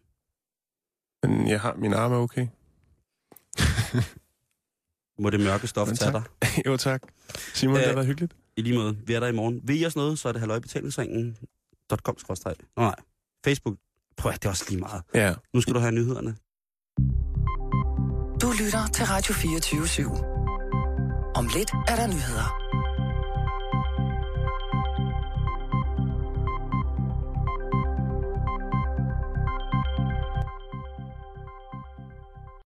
Men 1.22 1.48
jeg 1.48 1.60
har, 1.60 1.74
min 1.74 1.92
arm 1.94 2.12
er 2.12 2.16
okay. 2.16 2.46
Må 5.22 5.30
det 5.30 5.40
mørke 5.40 5.66
stof 5.66 5.88
tage 5.88 6.12
dig. 6.12 6.22
tak. 6.40 6.58
jo, 6.66 6.76
tak. 6.76 7.02
Simon, 7.54 7.76
Øh, 7.76 7.80
det 7.80 7.88
har 7.88 7.94
været 7.94 8.06
hyggeligt. 8.06 8.36
I 8.56 8.62
lige 8.62 8.78
måde. 8.78 8.96
Vi 9.06 9.12
er 9.14 9.20
der 9.20 9.26
i 9.26 9.32
morgen. 9.32 9.60
Vil 9.64 9.80
I 9.80 9.86
os 9.86 9.96
noget, 9.96 10.18
så 10.18 10.28
er 10.28 10.32
det 10.32 10.40
halløjbetalingsringen.com. 10.40 12.16
Nej, 12.76 12.94
Facebook. 13.44 13.76
Prøv 14.16 14.32
at 14.32 14.42
det 14.42 14.44
er 14.44 14.50
også 14.50 14.64
lige 14.68 14.80
meget. 14.80 15.02
Ja. 15.14 15.34
Nu 15.54 15.60
skal 15.60 15.74
du 15.74 15.78
have 15.78 15.92
nyhederne. 15.92 16.36
Du 18.42 18.52
lytter 18.64 18.86
til 18.86 19.04
Radio 19.06 19.34
24 19.34 19.82
/7. 19.82 20.24
Om 21.34 21.44
lidt 21.54 21.70
er 21.88 21.96
der 21.96 22.06
nyheder. 22.06 22.65